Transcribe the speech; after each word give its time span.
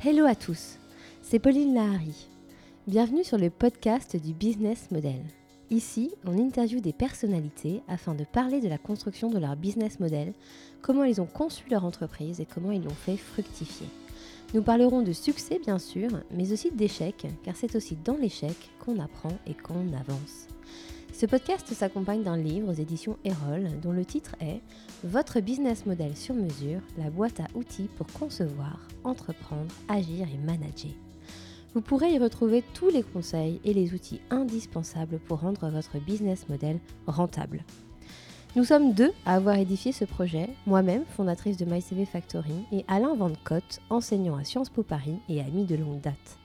Hello 0.00 0.26
à 0.26 0.36
tous, 0.36 0.78
c'est 1.22 1.40
Pauline 1.40 1.74
Lahari. 1.74 2.28
Bienvenue 2.86 3.24
sur 3.24 3.36
le 3.36 3.50
podcast 3.50 4.14
du 4.14 4.32
Business 4.32 4.92
Model. 4.92 5.20
Ici, 5.70 6.12
on 6.24 6.38
interviewe 6.38 6.80
des 6.80 6.92
personnalités 6.92 7.82
afin 7.88 8.14
de 8.14 8.22
parler 8.22 8.60
de 8.60 8.68
la 8.68 8.78
construction 8.78 9.28
de 9.28 9.40
leur 9.40 9.56
business 9.56 9.98
model, 9.98 10.34
comment 10.82 11.02
ils 11.02 11.20
ont 11.20 11.26
conçu 11.26 11.64
leur 11.68 11.84
entreprise 11.84 12.38
et 12.38 12.46
comment 12.46 12.70
ils 12.70 12.84
l'ont 12.84 12.90
fait 12.90 13.16
fructifier. 13.16 13.88
Nous 14.54 14.62
parlerons 14.62 15.02
de 15.02 15.12
succès 15.12 15.58
bien 15.58 15.80
sûr, 15.80 16.10
mais 16.30 16.52
aussi 16.52 16.70
d'échecs, 16.70 17.26
car 17.42 17.56
c'est 17.56 17.74
aussi 17.74 17.96
dans 17.96 18.16
l'échec 18.16 18.54
qu'on 18.78 19.00
apprend 19.00 19.36
et 19.48 19.54
qu'on 19.54 19.92
avance. 19.94 20.46
Ce 21.18 21.26
podcast 21.26 21.66
s'accompagne 21.74 22.22
d'un 22.22 22.36
livre 22.36 22.70
aux 22.70 22.80
éditions 22.80 23.18
Erol 23.24 23.80
dont 23.82 23.90
le 23.90 24.04
titre 24.04 24.36
est 24.40 24.60
Votre 25.02 25.40
business 25.40 25.84
model 25.84 26.16
sur 26.16 26.32
mesure, 26.32 26.80
la 26.96 27.10
boîte 27.10 27.40
à 27.40 27.48
outils 27.56 27.88
pour 27.96 28.06
concevoir, 28.06 28.78
entreprendre, 29.02 29.74
agir 29.88 30.28
et 30.32 30.38
manager. 30.46 30.92
Vous 31.74 31.80
pourrez 31.80 32.12
y 32.12 32.20
retrouver 32.20 32.62
tous 32.72 32.88
les 32.90 33.02
conseils 33.02 33.60
et 33.64 33.74
les 33.74 33.94
outils 33.94 34.20
indispensables 34.30 35.18
pour 35.18 35.40
rendre 35.40 35.68
votre 35.70 35.98
business 35.98 36.48
model 36.48 36.78
rentable. 37.08 37.64
Nous 38.54 38.62
sommes 38.62 38.92
deux 38.92 39.10
à 39.26 39.34
avoir 39.34 39.56
édifié 39.56 39.90
ce 39.90 40.04
projet, 40.04 40.48
moi-même, 40.66 41.02
fondatrice 41.16 41.56
de 41.56 41.64
MyCV 41.64 42.04
Factory, 42.04 42.64
et 42.70 42.84
Alain 42.86 43.16
Van 43.16 43.32
Cotte, 43.42 43.80
enseignant 43.90 44.36
à 44.36 44.44
Sciences 44.44 44.70
Po 44.70 44.84
Paris 44.84 45.18
et 45.28 45.40
ami 45.40 45.64
de 45.64 45.74
longue 45.74 46.00
date. 46.00 46.38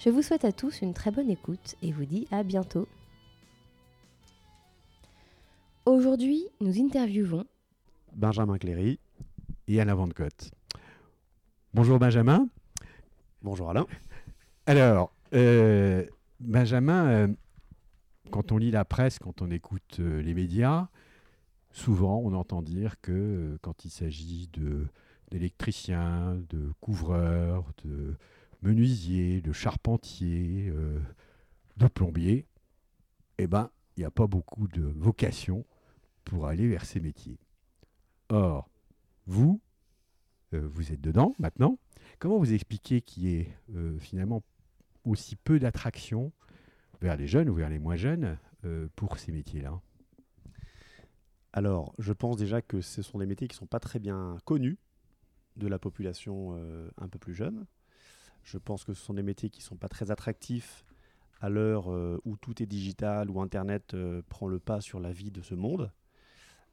Je 0.00 0.10
vous 0.10 0.20
souhaite 0.20 0.44
à 0.44 0.52
tous 0.52 0.82
une 0.82 0.92
très 0.92 1.10
bonne 1.10 1.30
écoute 1.30 1.76
et 1.80 1.92
vous 1.92 2.04
dis 2.04 2.28
à 2.30 2.42
bientôt. 2.42 2.86
Aujourd'hui, 5.84 6.46
nous 6.60 6.80
interviewons 6.80 7.44
Benjamin 8.14 8.56
Cléry 8.56 9.00
et 9.66 9.80
Alain 9.80 9.96
Van 9.96 10.08
Cotte. 10.08 10.52
Bonjour 11.74 11.98
Benjamin. 11.98 12.48
Bonjour 13.42 13.68
Alain. 13.68 13.88
Alors, 14.66 15.12
euh, 15.34 16.06
Benjamin, 16.38 17.06
euh, 17.06 17.28
quand 18.30 18.52
on 18.52 18.58
lit 18.58 18.70
la 18.70 18.84
presse, 18.84 19.18
quand 19.18 19.42
on 19.42 19.50
écoute 19.50 19.96
euh, 19.98 20.22
les 20.22 20.34
médias, 20.34 20.86
souvent 21.72 22.22
on 22.24 22.32
entend 22.32 22.62
dire 22.62 23.00
que 23.00 23.58
quand 23.60 23.84
il 23.84 23.90
s'agit 23.90 24.48
de 24.52 24.86
d'électriciens, 25.32 26.40
de 26.48 26.70
couvreurs, 26.80 27.64
de 27.84 28.14
menuisiers, 28.62 29.40
de 29.40 29.52
charpentiers, 29.52 30.72
de 31.78 31.86
plombiers, 31.88 32.46
eh 33.38 33.48
ben, 33.48 33.70
il 33.96 34.00
n'y 34.00 34.06
a 34.06 34.10
pas 34.10 34.26
beaucoup 34.26 34.68
de 34.68 34.82
vocation 34.82 35.64
pour 36.24 36.46
aller 36.46 36.68
vers 36.68 36.84
ces 36.84 37.00
métiers. 37.00 37.38
Or, 38.28 38.68
vous, 39.26 39.60
vous 40.52 40.92
êtes 40.92 41.00
dedans 41.00 41.34
maintenant. 41.38 41.78
Comment 42.18 42.38
vous 42.38 42.52
expliquez 42.52 43.00
qu'il 43.00 43.24
y 43.24 43.36
ait 43.36 43.54
finalement 43.98 44.42
aussi 45.04 45.36
peu 45.36 45.58
d'attraction 45.58 46.32
vers 47.00 47.16
les 47.16 47.26
jeunes 47.26 47.48
ou 47.48 47.54
vers 47.54 47.68
les 47.68 47.78
moins 47.78 47.96
jeunes 47.96 48.38
euh, 48.64 48.88
pour 48.96 49.18
ces 49.18 49.32
métiers-là? 49.32 49.80
Alors, 51.52 51.94
je 51.98 52.12
pense 52.12 52.36
déjà 52.36 52.62
que 52.62 52.80
ce 52.80 53.02
sont 53.02 53.18
des 53.18 53.26
métiers 53.26 53.48
qui 53.48 53.54
ne 53.56 53.58
sont 53.58 53.66
pas 53.66 53.80
très 53.80 53.98
bien 53.98 54.38
connus 54.44 54.78
de 55.56 55.66
la 55.66 55.78
population 55.78 56.54
euh, 56.56 56.88
un 56.96 57.08
peu 57.08 57.18
plus 57.18 57.34
jeune. 57.34 57.66
Je 58.42 58.56
pense 58.56 58.84
que 58.84 58.94
ce 58.94 59.02
sont 59.02 59.14
des 59.14 59.22
métiers 59.22 59.50
qui 59.50 59.60
ne 59.60 59.64
sont 59.64 59.76
pas 59.76 59.88
très 59.88 60.10
attractifs 60.10 60.84
à 61.40 61.50
l'heure 61.50 61.92
euh, 61.92 62.18
où 62.24 62.36
tout 62.36 62.62
est 62.62 62.66
digital, 62.66 63.30
où 63.30 63.40
Internet 63.40 63.94
prend 64.28 64.48
le 64.48 64.58
pas 64.58 64.80
sur 64.80 64.98
la 64.98 65.12
vie 65.12 65.30
de 65.30 65.42
ce 65.42 65.54
monde. 65.54 65.90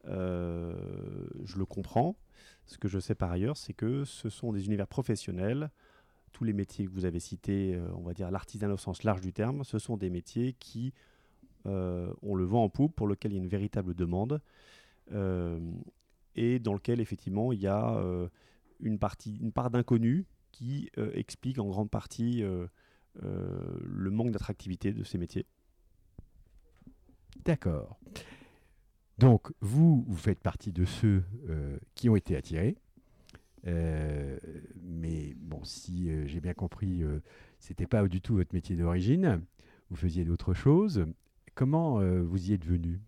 Je 0.05 1.57
le 1.57 1.65
comprends. 1.65 2.15
Ce 2.65 2.77
que 2.77 2.87
je 2.87 2.99
sais 2.99 3.15
par 3.15 3.31
ailleurs, 3.31 3.57
c'est 3.57 3.73
que 3.73 4.05
ce 4.05 4.29
sont 4.29 4.53
des 4.53 4.65
univers 4.65 4.87
professionnels 4.87 5.71
tous 6.31 6.43
les 6.43 6.53
métiers 6.53 6.85
que 6.85 6.91
vous 6.91 7.05
avez 7.05 7.19
cités, 7.19 7.75
euh, 7.75 7.87
on 7.95 8.01
va 8.01 8.13
dire 8.13 8.31
l'artisanat 8.31 8.73
au 8.73 8.77
sens 8.77 9.03
large 9.03 9.21
du 9.21 9.33
terme, 9.33 9.63
ce 9.63 9.79
sont 9.79 9.97
des 9.97 10.09
métiers 10.09 10.53
qui 10.53 10.93
euh, 11.65 12.13
ont 12.21 12.35
le 12.35 12.45
vent 12.45 12.63
en 12.63 12.69
poupe, 12.69 12.95
pour 12.95 13.07
lequel 13.07 13.31
il 13.31 13.35
y 13.35 13.39
a 13.39 13.43
une 13.43 13.49
véritable 13.49 13.93
demande, 13.93 14.41
euh, 15.11 15.59
et 16.35 16.59
dans 16.59 16.73
lequel 16.73 17.01
effectivement 17.01 17.51
il 17.51 17.59
y 17.59 17.67
a 17.67 18.01
une, 18.79 18.99
partie, 18.99 19.37
une 19.37 19.51
part 19.51 19.69
d'inconnu 19.69 20.25
qui 20.51 20.89
explique 20.95 21.59
en 21.59 21.67
grande 21.67 21.89
partie 21.89 22.43
le 23.21 24.09
manque 24.09 24.31
d'attractivité 24.31 24.93
de 24.93 25.03
ces 25.03 25.17
métiers. 25.17 25.45
D'accord. 27.43 27.99
Donc, 29.19 29.51
vous, 29.61 30.05
vous 30.07 30.17
faites 30.17 30.39
partie 30.39 30.71
de 30.71 30.85
ceux 30.85 31.23
qui 31.95 32.09
ont 32.09 32.15
été 32.15 32.35
attirés. 32.35 32.77
Euh, 33.67 34.37
mais 34.81 35.33
bon, 35.37 35.63
si 35.63 36.09
euh, 36.09 36.25
j'ai 36.27 36.39
bien 36.39 36.53
compris, 36.53 37.03
euh, 37.03 37.19
c'était 37.59 37.87
pas 37.87 38.07
du 38.07 38.21
tout 38.21 38.35
votre 38.35 38.53
métier 38.53 38.75
d'origine. 38.75 39.41
Vous 39.89 39.95
faisiez 39.95 40.23
d'autres 40.23 40.53
choses. 40.53 41.05
Comment 41.55 41.99
vous 42.21 42.51
y 42.51 42.53
êtes 42.53 42.63
venu? 42.63 43.01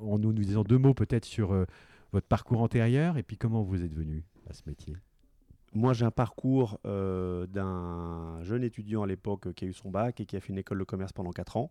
En 0.00 0.18
nous, 0.18 0.32
nous 0.32 0.44
disant 0.44 0.62
deux 0.62 0.78
mots 0.78 0.94
peut-être 0.94 1.26
sur 1.26 1.66
votre 2.12 2.26
parcours 2.26 2.62
antérieur 2.62 3.18
et 3.18 3.22
puis 3.22 3.36
comment 3.36 3.62
vous 3.62 3.82
êtes 3.82 3.92
venu 3.92 4.24
à 4.48 4.54
ce 4.54 4.62
métier? 4.66 4.96
Moi, 5.74 5.92
j'ai 5.92 6.06
un 6.06 6.10
parcours 6.12 6.78
d'un 6.84 8.38
jeune 8.44 8.62
étudiant 8.62 9.02
à 9.02 9.06
l'époque 9.06 9.52
qui 9.52 9.66
a 9.66 9.68
eu 9.68 9.74
son 9.74 9.90
bac 9.90 10.20
et 10.20 10.26
qui 10.26 10.36
a 10.36 10.40
fait 10.40 10.50
une 10.54 10.58
école 10.58 10.78
de 10.78 10.84
commerce 10.84 11.12
pendant 11.12 11.32
4 11.32 11.58
ans. 11.58 11.70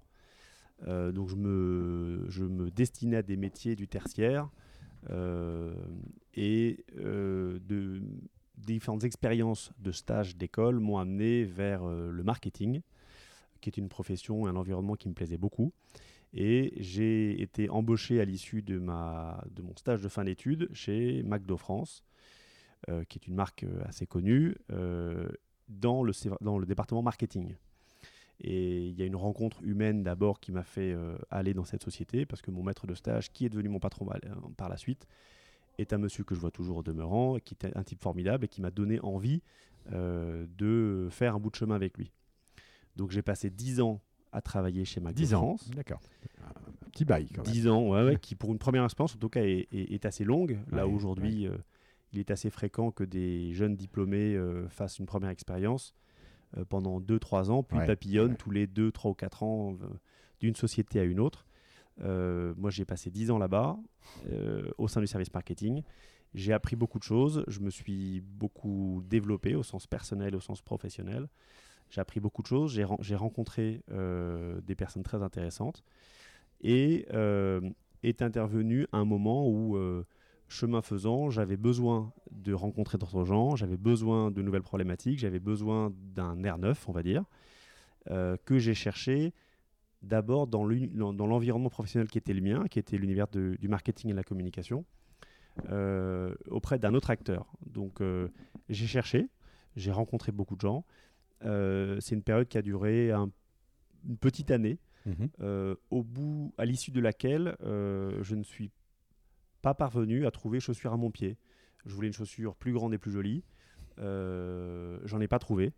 Donc, 0.87 1.29
je 1.29 1.35
me, 1.35 2.71
destinais 2.71 3.17
à 3.17 3.21
des 3.23 3.37
métiers 3.37 3.75
du 3.75 3.87
tertiaire. 3.87 4.49
Euh, 5.09 5.73
et 6.35 6.85
euh, 6.99 7.59
différentes 8.57 9.03
expériences 9.03 9.71
de 9.79 9.91
stage 9.91 10.37
d'école 10.37 10.79
m'ont 10.79 10.97
amené 10.97 11.43
vers 11.43 11.83
euh, 11.83 12.11
le 12.11 12.23
marketing, 12.23 12.81
qui 13.59 13.69
est 13.69 13.77
une 13.77 13.89
profession 13.89 14.47
et 14.47 14.49
un 14.49 14.55
environnement 14.55 14.95
qui 14.95 15.09
me 15.09 15.13
plaisait 15.13 15.37
beaucoup. 15.37 15.73
Et 16.33 16.73
j'ai 16.77 17.41
été 17.41 17.69
embauché 17.69 18.21
à 18.21 18.25
l'issue 18.25 18.61
de, 18.61 18.77
mon 18.77 19.75
stage 19.75 20.01
de 20.01 20.07
fin 20.07 20.23
d'études 20.23 20.69
chez 20.73 21.23
McDo 21.23 21.57
France, 21.57 22.05
qui 23.09 23.19
est 23.19 23.27
une 23.27 23.35
marque 23.35 23.65
assez 23.83 24.07
connue, 24.07 24.55
dans 25.67 26.03
le 26.03 26.65
département 26.65 27.01
marketing. 27.01 27.55
Et 28.44 28.88
il 28.88 28.97
y 28.97 29.03
a 29.03 29.06
une 29.06 29.16
rencontre 29.16 29.62
humaine 29.62 30.02
d'abord 30.02 30.40
qui 30.40 30.52
m'a 30.52 30.63
fait 30.63 30.91
euh, 30.94 31.16
aller 31.29 31.53
dans 31.53 31.63
cette 31.63 31.84
société, 31.84 32.25
parce 32.25 32.41
que 32.41 32.50
mon 32.50 32.63
maître 32.63 32.88
de 32.88 32.96
stage, 32.96 33.31
qui 33.31 33.46
est 33.46 33.50
devenu 33.50 33.69
mon 33.69 33.79
patron 33.79 34.07
euh, 34.09 34.29
par 34.57 34.68
la 34.68 34.78
suite, 34.78 35.07
est 35.78 35.94
un 35.94 36.00
monsieur 36.00 36.24
que 36.24 36.34
je 36.34 36.40
vois 36.40 36.50
toujours 36.50 36.78
au 36.78 36.84
demeurant, 36.84 37.38
qui 37.38 37.56
est 37.56 37.78
un 37.78 37.84
type 37.84 38.02
formidable 38.02 38.46
et 38.46 38.47
qui 38.47 38.62
m'a 38.62 38.72
donné 38.72 39.00
envie 39.02 39.41
euh, 39.91 40.47
de 40.57 41.07
faire 41.12 41.35
un 41.35 41.40
bout 41.40 41.52
de 41.52 41.56
chemin 41.56 41.75
avec 41.75 41.97
lui. 41.97 42.12
Donc 42.96 43.12
j'ai 43.12 43.22
passé 43.22 43.52
10 43.52 43.81
ans 43.81 44.02
à 44.31 44.41
travailler 44.41 44.85
chez 44.85 45.02
McDo 45.02 45.18
10 45.18 45.34
ans, 45.35 45.56
d'accord. 45.75 46.02
Un 46.41 46.90
petit 46.90 47.06
bail 47.06 47.28
quand 47.29 47.46
même. 47.46 47.53
10 47.53 47.68
ans, 47.68 47.90
ouais, 47.90 48.03
ouais, 48.03 48.18
qui 48.22 48.34
pour 48.34 48.52
une 48.52 48.59
première 48.59 48.84
expérience 48.84 49.16
en 49.16 49.19
tout 49.19 49.29
cas 49.29 49.44
est, 49.44 50.06
assez 50.06 50.23
longue. 50.23 50.59
Là 50.72 50.88
aujourd'hui, 50.88 51.47
il 52.12 52.19
est 52.19 52.31
assez 52.31 52.50
fréquent 52.50 52.91
que 52.91 53.03
des 53.03 53.53
jeunes 53.53 53.75
diplômés 53.75 54.40
fassent 54.69 55.00
une 55.00 55.06
première 55.06 55.29
expérience 55.29 55.94
pendant 56.69 57.00
2-3 57.00 57.50
ans, 57.50 57.63
puis 57.63 57.78
papillonne 57.85 58.35
tous 58.35 58.51
les 58.51 58.67
2, 58.67 58.91
3 58.91 59.12
ou 59.12 59.13
4 59.13 59.44
ans 59.44 59.73
euh, 59.73 59.88
d'une 60.39 60.56
société 60.56 61.00
à 61.00 61.03
une 61.03 61.19
autre. 61.19 61.45
Euh, 62.01 62.53
moi, 62.57 62.69
j'ai 62.69 62.85
passé 62.85 63.09
10 63.09 63.31
ans 63.31 63.38
là-bas, 63.38 63.78
au 64.78 64.88
sein 64.88 65.01
du 65.01 65.07
service 65.07 65.34
marketing. 65.34 65.84
J'ai 66.34 66.53
appris 66.53 66.75
beaucoup 66.75 66.97
de 66.97 67.03
choses. 67.03 67.44
Je 67.47 67.59
me 67.59 67.69
suis 67.69 68.22
beaucoup 68.22 69.03
développé 69.07 69.56
au 69.56 69.63
sens 69.63 69.88
personnel, 69.88 70.35
au 70.35 70.40
sens 70.40 70.61
professionnel. 70.61 71.28
J'ai 71.90 72.00
appris 72.00 72.19
beaucoup 72.19 72.41
de 72.41 72.47
choses. 72.47 72.72
J'ai 73.01 73.16
rencontré 73.16 73.84
des 73.90 74.75
personnes 74.75 75.03
très 75.03 75.22
intéressantes. 75.22 75.84
Et 76.61 77.06
est 78.03 78.22
intervenu 78.22 78.87
un 78.93 79.05
moment 79.05 79.47
où 79.47 79.78
chemin 80.51 80.81
faisant, 80.81 81.29
j'avais 81.29 81.57
besoin 81.57 82.13
de 82.31 82.53
rencontrer 82.53 82.97
d'autres 82.97 83.23
gens, 83.25 83.55
j'avais 83.55 83.77
besoin 83.77 84.31
de 84.31 84.41
nouvelles 84.41 84.61
problématiques, 84.61 85.19
j'avais 85.19 85.39
besoin 85.39 85.91
d'un 86.13 86.43
air 86.43 86.57
neuf, 86.57 86.87
on 86.87 86.91
va 86.91 87.03
dire, 87.03 87.23
euh, 88.09 88.37
que 88.45 88.59
j'ai 88.59 88.73
cherché 88.73 89.33
d'abord 90.01 90.47
dans 90.47 90.65
l'environnement 90.65 91.69
professionnel 91.69 92.07
qui 92.09 92.17
était 92.17 92.33
le 92.33 92.41
mien, 92.41 92.65
qui 92.69 92.79
était 92.79 92.97
l'univers 92.97 93.27
du 93.27 93.67
marketing 93.67 94.09
et 94.09 94.13
de 94.13 94.17
la 94.17 94.23
communication, 94.23 94.85
euh, 95.69 96.33
auprès 96.47 96.79
d'un 96.79 96.93
autre 96.93 97.11
acteur. 97.11 97.45
Donc 97.65 98.01
euh, 98.01 98.27
j'ai 98.69 98.87
cherché, 98.87 99.29
j'ai 99.75 99.91
rencontré 99.91 100.31
beaucoup 100.31 100.55
de 100.55 100.61
gens. 100.61 100.85
C'est 101.43 102.15
une 102.15 102.23
période 102.23 102.47
qui 102.47 102.57
a 102.57 102.61
duré 102.61 103.11
une 103.11 104.17
petite 104.19 104.51
année, 104.51 104.79
mmh 105.05 105.73
au 105.89 106.03
bout, 106.03 106.53
à 106.57 106.65
l'issue 106.65 106.91
de 106.91 106.99
laquelle 106.99 107.55
je 107.61 108.35
ne 108.35 108.43
suis 108.43 108.71
pas 109.61 109.73
parvenu 109.73 110.25
à 110.25 110.31
trouver 110.31 110.59
chaussures 110.59 110.93
à 110.93 110.97
mon 110.97 111.11
pied. 111.11 111.37
Je 111.85 111.93
voulais 111.93 112.08
une 112.08 112.13
chaussure 112.13 112.55
plus 112.55 112.73
grande 112.73 112.93
et 112.93 112.97
plus 112.97 113.11
jolie. 113.11 113.43
Euh, 113.99 114.99
J'en 115.03 115.19
ai 115.19 115.28
pas 115.28 115.40
trouvé. 115.40 115.73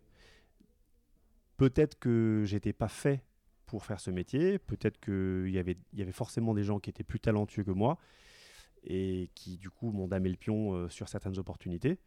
Peut-être 1.56 1.98
que 1.98 2.42
j'étais 2.44 2.72
pas 2.72 2.88
fait 2.88 3.24
pour 3.66 3.84
faire 3.84 4.00
ce 4.00 4.10
métier. 4.10 4.58
Peut-être 4.58 5.00
qu'il 5.00 5.52
y 5.52 5.58
avait, 5.58 5.76
y 5.92 6.02
avait 6.02 6.12
forcément 6.12 6.54
des 6.54 6.64
gens 6.64 6.78
qui 6.78 6.90
étaient 6.90 7.04
plus 7.04 7.20
talentueux 7.20 7.64
que 7.64 7.70
moi 7.70 7.98
et 8.82 9.30
qui 9.34 9.56
du 9.56 9.70
coup 9.70 9.92
m'ont 9.92 10.08
damé 10.08 10.28
le 10.28 10.36
pion 10.36 10.74
euh, 10.74 10.88
sur 10.88 11.08
certaines 11.08 11.38
opportunités. 11.38 11.98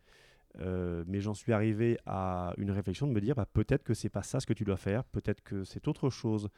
mais 0.60 1.20
j'en 1.22 1.34
suis 1.34 1.54
arrivé 1.54 1.98
à 2.06 2.54
une 2.58 2.72
réflexion 2.72 3.08
de 3.08 3.14
me 3.14 3.22
dire 3.22 3.36
bah, 3.36 3.48
peut-être 3.52 3.84
que 3.84 3.94
c'est 3.94 4.10
pas 4.10 4.24
ça 4.24 4.40
ce 4.40 4.46
que 4.46 4.54
tu 4.54 4.64
dois 4.64 4.78
faire, 4.78 5.04
peut-être 5.06 5.42
que 5.42 5.64
c'est 5.64 5.88
autre 5.88 6.10
chose 6.10 6.50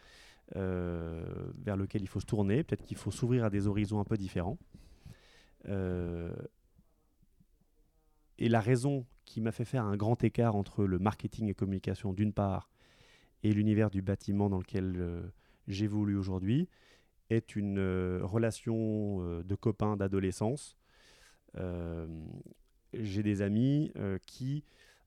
vers 0.56 1.78
lequel 1.78 2.02
il 2.02 2.08
faut 2.08 2.20
se 2.20 2.26
tourner, 2.26 2.64
peut-être 2.64 2.84
qu'il 2.84 2.98
faut 2.98 3.12
s'ouvrir 3.12 3.46
à 3.46 3.50
des 3.50 3.68
horizons 3.68 4.00
un 4.00 4.06
peu 4.06 4.18
différents. 4.18 4.58
Et 5.66 6.40
la 8.50 8.62
raison 8.62 9.06
qui 9.26 9.42
m'a 9.42 9.52
fait 9.52 9.66
faire 9.66 9.86
un 9.86 9.98
grand 9.98 10.24
écart 10.24 10.56
entre 10.56 10.86
le 10.86 10.98
marketing 10.98 11.50
et 11.50 11.54
communication 11.54 12.14
d'une 12.14 12.34
part 12.34 12.70
et 13.44 13.54
l'univers 13.54 13.90
du 13.90 14.02
bâtiment 14.02 14.50
dans 14.50 14.58
lequel 14.58 14.96
euh, 14.98 15.22
j'évolue 15.68 16.18
aujourd'hui 16.18 16.68
est 17.30 17.56
une 17.56 17.78
euh, 17.78 18.20
relation 18.24 19.22
euh, 19.22 19.44
de 19.44 19.56
copains 19.56 19.98
d'adolescence. 19.98 20.78
j'ai 22.94 23.24
des 23.24 23.42
amis 23.42 23.92
qui, 24.26 24.64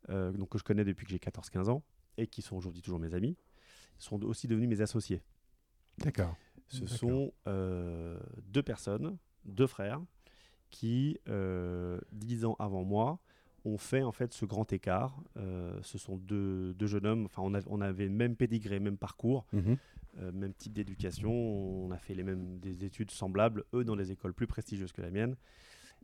donc 0.09 0.51
que 0.51 0.59
je 0.59 0.65
connais 0.65 0.85
depuis 0.85 1.07
que 1.07 1.11
j'ai 1.11 1.19
14-15 1.19 1.71
ans 1.71 1.83
et 2.17 2.27
qui 2.27 2.43
sont 2.43 2.57
aujourd'hui 2.57 2.83
toujours 2.83 2.99
mes 2.99 3.15
amis, 3.15 3.37
sont 3.99 4.23
aussi 4.25 4.49
devenus 4.49 4.69
mes 4.69 4.81
associés. 4.81 5.23
D'accord. 5.99 6.37
Ce 6.69 6.87
sont 6.87 7.33
deux 7.47 8.63
personnes, 8.63 9.17
deux 9.45 9.67
frères, 9.67 10.01
qui, 10.73 11.19
dix 12.13 12.45
ans 12.45 12.57
avant 12.59 12.83
moi, 12.83 13.21
on 13.65 13.79
fait 13.79 14.03
en 14.03 14.13
fait 14.13 14.33
ce 14.33 14.45
grand 14.45 14.73
écart. 14.73 15.23
Euh, 15.37 15.79
ce 15.83 15.99
sont 15.99 16.17
deux, 16.17 16.75
jeunes 16.81 17.07
hommes, 17.07 17.25
enfin 17.27 17.43
on, 17.43 17.53
on, 17.67 17.81
avait 17.81 18.09
même 18.09 18.37
pédigré, 18.37 18.81
même 18.81 18.97
parcours, 18.97 19.47
euh, 19.53 20.33
même 20.33 20.53
type 20.55 20.73
d'éducation, 20.73 21.33
on 21.33 21.91
a 21.91 21.99
fait 21.99 22.15
les 22.15 22.23
mêmes 22.23 22.59
des 22.59 22.85
études 22.85 23.11
semblables, 23.11 23.65
eux 23.75 23.85
dans 23.85 23.97
des 23.97 24.13
écoles 24.13 24.35
plus 24.35 24.47
prestigieuses 24.47 24.93
que 24.93 25.03
la 25.03 25.11
mienne. 25.11 25.37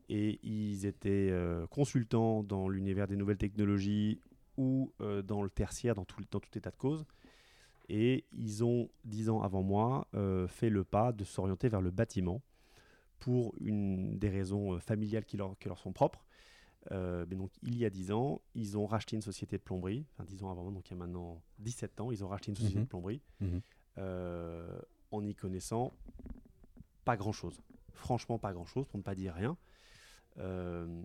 Et 0.09 0.38
ils 0.43 0.87
étaient 0.87 1.29
euh, 1.31 1.67
consultants 1.67 2.43
dans 2.43 2.69
l'univers 2.69 3.06
des 3.06 3.17
nouvelles 3.17 3.37
technologies 3.37 4.20
ou 4.56 4.93
dans 4.99 5.43
le 5.44 5.50
tertiaire, 5.50 5.94
dans 5.94 6.05
tout, 6.05 6.20
dans 6.32 6.41
tout 6.41 6.59
état 6.59 6.73
de 6.73 6.76
cause. 6.76 7.05
Et 7.88 8.25
ils 8.32 8.65
ont, 8.65 8.91
dix 9.05 9.31
ans 9.31 9.41
avant 9.41 9.62
moi, 9.62 10.09
fait 10.49 10.69
le 10.69 10.82
pas 10.82 11.12
de 11.12 11.23
s'orienter 11.23 11.69
vers 11.69 11.81
le 11.81 11.93
bâtiment 11.93 12.43
pour 13.19 13.55
une, 13.61 14.19
des 14.19 14.29
raisons 14.29 14.79
familiales 14.81 15.25
qui 15.25 15.37
leur, 15.37 15.59
qui 15.59 15.69
leur 15.69 15.79
sont 15.79 15.93
propres 15.93 16.25
euh, 16.93 17.26
mais 17.29 17.37
donc, 17.37 17.50
il 17.62 17.76
y 17.76 17.85
a 17.85 17.91
10 17.91 18.12
ans, 18.12 18.41
ils 18.55 18.79
ont 18.79 18.87
racheté 18.87 19.17
une 19.17 19.23
société 19.23 19.59
de 19.59 19.62
plomberie, 19.62 20.06
enfin 20.12 20.25
10 20.25 20.44
ans 20.44 20.50
avant, 20.50 20.70
donc 20.70 20.88
il 20.88 20.93
y 20.93 20.94
a 20.94 20.99
maintenant 20.99 21.43
17 21.59 22.00
ans, 22.00 22.11
ils 22.11 22.25
ont 22.25 22.29
racheté 22.29 22.50
une 22.50 22.56
société 22.56 22.79
mhm. 22.79 22.85
de 22.85 22.88
plomberie 22.88 23.20
mhm. 23.41 23.61
euh, 23.99 24.81
en 25.11 25.25
y 25.25 25.35
connaissant 25.35 25.93
pas 27.05 27.17
grand-chose. 27.17 27.61
Franchement, 27.93 28.38
pas 28.38 28.53
grand-chose, 28.53 28.87
pour 28.87 28.99
ne 28.99 29.03
pas 29.03 29.15
dire 29.15 29.35
rien. 29.35 29.56
Euh, 30.38 31.03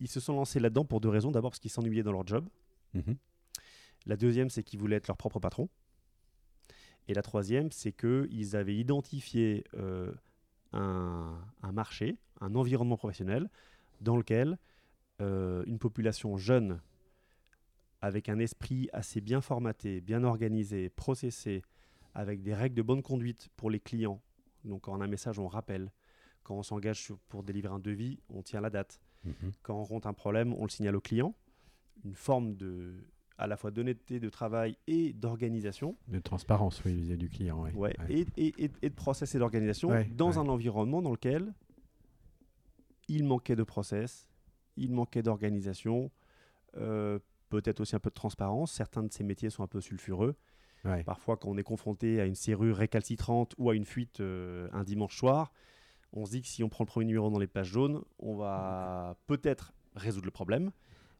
ils 0.00 0.08
se 0.08 0.20
sont 0.20 0.34
lancés 0.34 0.60
là-dedans 0.60 0.84
pour 0.84 1.00
deux 1.00 1.08
raisons. 1.08 1.30
D'abord 1.30 1.50
parce 1.52 1.60
qu'ils 1.60 1.70
s'ennuyaient 1.70 2.02
dans 2.02 2.12
leur 2.12 2.26
job. 2.26 2.48
Mhm. 2.94 3.16
La 4.06 4.16
deuxième, 4.16 4.50
c'est 4.50 4.62
qu'ils 4.62 4.78
voulaient 4.78 4.96
être 4.96 5.06
leur 5.06 5.16
propre 5.16 5.38
patron. 5.38 5.68
Et 7.08 7.14
la 7.14 7.22
troisième, 7.22 7.70
c'est 7.70 7.92
qu'ils 7.92 8.56
avaient 8.56 8.76
identifié 8.76 9.64
un, 10.76 11.38
un, 11.62 11.72
marché, 11.72 12.16
un 12.40 12.54
environnement 12.54 12.96
professionnel 12.96 13.48
dans 14.00 14.16
lequel 14.16 14.58
euh, 15.20 15.64
une 15.66 15.78
population 15.78 16.36
jeune, 16.36 16.80
avec 18.02 18.28
un 18.28 18.38
esprit 18.38 18.88
assez 18.92 19.20
bien 19.20 19.40
formaté, 19.40 20.00
bien 20.00 20.22
organisé, 20.24 20.90
processé, 20.90 21.62
avec 22.14 22.42
des 22.42 22.54
règles 22.54 22.76
de 22.76 22.82
bonne 22.82 23.02
conduite 23.02 23.48
pour 23.56 23.70
les 23.70 23.80
clients. 23.80 24.20
Donc 24.64 24.82
quand 24.82 24.96
on 24.96 25.00
a 25.00 25.04
un 25.04 25.08
message, 25.08 25.38
on 25.38 25.48
rappelle. 25.48 25.90
Quand 26.42 26.54
on 26.54 26.62
s'engage 26.62 27.12
pour 27.28 27.42
délivrer 27.42 27.72
un 27.72 27.78
devis, 27.78 28.20
on 28.28 28.42
tient 28.42 28.60
la 28.60 28.70
date. 28.70 29.00
Mhm. 29.24 29.52
Quand 29.62 29.74
on 29.74 29.82
rencontre 29.82 30.06
un 30.06 30.12
problème, 30.12 30.54
on 30.54 30.64
le 30.64 30.70
signale 30.70 30.96
au 30.96 31.00
client. 31.00 31.34
Une 32.04 32.14
forme 32.14 32.54
de, 32.54 32.94
à 33.38 33.46
la 33.46 33.56
fois 33.56 33.70
d'honnêteté 33.70 34.20
de 34.20 34.28
travail 34.28 34.76
et 34.86 35.12
d'organisation. 35.12 35.96
De 36.08 36.18
transparence, 36.18 36.82
oui, 36.84 36.94
vis-à-vis 36.94 37.18
du 37.18 37.28
client. 37.28 37.62
Oui. 37.62 37.70
Ouais, 37.74 37.96
Et, 38.08 38.26
et, 38.36 38.54
et, 38.82 38.88
de 38.88 38.94
process 38.94 39.34
et 39.34 39.38
d'organisation 39.38 39.90
dans 40.16 40.38
un 40.38 40.48
environnement 40.48 41.02
dans 41.02 41.10
lequel 41.10 41.52
il 43.08 43.24
manquait 43.24 43.56
de 43.56 43.62
process, 43.62 44.28
il 44.76 44.92
manquait 44.92 45.22
d'organisation, 45.22 46.10
euh, 46.76 47.18
peut-être 47.48 47.80
aussi 47.80 47.94
un 47.94 48.00
peu 48.00 48.10
de 48.10 48.14
transparence. 48.14 48.72
Certains 48.72 49.02
de 49.02 49.12
ces 49.12 49.24
métiers 49.24 49.50
sont 49.50 49.62
un 49.62 49.68
peu 49.68 49.80
sulfureux. 49.80 50.36
Parfois, 51.04 51.36
quand 51.36 51.48
on 51.48 51.58
est 51.58 51.64
confronté 51.64 52.20
à 52.20 52.26
une 52.26 52.36
serrure 52.36 52.76
récalcitrante 52.76 53.54
ou 53.58 53.70
à 53.70 53.74
une 53.74 53.84
fuite 53.84 54.20
euh, 54.20 54.68
un 54.72 54.84
dimanche 54.84 55.16
soir, 55.16 55.52
on 56.12 56.24
se 56.24 56.30
dit 56.30 56.42
que 56.42 56.46
si 56.46 56.62
on 56.62 56.68
prend 56.68 56.84
le 56.84 56.88
premier 56.88 57.06
numéro 57.06 57.28
dans 57.28 57.40
les 57.40 57.48
pages 57.48 57.66
jaunes, 57.66 58.02
on 58.20 58.36
va 58.36 59.16
peut-être 59.26 59.72
résoudre 59.96 60.26
le 60.26 60.30
problème, 60.30 60.70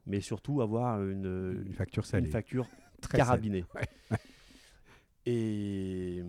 mais 0.07 0.21
surtout 0.21 0.61
avoir 0.63 1.03
une, 1.03 1.73
facture 1.73 2.05
salée. 2.07 2.27
Une 2.27 2.33
facture 2.33 2.69
carabinée. 3.11 3.65
Et 5.29 6.23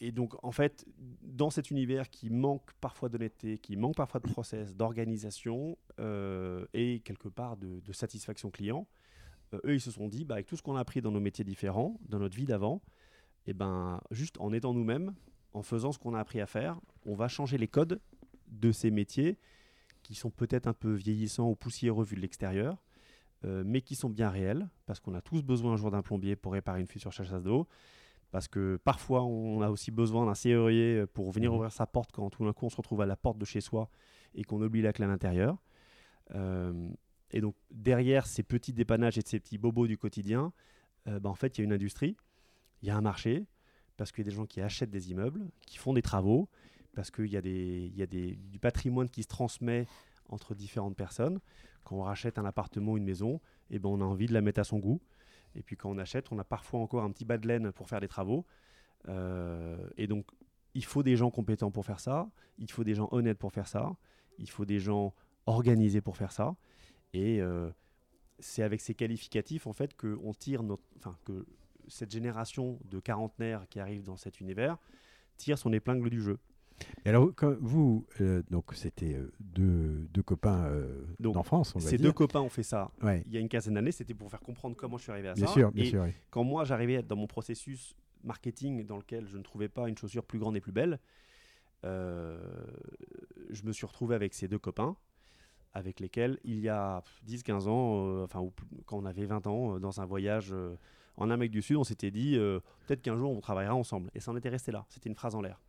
et 0.00 0.12
donc, 0.12 0.34
en 0.44 0.52
fait, 0.52 0.84
dans 1.22 1.48
cet 1.48 1.70
univers 1.70 2.10
qui 2.10 2.28
manque 2.28 2.72
parfois 2.80 3.08
d'honnêteté, 3.08 3.56
qui 3.56 3.74
manque 3.76 3.96
parfois 3.96 4.20
de 4.20 4.28
process, 4.28 4.76
d'organisation 4.76 5.78
euh, 5.98 6.66
et 6.74 7.00
quelque 7.00 7.28
part 7.28 7.56
de, 7.56 7.80
satisfaction 7.92 8.50
client, 8.50 8.86
euh, 9.54 9.60
eux, 9.64 9.74
ils 9.74 9.80
se 9.80 9.90
sont 9.90 10.08
dit, 10.08 10.26
bah, 10.26 10.34
avec 10.34 10.46
tout 10.46 10.56
ce 10.56 10.62
qu'on 10.62 10.76
a 10.76 10.80
appris 10.80 11.00
dans 11.00 11.10
nos 11.10 11.20
métiers 11.20 11.44
différents, 11.44 11.98
dans 12.08 12.18
notre 12.18 12.36
vie 12.36 12.44
d'avant, 12.44 12.82
et 13.46 13.50
eh 13.50 13.54
ben, 13.54 14.00
juste 14.10 14.36
en 14.40 14.52
étant 14.52 14.74
nous-mêmes, 14.74 15.14
en 15.54 15.62
faisant 15.62 15.90
ce 15.90 15.98
qu'on 15.98 16.14
a 16.14 16.20
appris 16.20 16.42
à 16.42 16.46
faire, 16.46 16.78
on 17.06 17.14
va 17.14 17.28
changer 17.28 17.56
les 17.56 17.68
codes 17.68 17.98
de 18.48 18.72
ces 18.72 18.90
métiers 18.90 19.38
qui 20.04 20.14
sont 20.14 20.30
peut-être 20.30 20.68
un 20.68 20.72
peu 20.72 20.92
vieillissants 20.92 21.48
ou 21.50 21.56
poussiéreux 21.56 22.04
vu 22.04 22.14
de 22.14 22.20
l'extérieur, 22.20 22.80
euh, 23.44 23.64
mais 23.66 23.80
qui 23.80 23.96
sont 23.96 24.08
bien 24.08 24.30
réels, 24.30 24.68
parce 24.86 25.00
qu'on 25.00 25.14
a 25.14 25.20
tous 25.20 25.42
besoin 25.42 25.72
un 25.72 25.76
jour 25.76 25.90
d'un 25.90 26.02
plombier 26.02 26.36
pour 26.36 26.52
réparer 26.52 26.80
une 26.80 26.86
fuite 26.86 27.02
sur 27.02 27.10
chasse 27.12 27.32
d'eau 27.32 27.66
parce 28.34 28.48
que 28.48 28.80
parfois 28.82 29.22
on 29.22 29.60
a 29.62 29.70
aussi 29.70 29.92
besoin 29.92 30.26
d'un 30.26 30.34
serrurier 30.34 31.06
pour 31.06 31.30
venir 31.30 31.52
mhm. 31.52 31.56
ouvrir 31.56 31.72
sa 31.72 31.86
porte 31.86 32.10
quand 32.10 32.30
tout 32.30 32.44
d'un 32.44 32.52
coup 32.52 32.66
on 32.66 32.68
se 32.68 32.74
retrouve 32.74 33.00
à 33.00 33.06
la 33.06 33.14
porte 33.14 33.38
de 33.38 33.44
chez 33.44 33.60
soi 33.60 33.88
et 34.34 34.42
qu'on 34.42 34.60
oublie 34.60 34.82
la 34.82 34.92
clé 34.92 35.04
à 35.04 35.06
l'intérieur. 35.06 35.56
Euh, 36.34 36.88
et 37.30 37.40
donc 37.40 37.54
derrière 37.70 38.26
ces 38.26 38.42
petits 38.42 38.72
dépannages 38.72 39.18
et 39.18 39.22
ces 39.24 39.38
petits 39.38 39.56
bobos 39.56 39.86
du 39.86 39.96
quotidien, 39.96 40.52
euh, 41.06 41.20
bah, 41.20 41.30
en 41.30 41.36
fait 41.36 41.56
il 41.56 41.60
y 41.60 41.62
a 41.62 41.64
une 41.64 41.72
industrie, 41.72 42.16
il 42.82 42.88
y 42.88 42.90
a 42.90 42.96
un 42.96 43.02
marché, 43.02 43.46
parce 43.96 44.10
qu'il 44.10 44.24
y 44.24 44.26
a 44.26 44.30
des 44.30 44.36
gens 44.36 44.46
qui 44.46 44.60
achètent 44.60 44.90
des 44.90 45.12
immeubles, 45.12 45.48
qui 45.64 45.78
font 45.78 45.92
des 45.92 46.02
travaux, 46.02 46.48
parce 46.94 47.10
qu'il 47.10 47.26
y 47.26 47.36
a, 47.36 48.06
du 48.06 48.58
patrimoine 48.60 49.08
qui 49.08 49.22
se 49.22 49.28
transmet 49.28 49.86
entre 50.28 50.54
différentes 50.54 50.96
personnes. 50.96 51.40
Quand 51.84 51.96
on 51.96 52.02
rachète 52.02 52.38
un 52.38 52.44
appartement 52.44 52.92
ou 52.92 52.96
une 52.96 53.04
maison, 53.04 53.40
et 53.70 53.76
eh 53.76 53.78
ben 53.78 53.90
on 53.90 54.00
a 54.00 54.04
envie 54.04 54.26
de 54.26 54.32
la 54.32 54.40
mettre 54.40 54.60
à 54.60 54.64
son 54.64 54.78
goût. 54.78 55.00
Et 55.54 55.62
puis 55.62 55.76
quand 55.76 55.90
on 55.90 55.98
achète, 55.98 56.32
on 56.32 56.38
a 56.38 56.44
parfois 56.44 56.80
encore 56.80 57.04
un 57.04 57.10
petit 57.10 57.24
bas 57.24 57.38
de 57.38 57.46
laine 57.46 57.72
pour 57.72 57.88
faire 57.88 58.00
des 58.00 58.08
travaux. 58.08 58.46
Euh, 59.08 59.88
et 59.96 60.06
donc, 60.06 60.26
il 60.74 60.84
faut 60.84 61.02
des 61.02 61.16
gens 61.16 61.30
compétents 61.30 61.70
pour 61.70 61.84
faire 61.84 62.00
ça. 62.00 62.28
Il 62.58 62.70
faut 62.70 62.84
des 62.84 62.94
gens 62.94 63.08
honnêtes 63.12 63.38
pour 63.38 63.52
faire 63.52 63.68
ça. 63.68 63.94
Il 64.38 64.50
faut 64.50 64.64
des 64.64 64.80
gens 64.80 65.14
organisés 65.46 66.00
pour 66.00 66.16
faire 66.16 66.32
ça. 66.32 66.56
Et 67.12 67.40
euh, 67.40 67.70
c'est 68.38 68.62
avec 68.62 68.80
ces 68.80 68.94
qualificatifs 68.94 69.66
en 69.66 69.72
fait 69.72 69.94
que 69.94 70.18
que 71.24 71.46
cette 71.86 72.10
génération 72.10 72.78
de 72.86 72.98
quarantenaires 72.98 73.66
qui 73.68 73.78
arrive 73.78 74.02
dans 74.02 74.16
cet 74.16 74.40
univers 74.40 74.78
tire 75.36 75.58
son 75.58 75.72
épingle 75.72 76.10
du 76.10 76.20
jeu. 76.20 76.38
Et 77.04 77.10
alors, 77.10 77.30
vous, 77.60 78.06
euh, 78.20 78.42
donc 78.50 78.72
c'était 78.74 79.14
euh, 79.14 79.32
deux, 79.40 80.08
deux, 80.12 80.22
copains 80.22 80.64
euh, 80.64 81.04
d'enfance, 81.20 81.74
on 81.76 81.80
Ces 81.80 81.98
deux 81.98 82.12
copains 82.12 82.40
ont 82.40 82.48
fait 82.48 82.62
ça 82.62 82.90
il 83.02 83.32
y 83.32 83.36
a 83.36 83.40
une 83.40 83.48
quinzaine 83.48 83.74
d'années, 83.74 83.92
c'était 83.92 84.14
pour 84.14 84.30
faire 84.30 84.40
comprendre 84.40 84.76
comment 84.76 84.96
je 84.96 85.04
suis 85.04 85.12
arrivé 85.12 85.28
à 85.28 85.34
bien 85.34 85.46
ça. 85.46 85.52
Sûr, 85.52 85.70
bien 85.70 85.84
sûr, 85.84 86.06
Quand 86.30 86.44
moi 86.44 86.64
j'arrivais 86.64 87.02
dans 87.02 87.16
mon 87.16 87.26
processus 87.26 87.94
marketing 88.22 88.86
dans 88.86 88.96
lequel 88.96 89.26
je 89.26 89.36
ne 89.36 89.42
trouvais 89.42 89.68
pas 89.68 89.88
une 89.88 89.98
chaussure 89.98 90.24
plus 90.24 90.38
grande 90.38 90.56
et 90.56 90.60
plus 90.60 90.72
belle, 90.72 90.98
je 91.82 93.62
me 93.64 93.72
suis 93.72 93.86
retrouvé 93.86 94.14
avec 94.14 94.34
ces 94.34 94.48
deux 94.48 94.58
copains 94.58 94.96
avec 95.76 95.98
lesquels 95.98 96.38
il 96.44 96.60
y 96.60 96.68
a 96.68 97.02
10-15 97.26 97.68
ans, 97.68 98.22
enfin 98.22 98.48
quand 98.86 98.96
on 98.96 99.04
avait 99.04 99.26
20 99.26 99.46
ans, 99.48 99.80
dans 99.80 100.00
un 100.00 100.06
voyage 100.06 100.54
en 101.16 101.30
Amérique 101.30 101.52
du 101.52 101.62
Sud, 101.62 101.76
on 101.76 101.84
s'était 101.84 102.10
dit 102.10 102.36
peut-être 102.86 103.02
qu'un 103.02 103.16
jour 103.16 103.30
on 103.30 103.40
travaillera 103.40 103.74
ensemble. 103.74 104.10
Et 104.14 104.20
ça 104.20 104.30
en 104.30 104.36
était 104.36 104.48
resté 104.48 104.72
là, 104.72 104.86
c'était 104.88 105.10
une 105.10 105.16
phrase 105.16 105.34
en 105.34 105.42
l'air. 105.42 105.60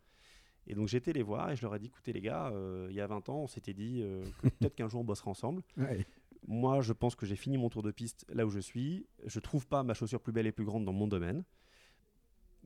Et 0.66 0.74
donc 0.74 0.88
j'étais 0.88 1.12
les 1.12 1.22
voir 1.22 1.50
et 1.50 1.56
je 1.56 1.62
leur 1.62 1.74
ai 1.74 1.78
dit 1.78 1.86
écoutez 1.86 2.12
les 2.12 2.20
gars, 2.20 2.48
euh, 2.48 2.88
il 2.90 2.96
y 2.96 3.00
a 3.00 3.06
20 3.06 3.28
ans, 3.28 3.42
on 3.42 3.46
s'était 3.46 3.74
dit 3.74 4.00
euh, 4.02 4.24
que 4.42 4.48
peut-être 4.58 4.74
qu'un 4.74 4.88
jour 4.88 5.00
on 5.00 5.04
bossera 5.04 5.30
ensemble. 5.30 5.62
Moi, 6.48 6.80
je 6.80 6.92
pense 6.92 7.16
que 7.16 7.26
j'ai 7.26 7.34
fini 7.34 7.58
mon 7.58 7.68
tour 7.68 7.82
de 7.82 7.90
piste 7.90 8.24
là 8.32 8.46
où 8.46 8.50
je 8.50 8.60
suis. 8.60 9.06
Je 9.24 9.40
trouve 9.40 9.66
pas 9.66 9.82
ma 9.82 9.94
chaussure 9.94 10.20
plus 10.20 10.32
belle 10.32 10.46
et 10.46 10.52
plus 10.52 10.64
grande 10.64 10.84
dans 10.84 10.92
mon 10.92 11.08
domaine. 11.08 11.42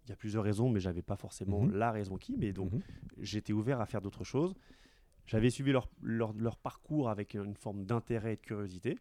Il 0.04 0.10
y 0.10 0.12
a 0.12 0.16
plusieurs 0.16 0.44
raisons, 0.44 0.68
mais 0.68 0.80
j'avais 0.80 1.02
pas 1.02 1.16
forcément 1.16 1.62
mhm. 1.62 1.74
la 1.76 1.90
raison 1.90 2.16
qui. 2.16 2.36
Mais 2.36 2.52
donc, 2.52 2.72
mhm. 2.72 2.82
j'étais 3.18 3.52
ouvert 3.52 3.80
à 3.80 3.86
faire 3.86 4.02
d'autres 4.02 4.24
choses. 4.24 4.54
J'avais 5.26 5.48
suivi 5.48 5.72
leur, 5.72 5.88
leur, 6.02 6.56
parcours 6.58 7.08
avec 7.08 7.34
une 7.34 7.54
forme 7.54 7.84
d'intérêt 7.84 8.34
et 8.34 8.36
de 8.36 8.42
curiosité. 8.42 8.98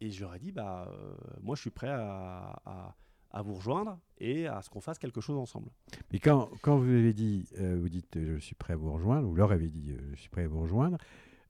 Et 0.00 0.10
je 0.10 0.22
leur 0.22 0.34
ai 0.34 0.38
dit, 0.38 0.50
bah, 0.50 0.88
euh, 0.88 1.14
moi, 1.42 1.54
je 1.54 1.60
suis 1.60 1.70
prêt 1.70 1.90
à 1.90 2.60
à 2.64 2.94
vous 3.42 3.54
rejoindre 3.54 3.98
et 4.18 4.46
à 4.46 4.60
ce 4.62 4.68
qu'on 4.70 4.80
fasse 4.80 4.98
quelque 4.98 5.20
chose 5.20 5.36
ensemble. 5.38 5.70
Mais 6.12 6.18
quand, 6.18 6.48
quand 6.62 6.76
vous 6.78 6.88
avez 6.90 7.12
dit, 7.12 7.48
euh, 7.58 7.78
vous 7.80 7.88
dites 7.88 8.16
euh, 8.16 8.34
je 8.36 8.40
suis 8.44 8.54
prêt 8.56 8.72
à 8.72 8.76
vous 8.76 8.92
rejoindre, 8.92 9.26
vous 9.28 9.34
leur 9.36 9.52
avez 9.52 9.68
dit 9.68 9.92
euh, 9.92 9.98
je 10.14 10.20
suis 10.20 10.28
prêt 10.30 10.44
à 10.44 10.48
vous 10.48 10.60
rejoindre, 10.60 10.98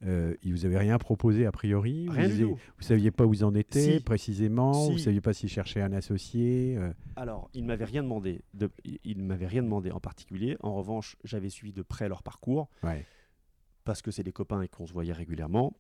Euh, 0.03 0.35
ils 0.43 0.53
vous 0.53 0.65
avaient 0.65 0.79
rien 0.79 0.97
proposé 0.97 1.45
a 1.45 1.53
priori 1.53 2.09
Rien 2.09 2.29
vous, 2.29 2.35
du 2.37 2.43
tout. 2.45 2.57
vous 2.79 2.83
saviez 2.83 3.11
pas 3.11 3.27
où 3.27 3.35
ils 3.35 3.45
en 3.45 3.55
étaient 3.55 3.99
Si. 3.99 4.01
précisément 4.01 4.73
Si. 4.73 4.93
Vous 4.93 4.99
saviez 4.99 5.21
pas 5.21 5.35
s'ils 5.35 5.51
cherchaient 5.51 5.83
un 5.83 5.93
associé 5.93 6.75
euh, 6.79 6.91
Alors, 7.17 7.51
ils 7.53 7.61
ne 7.63 7.67
m'avaient 7.67 7.85
rien 7.85 8.03
demandé. 8.03 8.41
De, 8.55 8.71
ils 9.05 9.19
m'avaient 9.23 9.47
rien 9.47 9.63
demandé 9.63 9.91
en 9.91 10.01
particulier. 10.01 10.57
En 10.61 10.75
revanche, 10.75 11.17
j'avais 11.23 11.51
suivi 11.51 11.75
de 11.75 11.83
près 11.83 12.09
leur 12.09 12.23
parcours 12.23 12.71
Ouais. 12.83 13.05
parce 13.85 14.01
que 14.01 14.11
c'est 14.11 14.23
des 14.25 14.33
copains 14.33 14.63
et 14.63 14.69
qu'on 14.69 14.87
se 14.87 14.93
voyait 14.95 15.13
régulièrement. 15.13 15.75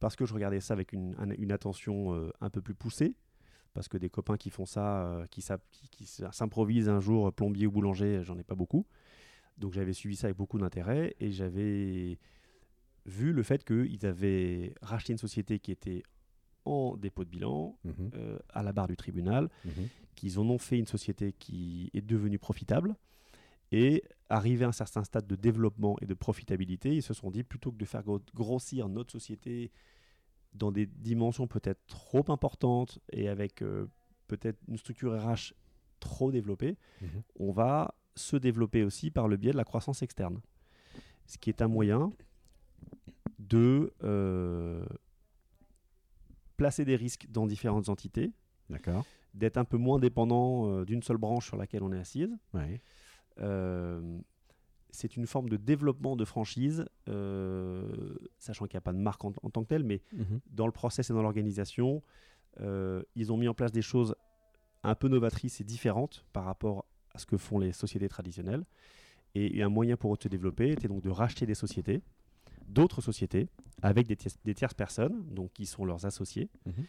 Parce 0.00 0.16
que 0.16 0.24
je 0.24 0.32
regardais 0.32 0.60
ça 0.60 0.72
avec 0.72 0.94
une, 0.94 1.14
un- 1.18 1.32
une 1.36 1.52
attention 1.52 2.14
euh, 2.14 2.30
un 2.40 2.48
peu 2.48 2.62
plus 2.62 2.74
poussée. 2.74 3.14
Parce 3.74 3.88
que 3.88 3.96
des 3.98 4.10
copains 4.10 4.36
qui 4.36 4.50
font 4.50 4.66
ça, 4.66 5.04
euh, 5.06 5.26
qui, 5.26 5.42
qui- 5.70 5.88
qui 5.90 6.06
s'improvisent 6.06 6.88
un 6.88 7.00
jour 7.00 7.32
plombier 7.32 7.66
ou 7.66 7.70
boulanger, 7.70 8.22
j'en 8.24 8.38
ai 8.38 8.42
pas 8.42 8.54
beaucoup. 8.54 8.86
Donc 9.58 9.72
j'avais 9.72 9.92
suivi 9.92 10.16
ça 10.16 10.26
avec 10.28 10.36
beaucoup 10.36 10.58
d'intérêt 10.58 11.14
et 11.20 11.30
j'avais 11.30 12.18
vu 13.06 13.32
le 13.32 13.42
fait 13.42 13.64
qu'ils 13.64 14.04
avaient 14.06 14.74
racheté 14.82 15.12
une 15.12 15.18
société 15.18 15.58
qui 15.58 15.72
était 15.72 16.02
en 16.64 16.96
dépôt 16.96 17.24
de 17.24 17.30
bilan, 17.30 17.76
Mhm, 17.84 18.10
euh, 18.14 18.38
à 18.50 18.62
la 18.62 18.72
barre 18.72 18.88
du 18.88 18.96
tribunal, 18.96 19.48
mhm. 19.64 19.88
qu'ils 20.14 20.38
en 20.38 20.48
ont 20.48 20.58
fait 20.58 20.78
une 20.78 20.86
société 20.86 21.32
qui 21.32 21.90
est 21.94 22.00
devenue 22.02 22.38
profitable. 22.38 22.94
Et 23.70 24.02
arrivé 24.30 24.64
à 24.64 24.68
un 24.68 24.72
certain 24.72 25.04
stade 25.04 25.26
de 25.26 25.36
développement 25.36 25.96
et 26.00 26.06
de 26.06 26.14
profitabilité, 26.14 26.94
ils 26.94 27.02
se 27.02 27.14
sont 27.14 27.30
dit 27.30 27.42
plutôt 27.42 27.70
que 27.70 27.76
de 27.78 27.84
faire 27.84 28.02
gro- 28.02 28.20
grossir 28.34 28.88
notre 28.88 29.12
société 29.12 29.70
dans 30.54 30.72
des 30.72 30.86
dimensions 30.86 31.46
peut-être 31.46 31.80
trop 31.86 32.24
importantes 32.30 32.98
et 33.12 33.28
avec 33.28 33.62
euh, 33.62 33.86
peut-être 34.26 34.58
une 34.68 34.76
structure 34.78 35.12
RH 35.12 35.54
trop 36.00 36.30
développée, 36.32 36.76
Mhm. 37.00 37.22
on 37.38 37.52
va 37.52 37.94
se 38.16 38.36
développer 38.36 38.82
aussi 38.84 39.10
par 39.10 39.28
le 39.28 39.36
biais 39.36 39.52
de 39.52 39.56
la 39.56 39.64
croissance 39.64 40.02
externe. 40.02 40.40
Ce 41.26 41.38
qui 41.38 41.50
est 41.50 41.62
un 41.62 41.68
moyen 41.68 42.12
de 43.38 43.92
euh, 44.02 44.84
placer 46.56 46.84
des 46.84 46.96
risques 46.96 47.26
dans 47.30 47.46
différentes 47.46 47.88
entités, 47.88 48.32
d'être 49.34 49.56
un 49.58 49.64
peu 49.64 49.76
moins 49.76 49.98
dépendant 49.98 50.68
euh, 50.70 50.84
d'une 50.84 51.02
seule 51.02 51.16
branche 51.18 51.46
sur 51.46 51.56
laquelle 51.56 51.82
on 51.82 51.92
est 51.92 51.98
assise. 51.98 52.36
Ouais. 52.54 52.80
Euh, 53.40 54.18
c'est 54.90 55.16
une 55.16 55.26
forme 55.26 55.48
de 55.48 55.56
développement 55.56 56.16
de 56.16 56.24
franchise, 56.24 56.86
euh, 57.08 58.14
sachant 58.38 58.66
qu'il 58.66 58.76
n'y 58.76 58.78
a 58.78 58.82
pas 58.82 58.92
de 58.92 58.98
marque 58.98 59.24
en, 59.24 59.32
en 59.42 59.50
tant 59.50 59.62
que 59.62 59.68
telle, 59.68 59.84
mais 59.84 60.00
Mhm. 60.12 60.40
dans 60.50 60.66
le 60.66 60.72
process 60.72 61.10
et 61.10 61.12
dans 61.12 61.22
l'organisation, 61.22 62.02
euh, 62.60 63.02
ils 63.14 63.32
ont 63.32 63.36
mis 63.36 63.48
en 63.48 63.54
place 63.54 63.72
des 63.72 63.82
choses 63.82 64.14
un 64.82 64.94
peu 64.94 65.08
novatrices 65.08 65.60
et 65.60 65.64
différentes 65.64 66.24
par 66.32 66.44
rapport 66.44 66.86
à 67.14 67.18
ce 67.18 67.26
que 67.26 67.36
font 67.36 67.58
les 67.58 67.72
sociétés 67.72 68.08
traditionnelles. 68.08 68.64
Et, 69.34 69.58
et 69.58 69.62
un 69.62 69.68
moyen 69.68 69.96
pour 69.96 70.14
eux 70.14 70.16
de 70.16 70.22
se 70.22 70.28
développer 70.28 70.70
était 70.72 70.88
donc 70.88 71.02
de 71.02 71.10
racheter 71.10 71.44
des 71.46 71.54
sociétés, 71.54 72.02
d'autres 72.66 73.00
sociétés, 73.02 73.48
avec 73.82 74.06
des, 74.06 74.16
tierces 74.54 74.74
personnes, 74.74 75.24
donc 75.34 75.52
qui 75.52 75.66
sont 75.66 75.84
leurs 75.84 76.06
associés, 76.06 76.48
Mhm. 76.66 76.84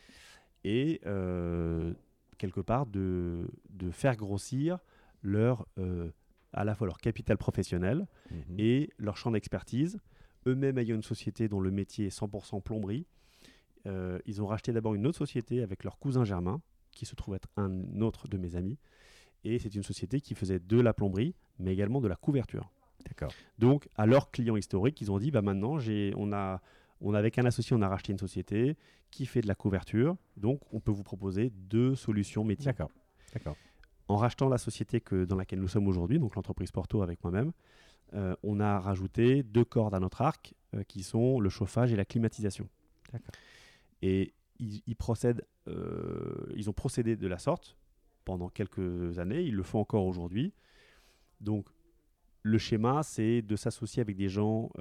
et 0.63 1.01
euh, 1.06 1.94
quelque 2.38 2.62
part 2.62 2.86
de, 2.86 3.48
de 3.70 3.91
faire 3.91 4.15
grossir 4.15 4.79
leur, 5.22 5.68
euh, 5.77 6.10
à 6.53 6.63
la 6.63 6.75
fois 6.75 6.88
leur 6.88 6.98
capital 7.00 7.38
professionnel 7.38 8.08
Mhm. 8.32 8.56
et 8.58 8.89
leur 8.98 9.18
champ 9.18 9.32
d'expertise. 9.32 10.00
Eux-mêmes 10.48 10.77
ayant 10.77 10.96
une 10.96 11.03
société 11.03 11.48
dont 11.48 11.60
le 11.60 11.72
métier 11.72 12.08
est 12.08 12.10
100% 12.18 12.62
plomberie, 12.62 13.06
euh, 13.86 14.20
ils 14.25 14.41
ont 14.41 14.46
racheté 14.48 14.72
d'abord 14.74 14.94
une 14.96 15.06
autre 15.08 15.18
société 15.18 15.62
avec 15.62 15.84
leur 15.84 16.00
cousin 16.00 16.24
Germain, 16.24 16.62
qui 16.91 17.06
se 17.06 17.15
trouve 17.15 17.36
être 17.36 17.50
un 17.58 18.01
autre 18.01 18.27
de 18.27 18.38
mes 18.38 18.56
amis. 18.56 18.77
Et 19.44 19.58
c'est 19.60 19.74
une 19.75 19.84
société 19.84 20.20
qui 20.22 20.36
faisait 20.36 20.60
de 20.60 20.79
la 20.82 20.94
plomberie, 20.94 21.34
mais 21.60 21.72
également 21.72 22.01
de 22.01 22.08
la 22.08 22.15
couverture. 22.15 22.72
D'accord. 23.08 23.32
Donc, 23.58 23.88
à 23.96 24.06
leurs 24.06 24.32
clients 24.32 24.58
historiques, 24.58 25.00
ils 25.01 25.12
ont 25.12 25.18
dit 25.20 25.32
bah 25.32 25.41
maintenant, 25.41 25.79
j'ai, 25.79 26.13
on 26.18 26.34
a, 26.34 26.62
on 27.00 27.13
a, 27.13 27.20
avec 27.20 27.38
un 27.38 27.46
associé, 27.46 27.75
on 27.75 27.82
a 27.82 27.88
racheté 27.88 28.12
une 28.12 28.18
société 28.20 28.75
qui 29.12 29.25
fait 29.25 29.39
de 29.41 29.48
la 29.48 29.56
couverture. 29.56 30.18
Donc, 30.36 30.60
on 30.74 30.82
peut 30.82 30.91
vous 30.91 31.03
proposer 31.03 31.51
deux 31.51 31.96
solutions 31.96 32.44
métiers. 32.44 32.65
D'accord. 32.65 32.91
D'accord. 33.34 33.56
En 34.09 34.15
rachetant 34.15 34.49
la 34.49 34.57
société 34.57 34.99
que, 35.01 35.23
dans 35.23 35.35
laquelle 35.35 35.59
nous 35.59 35.67
sommes 35.67 35.87
aujourd'hui, 35.87 36.17
donc 36.17 36.35
l'entreprise 36.35 36.71
Porto 36.71 37.03
avec 37.03 37.23
moi-même, 37.23 37.51
euh, 38.15 38.35
on 38.41 38.59
a 38.59 38.79
rajouté 38.79 39.43
deux 39.43 39.63
cordes 39.63 39.93
à 39.93 39.99
notre 39.99 40.23
arc 40.23 40.55
euh, 40.73 40.83
qui 40.83 41.03
sont 41.03 41.39
le 41.39 41.49
chauffage 41.49 41.93
et 41.93 41.95
la 41.95 42.05
climatisation. 42.05 42.67
Et 44.01 44.33
ils, 44.57 44.81
ils 44.87 44.95
procèdent, 44.95 45.45
euh, 45.67 46.51
ils 46.55 46.71
ont 46.71 46.73
procédé 46.73 47.15
de 47.15 47.27
la 47.27 47.37
sorte 47.37 47.77
pendant 48.25 48.49
quelques 48.49 49.19
années, 49.19 49.43
ils 49.43 49.55
le 49.55 49.61
font 49.61 49.79
encore 49.79 50.07
aujourd'hui. 50.07 50.53
Donc, 51.39 51.67
le 52.41 52.57
schéma, 52.57 53.03
c'est 53.03 53.43
de 53.43 53.55
s'associer 53.55 54.01
avec 54.01 54.17
des 54.17 54.27
gens 54.27 54.71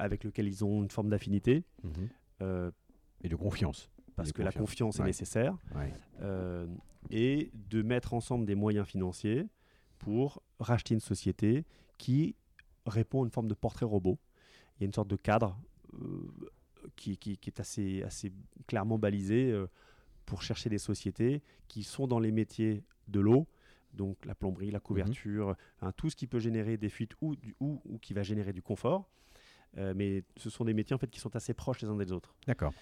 avec 0.00 0.24
lesquels 0.24 0.48
ils 0.48 0.64
ont 0.64 0.82
une 0.82 0.90
forme 0.90 1.08
d'affinité, 1.08 1.62
Mhm. 1.84 2.72
Et 3.22 3.28
de 3.28 3.36
confiance. 3.36 3.88
Parce 4.16 4.32
que 4.32 4.42
la 4.42 4.52
confiance. 4.52 4.96
est 4.96 5.00
Ouais. 5.00 5.06
nécessaire. 5.06 5.56
Ouais. 5.74 5.92
euh, 6.20 6.66
et 7.10 7.50
de 7.68 7.82
mettre 7.82 8.14
ensemble 8.14 8.46
des 8.46 8.54
moyens 8.54 8.86
financiers 8.86 9.46
pour 9.98 10.42
racheter 10.58 10.94
une 10.94 11.00
société 11.00 11.64
qui 11.98 12.34
répond 12.86 13.22
à 13.22 13.24
une 13.26 13.30
forme 13.30 13.48
de 13.48 13.54
portrait 13.54 13.84
robot. 13.86 14.18
Il 14.76 14.82
y 14.82 14.84
a 14.84 14.86
une 14.86 14.92
sorte 14.92 15.08
de 15.08 15.16
cadre 15.16 15.58
euh, 16.00 16.30
qui, 16.96 17.16
qui- 17.18 17.36
qui 17.36 17.50
est 17.50 17.60
assez, 17.60 18.02
assez 18.02 18.32
clairement 18.66 18.98
balisé 18.98 19.50
euh, 19.52 19.66
pour 20.26 20.42
chercher 20.42 20.70
des 20.70 20.78
sociétés 20.78 21.42
qui 21.68 21.82
sont 21.82 22.06
dans 22.06 22.18
les 22.18 22.32
métiers 22.32 22.82
de 23.08 23.20
l'eau, 23.20 23.46
donc 23.92 24.24
la 24.24 24.34
plomberie, 24.34 24.70
la 24.70 24.80
couverture, 24.80 25.54
hein, 25.82 25.92
tout 25.92 26.08
ce 26.10 26.16
qui 26.16 26.26
peut 26.26 26.38
générer 26.40 26.76
des 26.78 26.88
fuites 26.88 27.12
ou, 27.20 27.36
du- 27.36 27.54
ou, 27.60 27.80
ou 27.84 27.98
qui 27.98 28.14
va 28.14 28.22
générer 28.22 28.52
du 28.54 28.62
confort. 28.62 29.08
Euh, 29.76 29.92
mais 29.96 30.22
ce 30.36 30.50
sont 30.50 30.64
des 30.64 30.74
métiers 30.74 30.94
en 30.94 30.98
fait 30.98 31.10
qui 31.10 31.18
sont 31.20 31.34
assez 31.34 31.52
proches 31.54 31.82
les 31.82 31.88
uns 31.88 31.96
des 31.96 32.12
autres. 32.12 32.34
D'accord. 32.46 32.72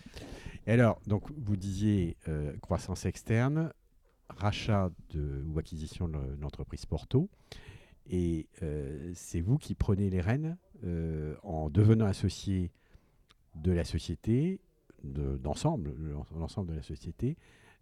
Et 0.66 0.72
alors, 0.72 1.00
donc, 1.06 1.30
vous 1.36 1.56
disiez 1.56 2.16
euh, 2.28 2.54
croissance 2.58 3.06
externe, 3.06 3.72
rachat 4.28 4.90
de, 5.10 5.42
ou 5.46 5.58
acquisition 5.58 6.08
de 6.08 6.18
l'entreprise 6.40 6.84
Porto. 6.86 7.28
Et 8.10 8.46
euh, 8.62 9.12
c'est 9.14 9.40
vous 9.40 9.58
qui 9.58 9.74
prenez 9.74 10.10
les 10.10 10.20
rênes 10.20 10.58
euh, 10.84 11.34
en 11.42 11.70
devenant 11.70 12.06
associé 12.06 12.70
de 13.54 13.72
la 13.72 13.84
société, 13.84 14.60
de- 15.04 15.36
d'ensemble, 15.36 15.94
l'en- 15.98 16.26
l'ensemble 16.38 16.70
de 16.70 16.76
la 16.76 16.82
société, 16.82 17.36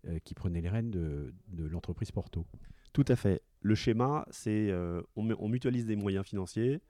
euh, 0.07 0.19
qui 0.23 0.35
prenez 0.35 0.61
les 0.61 0.69
rênes 0.69 0.91
de, 0.91 1.33
de 1.49 1.65
l'entreprise 1.65 2.13
Porto. 2.13 2.47
Tout 2.93 3.05
à 3.09 3.17
fait. 3.17 3.43
Le 3.63 3.75
schéma, 3.75 4.27
c'est 4.31 4.73
on, 5.17 5.31
on 5.39 5.49
mutualise 5.49 5.87
des 5.87 5.97
moyens 5.97 6.25
financiers, 6.27 6.81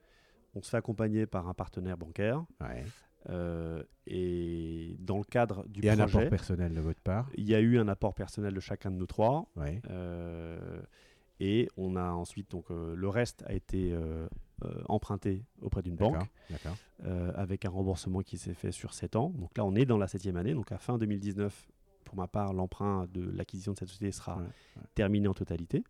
on 0.55 0.63
se 0.63 0.71
fait 0.71 0.77
accompagner 0.77 1.27
par 1.27 1.49
un 1.49 1.55
partenaire 1.55 1.97
bancaire, 1.97 2.45
Ouais. 2.61 2.85
euh, 3.29 3.83
et 4.07 4.97
dans 5.01 5.19
le 5.19 5.25
cadre 5.25 5.67
du 5.69 5.81
Et 5.85 5.91
un 5.91 5.95
apport 5.99 6.09
projet, 6.11 6.29
personnel 6.31 6.75
de 6.75 6.81
votre 6.81 7.01
part. 7.01 7.29
il 7.37 7.49
y 7.49 7.55
a 7.55 7.61
eu 7.61 7.79
un 7.79 7.89
apport 7.89 8.15
personnel 8.15 8.55
de 8.55 8.61
chacun 8.61 8.91
de 8.91 8.97
nous 8.97 9.07
trois, 9.07 9.49
Ouais. 9.57 9.81
euh, 9.91 10.81
et 11.39 11.69
on 11.77 11.97
a 11.97 12.11
ensuite 12.11 12.51
donc 12.51 12.71
euh, 12.71 12.95
le 12.95 13.09
reste 13.09 13.45
a 13.47 13.53
été 13.55 13.97
emprunté 14.89 15.45
auprès 15.63 15.81
d'une 15.83 15.97
banque 15.97 16.23
avec 17.35 17.65
un 17.65 17.71
remboursement 17.71 18.21
qui 18.21 18.37
s'est 18.37 18.53
fait 18.55 18.73
sur 18.73 18.93
7 18.93 19.17
ans. 19.17 19.31
Donc 19.31 19.57
là, 19.57 19.65
on 19.65 19.75
est 19.75 19.87
dans 19.87 19.97
la 19.97 20.07
septième 20.07 20.37
année. 20.37 20.53
Donc 20.53 20.71
à 20.71 20.77
fin 20.79 20.99
2019, 20.99 21.69
pour 22.05 22.15
ma 22.17 22.27
part, 22.27 22.53
l'emprunt 22.53 23.07
de 23.15 23.23
l'acquisition 23.31 23.73
de 23.73 23.79
cette 23.79 23.89
société 23.89 24.13
sera 24.13 24.37
Ouais, 24.37 24.45
terminé 24.95 25.29
en 25.29 25.33
totalité. 25.35 25.83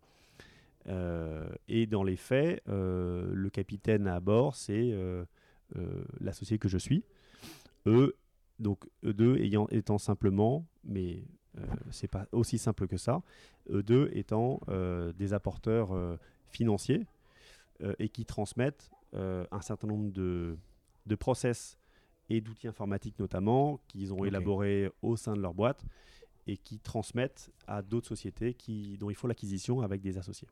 Euh, 0.87 1.49
et 1.67 1.85
dans 1.85 2.03
les 2.03 2.15
faits, 2.15 2.63
euh, 2.67 3.31
le 3.33 3.49
capitaine 3.49 4.07
à 4.07 4.19
bord, 4.19 4.55
c'est 4.55 4.91
euh, 4.91 5.25
l'associé 6.19 6.57
que 6.57 6.67
je 6.67 6.77
suis. 6.77 7.03
Eux, 7.85 8.15
donc 8.59 8.85
eux 9.03 9.13
deux 9.13 9.37
ayant, 9.37 9.67
étant 9.69 9.97
simplement, 9.97 10.65
mais 10.83 11.23
euh, 11.57 11.65
c'est 11.89 12.07
pas 12.07 12.27
aussi 12.31 12.57
simple 12.57 12.87
que 12.87 12.97
ça, 12.97 13.21
eux 13.69 13.83
deux 13.83 14.09
étant 14.13 14.61
euh, 14.69 15.11
des 15.13 15.33
apporteurs 15.33 15.91
euh, 15.91 16.17
financiers 16.49 17.05
et 17.97 18.09
qui 18.09 18.25
transmettent 18.25 18.91
un 19.13 19.61
certain 19.61 19.87
nombre 19.87 20.11
de, 20.11 20.55
de 21.07 21.15
process 21.15 21.79
et 22.29 22.39
d'outils 22.39 22.67
informatiques 22.67 23.17
notamment 23.17 23.79
qu'ils 23.87 24.13
ont 24.13 24.23
élaborés 24.23 24.91
au 25.01 25.15
sein 25.15 25.33
de 25.33 25.41
leur 25.41 25.55
boîte 25.55 25.83
et 26.47 26.57
qui 26.57 26.79
transmettent 26.79 27.51
à 27.67 27.81
d'autres 27.81 28.07
sociétés 28.07 28.53
qui, 28.53 28.97
dont 28.97 29.09
il 29.09 29.15
faut 29.15 29.27
l'acquisition 29.27 29.81
avec 29.81 30.01
des 30.01 30.17
associés. 30.17 30.47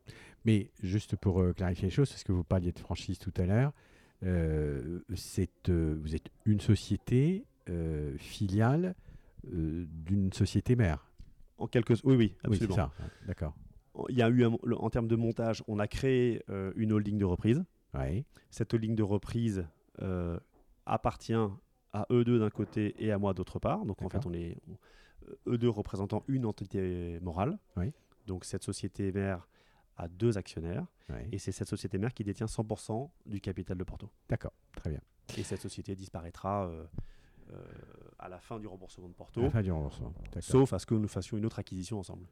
Mais 0.46 0.70
juste 0.84 1.16
pour 1.16 1.42
euh, 1.42 1.54
clarifier 1.54 1.86
les 1.86 1.92
choses, 1.94 2.10
parce 2.10 2.24
que 2.24 2.32
vous 2.32 2.44
parliez 2.44 2.72
de 2.72 2.80
franchise 2.80 3.18
tout 3.20 3.34
à 3.38 3.46
l'heure, 3.46 3.74
euh, 4.24 5.00
euh, 5.70 5.96
vous 6.02 6.16
êtes 6.16 6.30
une 6.46 6.60
société 6.60 7.46
filiale 8.18 8.96
d'une 9.44 10.34
société 10.34 10.76
mère. 10.76 11.06
En 11.58 11.68
quelques... 11.68 11.92
Oui, 12.04 12.16
oui, 12.16 12.16
Oui, 12.16 12.34
absolument. 12.44 12.70
c'est 12.76 12.82
ça. 12.82 12.92
D'accord. 13.28 13.56
Il 14.10 14.16
y 14.18 14.22
a 14.22 14.30
eu, 14.30 14.44
un- 14.46 14.58
en 14.78 14.90
termes 14.90 15.08
de 15.08 15.16
montage, 15.16 15.64
on 15.68 15.78
a 15.80 15.88
créé 15.88 16.42
une 16.76 16.92
holding 16.94 17.18
de 17.18 17.26
reprise. 17.26 17.64
Ouais. 17.94 18.26
Cette 18.50 18.74
holding 18.74 18.96
de 18.96 19.04
reprise 19.04 19.66
appartient 20.86 21.34
à 21.94 22.06
eux 22.12 22.24
deux 22.24 22.40
d'un 22.40 22.50
côté 22.50 22.96
et 23.00 23.12
à 23.12 23.18
moi 23.18 23.34
d'autre 23.34 23.60
part. 23.60 23.86
Donc 23.86 24.02
en 24.02 24.10
fait, 24.10 24.26
on 24.26 24.34
est 24.34 24.58
on- 24.70 24.78
eux 25.48 25.58
deux 25.58 25.70
représentant 25.70 26.24
une 26.28 26.46
entité 26.46 27.20
morale. 27.22 27.58
Oui. 27.78 27.92
Donc 28.28 28.46
cette 28.46 28.64
société 28.64 29.12
mère 29.12 29.48
a 29.98 30.08
deux 30.08 30.38
actionnaires. 30.38 30.86
Et 31.32 31.40
c'est 31.40 31.52
cette 31.52 31.68
société 31.68 31.98
mère 31.98 32.14
qui 32.14 32.24
détient 32.24 32.46
100% 32.46 33.10
du 33.26 33.42
capital 33.42 33.78
de 33.78 33.84
Porto. 33.84 34.10
D'accord, 34.30 34.54
très 34.76 34.92
bien. 34.92 35.02
Et 35.38 35.44
cette 35.44 35.60
société 35.62 35.96
disparaîtra 35.96 36.68
euh, 36.68 36.86
euh, 37.52 37.56
à 38.20 38.30
la 38.30 38.40
fin 38.40 38.60
du 38.60 38.68
remboursement 38.68 39.08
de 39.10 39.14
Porto, 39.14 39.42
À 39.42 39.44
la 39.46 39.50
fin 39.50 39.62
du 39.64 39.72
remboursement. 39.72 40.14
Sauf 40.40 40.72
à 40.74 40.78
ce 40.80 40.86
que 40.86 40.94
nous 40.94 41.08
fassions 41.08 41.36
une 41.38 41.46
autre 41.48 41.58
acquisition 41.60 41.98
ensemble. 42.00 42.26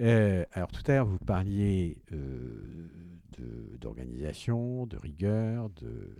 Euh, 0.00 0.44
alors 0.52 0.70
tout 0.70 0.82
à 0.90 0.94
l'heure, 0.94 1.06
vous 1.06 1.18
parliez 1.18 1.96
euh, 2.12 2.88
de- 3.38 3.76
d'organisation, 3.78 4.86
de, 4.86 4.96
rigueur, 4.98 5.70
de- 5.70 6.14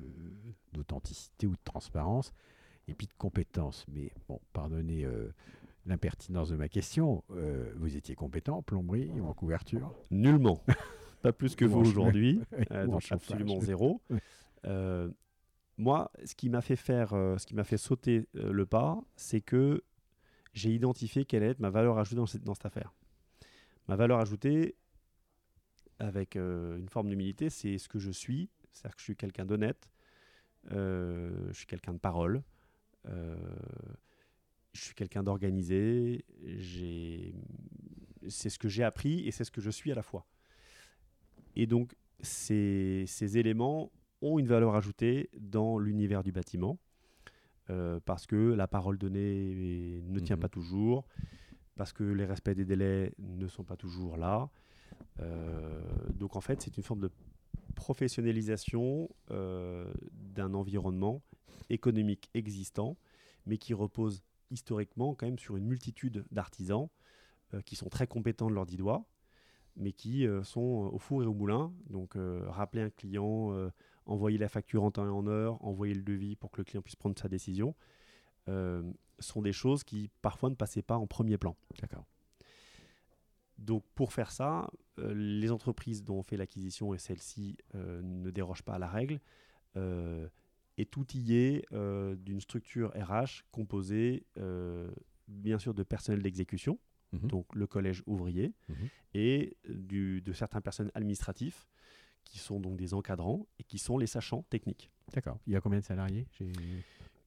d'authenticité 0.72 1.46
ou 1.46 1.52
de 1.52 1.60
transparence, 1.64 2.32
et 2.88 2.94
puis 2.94 3.06
de 3.06 3.12
compétences. 3.18 3.84
Mais 3.88 4.12
bon, 4.28 4.40
pardonnez 4.52 5.04
euh, 5.04 5.32
l'impertinence 5.86 6.50
de 6.50 6.56
ma 6.56 6.68
question. 6.68 7.24
euh, 7.30 7.72
vous 7.76 7.96
étiez 7.96 8.14
compétent 8.14 8.58
en 8.58 8.62
plomberie 8.62 9.10
ou 9.14 9.26
en 9.26 9.34
couverture? 9.34 9.92
Nullement. 10.10 10.62
Pas 11.22 11.32
plus 11.32 11.56
que 11.56 11.64
Ou 11.64 11.70
vous 11.70 11.80
aujourd'hui. 11.80 12.40
Euh, 12.72 12.86
donc 12.86 13.04
absolument 13.10 13.60
zéro. 13.60 14.02
Moi, 15.78 16.10
ce 16.24 16.34
qui 16.34 16.48
m'a 16.48 16.62
fait 16.62 16.76
faire, 16.76 17.12
euh, 17.12 17.36
ce 17.36 17.46
qui 17.46 17.54
m'a 17.54 17.64
fait 17.64 17.76
sauter 17.76 18.26
le 18.32 18.64
pas, 18.64 18.98
c'est 19.14 19.42
que 19.42 19.84
j'ai 20.54 20.70
identifié 20.70 21.26
quelle 21.26 21.42
est 21.42 21.60
ma 21.60 21.68
valeur 21.68 21.98
ajoutée 21.98 22.16
dans 22.16 22.26
cette, 22.26 22.44
dans 22.44 22.54
cette 22.54 22.64
affaire. 22.64 22.94
Ma 23.86 23.94
valeur 23.94 24.18
ajoutée, 24.18 24.74
avec 25.98 26.34
une 26.36 26.88
forme 26.88 27.08
d'humilité, 27.10 27.50
c'est 27.50 27.76
ce 27.76 27.88
que 27.88 27.98
je 27.98 28.10
suis. 28.10 28.48
C'est-à-dire 28.72 28.96
que 28.96 29.00
je 29.00 29.04
suis 29.04 29.16
quelqu'un 29.16 29.44
d'honnête, 29.44 29.90
je 30.70 31.50
suis 31.52 31.66
quelqu'un 31.66 31.92
de 31.92 31.98
parole, 31.98 32.42
je 33.06 34.80
suis 34.80 34.94
quelqu'un 34.94 35.22
d'organisé. 35.22 36.24
C'est 38.28 38.50
ce 38.50 38.58
que 38.58 38.68
j'ai 38.68 38.82
appris 38.84 39.26
et 39.26 39.30
c'est 39.30 39.44
ce 39.44 39.50
que 39.50 39.60
je 39.60 39.70
suis 39.70 39.92
à 39.92 39.94
la 39.94 40.02
fois. 40.02 40.26
Et 41.54 41.66
donc, 41.66 41.94
ces, 42.20 43.04
ces 43.06 43.38
éléments 43.38 43.90
ont 44.22 44.38
une 44.38 44.46
valeur 44.46 44.74
ajoutée 44.74 45.30
dans 45.38 45.78
l'univers 45.78 46.22
du 46.22 46.32
bâtiment, 46.32 46.78
euh, 47.70 48.00
parce 48.04 48.26
que 48.26 48.36
la 48.54 48.66
parole 48.66 48.98
donnée 48.98 50.02
ne 50.08 50.18
tient 50.20 50.36
Mhm. 50.36 50.40
pas 50.42 50.48
toujours, 50.48 51.06
parce 51.76 51.92
que 51.92 52.04
les 52.04 52.24
respects 52.24 52.50
des 52.50 52.64
délais 52.64 53.12
ne 53.18 53.46
sont 53.46 53.64
pas 53.64 53.76
toujours 53.76 54.16
là. 54.16 54.48
Euh, 55.20 55.80
donc, 56.14 56.36
en 56.36 56.40
fait, 56.40 56.60
c'est 56.62 56.76
une 56.76 56.82
forme 56.82 57.00
de 57.00 57.10
professionnalisation 57.74 59.08
euh, 59.30 59.92
d'un 60.12 60.54
environnement 60.54 61.22
économique 61.70 62.30
existant, 62.34 62.96
mais 63.46 63.58
qui 63.58 63.74
repose 63.74 64.22
historiquement 64.50 65.14
quand 65.14 65.26
même 65.26 65.38
sur 65.38 65.56
une 65.56 65.66
multitude 65.66 66.24
d'artisans 66.30 66.88
euh, 67.54 67.60
qui 67.62 67.76
sont 67.76 67.88
très 67.88 68.06
compétents 68.06 68.48
de 68.48 68.54
leurs 68.54 68.66
dix 68.66 68.76
doigts, 68.76 69.04
mais 69.76 69.92
qui 69.92 70.26
euh, 70.26 70.42
sont 70.42 70.90
au 70.92 70.98
four 70.98 71.22
et 71.22 71.26
au 71.26 71.34
moulin. 71.34 71.72
Donc, 71.90 72.16
euh, 72.16 72.44
rappeler 72.48 72.82
un 72.82 72.90
client, 72.90 73.52
euh, 73.52 73.70
envoyer 74.06 74.38
la 74.38 74.48
facture 74.48 74.84
en 74.84 74.90
temps 74.90 75.06
et 75.06 75.10
en 75.10 75.26
heure, 75.26 75.62
envoyer 75.64 75.94
le 75.94 76.02
devis 76.02 76.36
pour 76.36 76.50
que 76.50 76.58
le 76.58 76.64
client 76.64 76.82
puisse 76.82 76.96
prendre 76.96 77.18
sa 77.18 77.28
décision, 77.28 77.74
euh, 78.48 78.82
sont 79.18 79.42
des 79.42 79.52
choses 79.52 79.82
qui 79.84 80.10
parfois 80.22 80.50
ne 80.50 80.54
passaient 80.54 80.82
pas 80.82 80.96
en 80.96 81.06
premier 81.06 81.38
plan. 81.38 81.56
D'accord. 81.80 82.06
Donc, 83.58 83.84
pour 83.94 84.12
faire 84.12 84.30
ça, 84.30 84.70
euh, 84.98 85.14
les 85.14 85.50
entreprises 85.50 86.04
dont 86.04 86.18
on 86.18 86.22
fait 86.22 86.36
l'acquisition 86.36 86.94
et 86.94 86.98
celles-ci 86.98 87.56
euh, 87.74 88.02
ne 88.02 88.30
dérogent 88.30 88.62
pas 88.62 88.74
à 88.74 88.78
la 88.78 88.88
règle, 88.88 89.20
euh, 89.76 90.28
est 90.78 90.96
outillé 90.96 91.64
euh, 91.72 92.14
d'une 92.16 92.40
structure 92.40 92.90
RH 92.94 93.42
composée 93.50 94.24
euh, 94.38 94.90
bien 95.28 95.58
sûr 95.58 95.74
de 95.74 95.82
personnel 95.82 96.22
d'exécution, 96.22 96.78
Mhm. 97.12 97.28
donc 97.28 97.54
le 97.54 97.66
collège 97.66 98.02
ouvrier, 98.06 98.52
Mhm. 98.68 98.76
et 99.14 99.56
du, 99.68 100.20
de 100.22 100.32
certains 100.32 100.60
personnels 100.60 100.92
administratifs 100.94 101.66
qui 102.24 102.38
sont 102.38 102.58
donc 102.60 102.76
des 102.76 102.92
encadrants 102.94 103.46
et 103.58 103.64
qui 103.64 103.78
sont 103.78 103.96
les 103.98 104.06
sachants 104.08 104.42
techniques. 104.50 104.90
D'accord. 105.14 105.38
Il 105.46 105.52
y 105.52 105.56
a 105.56 105.60
combien 105.60 105.78
de 105.78 105.84
salariés 105.84 106.26
chez 106.32 106.50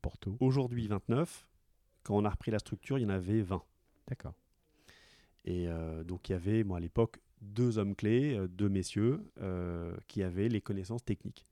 Porto? 0.02 0.36
Aujourd'hui 0.42 0.88
29, 0.88 1.48
quand 2.04 2.18
on 2.18 2.26
a 2.26 2.30
repris 2.30 2.52
la 2.52 2.60
structure, 2.60 2.98
il 3.00 3.04
y 3.04 3.06
en 3.06 3.10
avait 3.10 3.42
20. 3.42 3.64
D'accord. 4.08 4.34
Et 5.46 5.68
euh, 5.70 6.04
donc 6.04 6.28
il 6.30 6.34
y 6.34 6.36
avait, 6.36 6.64
moi 6.64 6.78
à 6.78 6.80
l'époque, 6.82 7.20
deux 7.42 7.78
hommes 7.78 7.96
clés, 7.96 8.36
euh, 8.36 8.48
deux 8.48 8.68
messieurs, 8.70 9.24
euh, 9.40 9.96
qui 10.08 10.22
avaient 10.24 10.50
les 10.50 10.62
connaissances 10.62 11.04
techniques. 11.06 11.46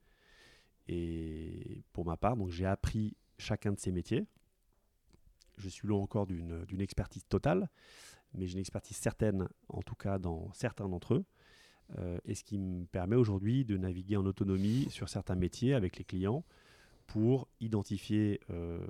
Et 0.87 1.83
pour 1.93 2.05
ma 2.05 2.17
part, 2.17 2.37
donc 2.37 2.49
j'ai 2.49 2.65
appris 2.65 3.15
chacun 3.37 3.71
de 3.73 3.79
ces 3.79 3.91
métiers. 3.91 4.25
Je 5.57 5.69
suis 5.69 5.87
loin 5.87 5.99
encore 5.99 6.27
d'une 6.27 6.81
expertise 6.81 7.25
totale, 7.27 7.69
mais 8.33 8.45
j'ai 8.47 8.53
une 8.53 8.59
expertise 8.59 8.97
certaine, 8.97 9.47
en 9.69 9.81
tout 9.81 9.95
cas 9.95 10.19
dans 10.19 10.51
certains 10.53 10.87
d'entre 10.87 11.15
eux. 11.15 11.25
Euh, 11.97 12.19
et 12.25 12.35
ce 12.35 12.43
qui 12.43 12.57
me 12.57 12.85
permet 12.85 13.15
aujourd'hui 13.15 13.63
de 13.65 13.77
naviguer 13.77 14.17
en 14.17 14.25
autonomie 14.25 14.87
sur 14.89 15.07
certains 15.09 15.35
métiers 15.35 15.73
avec 15.73 15.97
les 15.97 16.03
clients 16.03 16.43
pour 17.07 17.47
identifier 17.61 18.41
euh, 18.49 18.85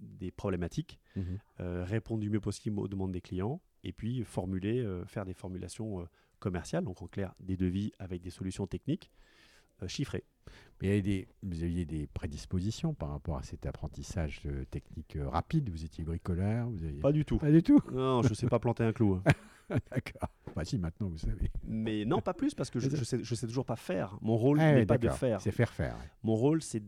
des 0.00 0.32
problématiques 0.32 0.98
Mhm. 1.14 1.38
euh, 1.60 1.84
répondre 1.84 2.20
du 2.20 2.28
mieux 2.28 2.40
possible 2.40 2.80
aux 2.80 2.88
demandes 2.88 3.12
des 3.12 3.20
clients 3.20 3.60
et 3.84 3.92
puis 3.92 4.24
formuler, 4.24 4.84
faire 5.06 5.24
des 5.24 5.32
formulations 5.32 6.06
commerciales, 6.38 6.84
donc 6.84 7.00
en 7.00 7.06
clair 7.06 7.34
des 7.40 7.56
devis 7.56 7.92
avec 7.98 8.20
des 8.20 8.28
solutions 8.30 8.66
techniques 8.66 9.10
chiffrées. 9.86 10.24
Mais 10.80 10.86
il 10.86 10.90
y 10.90 10.92
avait 10.92 11.02
des, 11.02 11.28
vous 11.42 11.62
aviez 11.62 11.84
des 11.84 12.06
prédispositions 12.06 12.94
par 12.94 13.10
rapport 13.10 13.36
à 13.36 13.42
cet 13.42 13.66
apprentissage 13.66 14.40
euh, 14.46 14.64
technique 14.70 15.16
euh, 15.16 15.28
rapide. 15.28 15.68
Vous 15.70 15.84
étiez 15.84 16.04
bricoleur, 16.04 16.68
vous 16.70 16.84
aviez... 16.84 17.00
Pas 17.00 17.12
du 17.12 17.24
tout. 17.24 17.38
Pas 17.38 17.50
du 17.50 17.62
tout. 17.62 17.80
Non, 17.92 18.22
je 18.22 18.32
sais 18.34 18.46
pas 18.46 18.58
planter 18.58 18.84
un 18.84 18.92
clou. 18.92 19.20
hein. 19.24 19.30
D'accord. 19.90 20.28
Bah 20.56 20.64
si, 20.64 20.78
maintenant 20.78 21.08
vous 21.08 21.18
savez. 21.18 21.50
Mais 21.64 22.04
non, 22.04 22.20
pas 22.20 22.34
plus 22.34 22.54
parce 22.54 22.70
que 22.70 22.80
je, 22.80 22.90
je 22.90 23.04
sais, 23.04 23.22
je 23.22 23.34
sais 23.34 23.46
toujours 23.46 23.64
pas 23.66 23.76
faire. 23.76 24.18
Mon 24.20 24.36
rôle 24.36 24.58
Ah, 24.60 24.72
n'est 24.74 24.86
pas 24.86 24.98
de 24.98 25.08
faire. 25.10 25.40
C'est 25.40 25.52
faire 25.52 25.70
faire. 25.72 25.96
Mon 26.24 26.34
rôle, 26.34 26.60
c'est 26.62 26.82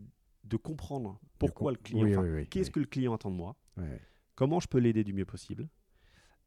de 0.44 0.56
comprendre 0.56 1.20
pourquoi 1.38 1.70
De 1.72 1.76
le 1.76 1.82
client. 1.82 2.02
oui, 2.04 2.16
enfin, 2.16 2.22
oui, 2.26 2.34
oui, 2.40 2.46
Qu'est-ce 2.48 2.68
oui. 2.70 2.72
que 2.72 2.80
le 2.80 2.86
client 2.86 3.14
attend 3.14 3.30
de 3.30 3.36
moi. 3.36 3.56
Comment 4.34 4.58
je 4.58 4.66
peux 4.66 4.78
l'aider 4.78 5.04
du 5.04 5.12
mieux 5.12 5.24
possible 5.26 5.68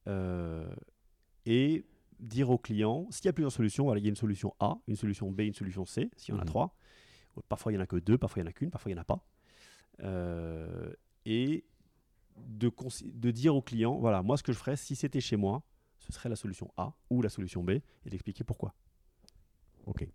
Euh, 0.08 0.68
Et 1.46 1.86
dire 2.20 2.50
au 2.50 2.58
client, 2.58 3.08
s'il 3.12 3.26
y 3.26 3.30
a 3.30 3.34
plusieurs 3.34 3.52
solutions, 3.52 3.86
voilà, 3.86 4.00
il 4.00 4.04
y 4.04 4.08
a 4.08 4.10
une 4.10 4.16
solution 4.16 4.54
A, 4.60 4.78
une 4.88 4.96
solution 4.96 5.32
B, 5.32 5.42
une 5.42 5.54
solution 5.54 5.86
C, 5.86 6.10
s'il 6.18 6.34
y 6.34 6.38
en 6.38 6.40
a 6.40 6.44
Mhm. 6.44 6.48
trois. 6.48 6.76
Parfois, 7.50 7.72
il 7.72 7.76
n'y 7.76 7.80
en 7.80 7.84
a 7.84 7.88
que 7.88 7.98
deux, 7.98 8.18
parfois, 8.18 8.42
il 8.42 8.44
n'y 8.44 8.48
en 8.48 8.52
a 8.52 8.54
qu'une, 8.54 8.70
parfois, 8.70 8.92
il 8.92 8.96
n'y 8.96 9.00
en 9.00 9.02
a 9.02 9.06
pas. 9.06 9.26
Euh, 10.02 10.94
et 11.26 11.66
de, 12.38 13.32
dire 13.32 13.56
au 13.56 13.62
client, 13.62 13.98
voilà, 13.98 14.22
moi, 14.22 14.38
ce 14.38 14.44
que 14.44 14.52
je 14.52 14.58
ferais, 14.58 14.76
si 14.76 14.96
c'était 14.96 15.22
chez 15.22 15.36
moi, 15.38 15.64
ce 16.00 16.12
serait 16.12 16.30
la 16.30 16.36
solution 16.36 16.72
A 16.78 16.94
ou 17.10 17.22
la 17.22 17.30
solution 17.30 17.64
B, 17.64 17.72
et 17.72 18.10
d'expliquer 18.10 18.44
pourquoi. 18.44 18.74
Ok. 19.86 20.08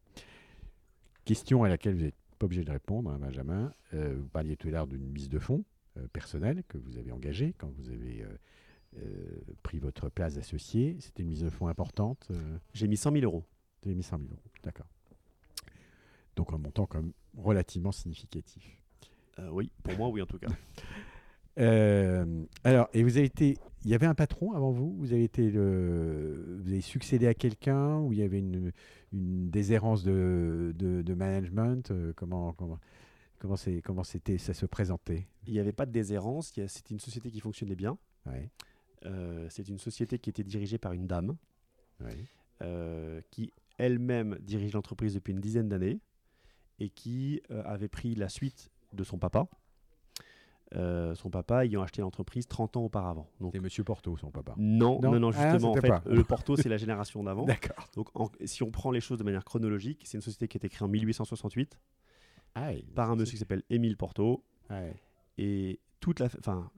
Question 1.25 1.65
à 1.65 1.69
laquelle 1.69 1.95
vous 1.95 2.03
n'êtes 2.03 2.15
pas 2.39 2.47
obligé 2.47 2.65
de 2.65 2.71
répondre, 2.71 3.11
hein, 3.11 3.19
Benjamin. 3.19 3.73
Euh, 3.95 4.17
vous 4.19 4.29
parliez 4.29 4.57
tout 4.57 4.69
à 4.69 4.71
l'heure 4.73 4.87
d'une 4.87 5.07
mise 5.07 5.29
de 5.29 5.39
fonds 5.39 5.65
euh, 5.97 6.07
personnelle 6.13 6.65
que 6.69 6.79
vous 6.79 6.97
avez 6.99 7.13
engagée 7.13 7.55
quand 7.59 7.71
vous 7.71 7.91
avez 7.91 8.25
euh, 8.97 9.41
pris 9.63 9.79
votre 9.79 10.09
place 10.09 10.35
d'associé. 10.35 10.97
C'était 11.01 11.23
une 11.23 11.29
mise 11.29 11.43
de 11.43 11.51
fonds 11.51 11.69
importante. 11.69 12.27
euh, 12.31 12.59
J'ai 12.75 12.89
mis 12.89 12.97
100 12.97 13.13
000 13.13 13.25
euros. 13.25 13.45
vous 13.83 13.89
avez 13.89 13.97
mis 13.97 14.03
100 14.03 14.19
000 14.19 14.31
euros. 14.31 14.43
D'accord. 14.65 14.87
Donc 16.37 16.53
un 16.53 16.59
montant 16.59 16.87
quand 16.87 17.03
même 17.03 17.13
relativement 17.37 17.93
significatif. 17.93 18.65
Euh, 19.39 19.49
oui, 19.51 19.71
pour 19.83 19.97
moi, 19.97 20.09
oui, 20.09 20.23
en 20.23 20.27
tout 20.27 20.39
cas. 20.39 20.49
Euh, 21.59 22.45
alors, 22.65 22.89
et 22.95 23.03
vous 23.03 23.17
avez 23.17 23.27
été. 23.27 23.59
Il 23.85 23.91
y 23.91 23.95
avait 23.95 24.07
un 24.07 24.15
patron 24.15 24.53
avant 24.53 24.71
vous? 24.71 24.97
Vous 24.99 25.13
avez 25.13 25.25
été 25.25 25.51
le. 25.51 26.59
Vous 26.63 26.71
avez 26.71 26.81
succédé 26.81 27.27
à 27.27 27.35
quelqu'un 27.35 27.99
ou 27.99 28.13
il 28.13 28.21
y 28.21 28.23
avait 28.23 28.39
une, 28.39 28.73
une 29.13 29.51
déshérence 29.51 30.05
de, 30.05 30.73
de, 30.79 31.03
de 31.03 31.15
management? 31.15 31.91
Euh, 31.91 32.13
Comment 32.15 32.53
comment 32.53 32.79
comment 33.41 33.57
c'est 33.57 33.83
comment 33.83 34.05
c'était 34.05 34.39
ça 34.39 34.55
se 34.55 34.65
présentait? 34.65 35.27
Il 35.47 35.53
n'y 35.53 35.59
avait 35.59 35.73
pas 35.73 35.87
de 35.87 35.93
déshérence, 35.93 36.53
c'était 36.69 36.95
une 36.95 37.01
société 37.01 37.31
qui 37.31 37.41
fonctionnait 37.41 37.77
bien. 37.77 37.99
Ouais, 38.27 38.49
Euh, 39.07 39.47
c'est 39.51 39.69
une 39.69 39.79
société 39.79 40.19
qui 40.19 40.31
était 40.31 40.45
dirigée 40.45 40.79
par 40.79 40.93
une 40.93 41.07
dame. 41.09 41.37
ouais. 42.01 43.23
qui 43.31 43.53
elle-même 43.77 44.39
dirige 44.41 44.73
l'entreprise 44.75 45.15
depuis 45.15 45.33
une 45.33 45.41
dizaine 45.41 45.69
d'années 45.69 45.99
et 46.81 46.89
qui 46.91 47.41
euh, 47.51 47.63
avait 47.65 47.89
pris 47.89 48.15
la 48.15 48.29
suite 48.29 48.71
de 48.93 49.05
son 49.05 49.19
papa. 49.19 49.47
Euh, 50.77 51.17
son 51.17 51.31
papa 51.31 51.65
ayant 51.67 51.83
acheté 51.83 52.01
l'entreprise 52.01 52.47
30 52.47 52.77
ans 52.77 52.85
auparavant. 52.85 53.29
Donc, 53.41 53.53
C'était 53.53 53.63
Monsieur 53.65 53.83
Porto, 53.83 54.17
son 54.17 54.31
papa. 54.31 54.55
non, 54.57 55.01
Non. 55.03 55.11
non, 55.13 55.19
non, 55.21 55.31
Ah, 55.35 55.51
justement, 55.53 55.73
en 55.73 55.75
fait, 55.75 55.89
pas. 55.89 56.03
le 56.07 56.23
Porto, 56.23 56.55
c'est 56.57 56.69
la 56.69 56.77
génération 56.77 57.25
d'avant. 57.25 57.45
D'accord. 57.75 57.89
Donc, 57.97 58.09
en- 58.15 58.31
si 58.45 58.63
on 58.63 58.71
prend 58.71 58.93
les 58.93 59.01
choses 59.01 59.19
de 59.19 59.25
manière 59.25 59.45
chronologique, 59.45 60.03
c'est 60.05 60.17
une 60.19 60.23
société 60.23 60.47
qui 60.47 60.57
a 60.57 60.59
été 60.59 60.69
créée 60.69 60.85
en 60.87 60.89
1868 60.89 61.77
Ah, 62.55 62.71
oui, 62.73 62.85
par 62.95 63.11
un 63.11 63.15
c'est- 63.15 63.21
monsieur 63.21 63.33
qui 63.33 63.39
s'appelle 63.39 63.63
Émile 63.69 63.97
Porto. 63.97 64.45
Et 65.39 65.81
toute 65.99 66.21
la, 66.21 66.27
enfin, 66.39 66.71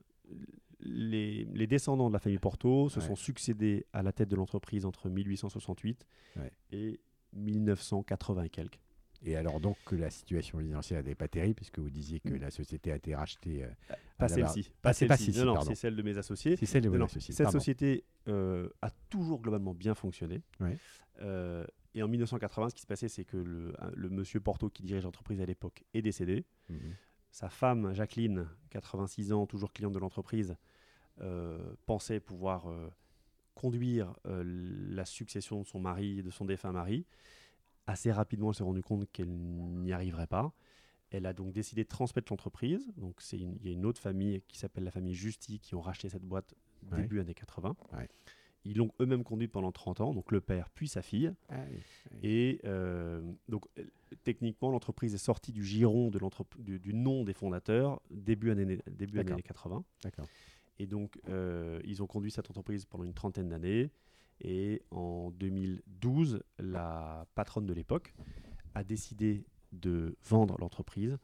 les, 0.79 1.45
les 1.53 1.67
descendants 1.67 2.07
de 2.07 2.13
la 2.13 2.19
famille 2.19 2.39
Porto 2.39 2.89
se 2.89 2.99
sont 2.99 3.15
succédés 3.15 3.85
à 3.93 4.01
la 4.01 4.11
tête 4.11 4.27
de 4.29 4.35
l'entreprise 4.35 4.85
entre 4.85 5.07
1868 5.09 6.07
Ouais. 6.37 6.51
et 6.71 6.99
1980 7.33 8.43
et 8.43 8.49
quelques. 8.49 8.79
Et 9.25 9.35
alors 9.37 9.59
donc 9.59 9.77
la 9.91 10.09
situation 10.09 10.59
financière 10.59 11.01
n'est 11.03 11.15
pas 11.15 11.27
terrible 11.27 11.55
puisque 11.55 11.79
vous 11.79 11.89
disiez 11.89 12.19
que 12.19 12.33
la 12.33 12.51
société 12.51 12.91
a 12.91 12.95
été 12.95 13.15
rachetée. 13.15 13.63
Euh, 13.63 13.69
pas 14.17 14.27
celle-ci. 14.27 14.71
Pas, 14.81 14.89
pas 14.89 14.93
celle-ci. 14.93 15.31
Non, 15.39 15.55
non, 15.55 15.61
c'est 15.61 15.75
celle 15.75 15.95
de 15.95 16.01
mes 16.01 16.17
associés. 16.17 16.57
C'est 16.57 16.65
celle 16.65 16.83
de 16.83 16.89
vos 16.89 17.01
associés. 17.01 17.33
Cette 17.33 17.51
société 17.51 18.03
euh, 18.27 18.69
a 18.81 18.89
toujours 19.09 19.41
globalement 19.41 19.73
bien 19.73 19.95
fonctionné. 19.95 20.41
Euh, 21.21 21.65
et 21.95 22.03
en 22.03 22.07
1980, 22.07 22.69
ce 22.69 22.75
qui 22.75 22.81
se 22.81 22.87
passait, 22.87 23.07
c'est 23.07 23.23
que 23.23 23.37
le, 23.37 23.73
le, 23.93 24.09
monsieur 24.09 24.39
Porto 24.39 24.69
qui 24.69 24.81
dirige 24.81 25.03
l'entreprise 25.03 25.39
à 25.39 25.45
l'époque 25.45 25.83
est 25.93 26.01
décédé. 26.01 26.45
Mhm. 26.69 26.79
Sa 27.31 27.49
femme, 27.49 27.93
Jacqueline, 27.93 28.47
86 28.71 29.31
ans, 29.31 29.45
toujours 29.45 29.71
cliente 29.71 29.93
de 29.93 29.99
l'entreprise, 29.99 30.55
pensait 31.85 32.19
pouvoir 32.19 32.67
conduire 33.55 34.13
la 34.25 35.05
succession 35.05 35.61
de 35.61 35.67
son 35.67 35.79
mari, 35.79 36.21
de 36.21 36.29
son 36.29 36.45
défunt 36.45 36.71
mari. 36.71 37.05
Assez 37.87 38.11
rapidement, 38.11 38.49
elle 38.49 38.55
s'est 38.55 38.63
rendue 38.63 38.83
compte 38.83 39.11
qu'elle 39.11 39.29
n'y 39.29 39.91
arriverait 39.91 40.27
pas. 40.27 40.53
Elle 41.11 41.25
a 41.25 41.33
donc 41.33 41.51
décidé 41.51 41.83
de 41.83 41.89
transmettre 41.89 42.31
l'entreprise. 42.31 42.91
Donc, 42.97 43.21
il 43.33 43.63
y 43.63 43.69
a 43.69 43.71
une 43.71 43.85
autre 43.85 44.01
famille 44.01 44.41
qui 44.47 44.57
s'appelle 44.57 44.83
la 44.83 44.91
famille 44.91 45.13
Justy 45.13 45.59
qui 45.59 45.75
ont 45.75 45.81
racheté 45.81 46.09
cette 46.09 46.23
boîte 46.23 46.55
début 46.81 47.19
années 47.19 47.33
80. 47.33 47.75
Ils 48.65 48.77
l'ont 48.77 48.91
eux-mêmes 49.01 49.25
conduite 49.25 49.51
pendant 49.51 49.73
30 49.73 49.99
ans, 49.99 50.13
donc 50.13 50.31
le 50.31 50.39
père 50.39 50.69
puis 50.69 50.87
sa 50.87 51.01
fille. 51.01 51.33
Ah 51.49 51.65
Et 52.21 52.61
euh, 52.63 53.21
donc, 53.49 53.65
techniquement, 54.23 54.69
l'entreprise 54.69 55.13
est 55.13 55.17
sortie 55.17 55.51
du 55.51 55.65
giron 55.65 56.09
de 56.09 56.19
du, 56.59 56.79
du, 56.79 56.93
nom 56.93 57.25
des 57.25 57.33
fondateurs 57.33 58.01
début 58.09 58.51
années, 58.51 58.79
début 58.87 59.19
années 59.19 59.41
80. 59.41 59.83
Et 60.79 60.87
donc, 60.87 61.19
euh, 61.29 61.81
ils 61.83 62.01
ont 62.01 62.07
conduit 62.07 62.31
cette 62.31 62.49
entreprise 62.49 62.85
pendant 62.85 63.03
une 63.03 63.13
trentaine 63.13 63.49
d'années. 63.49 63.89
Et 64.43 64.81
en 64.91 65.31
2012, 65.31 66.43
la 66.59 67.25
patronne 67.33 67.65
de 67.65 67.73
l'époque 67.73 68.13
a 68.75 68.83
décidé 68.83 69.45
de 69.71 70.15
vendre 70.23 70.57
l'entreprise 70.59 71.17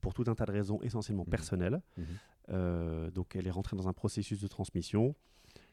pour 0.00 0.14
tout 0.14 0.24
un 0.28 0.34
tas 0.34 0.44
de 0.44 0.52
raisons 0.52 0.80
essentiellement 0.82 1.24
mhm. 1.24 1.30
personnelles. 1.30 1.82
Mhm. 1.96 2.04
Euh, 2.50 3.10
donc 3.10 3.34
elle 3.34 3.46
est 3.46 3.50
rentrée 3.50 3.76
dans 3.76 3.88
un 3.88 3.92
processus 3.92 4.40
de 4.40 4.46
transmission 4.46 5.16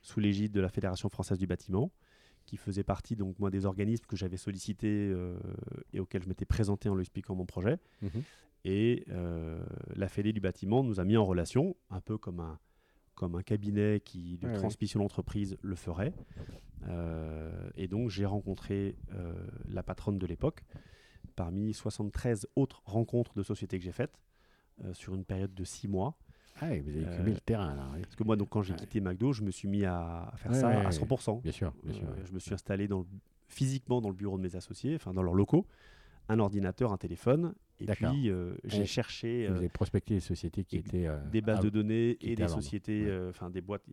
sous 0.01 0.19
l'égide 0.19 0.51
de 0.51 0.61
la 0.61 0.69
Fédération 0.69 1.09
française 1.09 1.37
du 1.37 1.45
bâtiment, 1.45 1.91
qui 2.45 2.57
faisait 2.57 2.83
partie 2.83 3.15
donc 3.15 3.37
moi 3.37 3.51
des 3.51 3.65
organismes 3.65 4.05
que 4.05 4.15
j'avais 4.15 4.37
sollicités 4.37 5.11
euh, 5.11 5.37
et 5.93 5.99
auxquels 5.99 6.23
je 6.23 6.27
m'étais 6.27 6.45
présenté 6.45 6.89
en 6.89 6.95
lui 6.95 7.01
expliquant 7.01 7.35
mon 7.35 7.45
projet. 7.45 7.79
Mhm. 8.01 8.23
Et 8.65 9.03
euh, 9.09 9.61
la 9.95 10.07
Fédé 10.07 10.31
du 10.31 10.39
bâtiment 10.39 10.83
nous 10.83 10.99
a 10.99 11.03
mis 11.03 11.17
en 11.17 11.25
relation, 11.25 11.75
un 11.89 11.99
peu 11.99 12.17
comme 12.17 12.39
un, 12.39 12.59
comme 13.15 13.35
un 13.35 13.43
cabinet 13.43 14.01
qui, 14.03 14.37
de 14.37 14.53
transmission 14.53 14.99
d'entreprise 14.99 15.57
le 15.61 15.75
ferait. 15.75 16.13
Euh, 16.87 17.69
et 17.75 17.87
donc 17.87 18.09
j'ai 18.09 18.25
rencontré 18.25 18.95
euh, 19.13 19.33
la 19.69 19.83
patronne 19.83 20.19
de 20.19 20.25
l'époque 20.27 20.65
parmi 21.35 21.73
73 21.73 22.47
autres 22.55 22.81
rencontres 22.85 23.33
de 23.35 23.43
sociétés 23.43 23.79
que 23.79 23.85
j'ai 23.85 23.93
faites 23.93 24.19
euh, 24.83 24.93
sur 24.93 25.15
une 25.15 25.23
période 25.23 25.53
de 25.53 25.63
6 25.63 25.87
mois. 25.87 26.17
Ah, 26.59 26.67
vous 26.67 26.89
avez 26.89 27.03
cumulé 27.03 27.33
le 27.33 27.39
terrain 27.39 27.73
là. 27.73 27.89
Parce 28.01 28.15
que 28.15 28.23
moi, 28.23 28.35
donc, 28.35 28.49
quand 28.49 28.61
j'ai 28.61 28.75
quitté 28.75 29.01
McDo, 29.01 29.33
je 29.33 29.41
me 29.41 29.49
suis 29.49 29.67
mis 29.67 29.85
à, 29.85 30.31
faire 30.35 30.53
ça 30.53 30.69
à 30.69 30.89
100%. 30.89 31.41
Bien 31.41 31.51
sûr, 31.51 31.73
bien 31.83 31.93
sûr. 31.93 32.07
je 32.23 32.31
me 32.31 32.39
suis 32.39 32.53
installé 32.53 32.87
dans 32.87 33.05
physiquement 33.47 34.01
dans 34.01 34.09
le 34.09 34.15
bureau 34.15 34.37
de 34.37 34.43
mes 34.43 34.55
associés, 34.55 34.95
enfin 34.95 35.13
dans 35.13 35.23
leurs 35.23 35.33
locaux, 35.33 35.65
un 36.29 36.39
ordinateur, 36.39 36.91
un 36.91 36.97
téléphone, 36.97 37.53
et 37.79 37.85
puis 37.85 38.31
j'ai 38.65 38.85
cherché. 38.85 39.47
vous 39.47 39.57
avez 39.57 39.69
prospecté 39.69 40.15
les 40.15 40.19
sociétés 40.19 40.63
qui 40.63 40.77
étaient 40.77 41.07
des 41.31 41.41
bases 41.41 41.61
de 41.61 41.69
données 41.69 42.17
et 42.21 42.35
des 42.35 42.47
sociétés, 42.47 43.11
enfin 43.29 43.49
des 43.49 43.61
boîtes, 43.61 43.83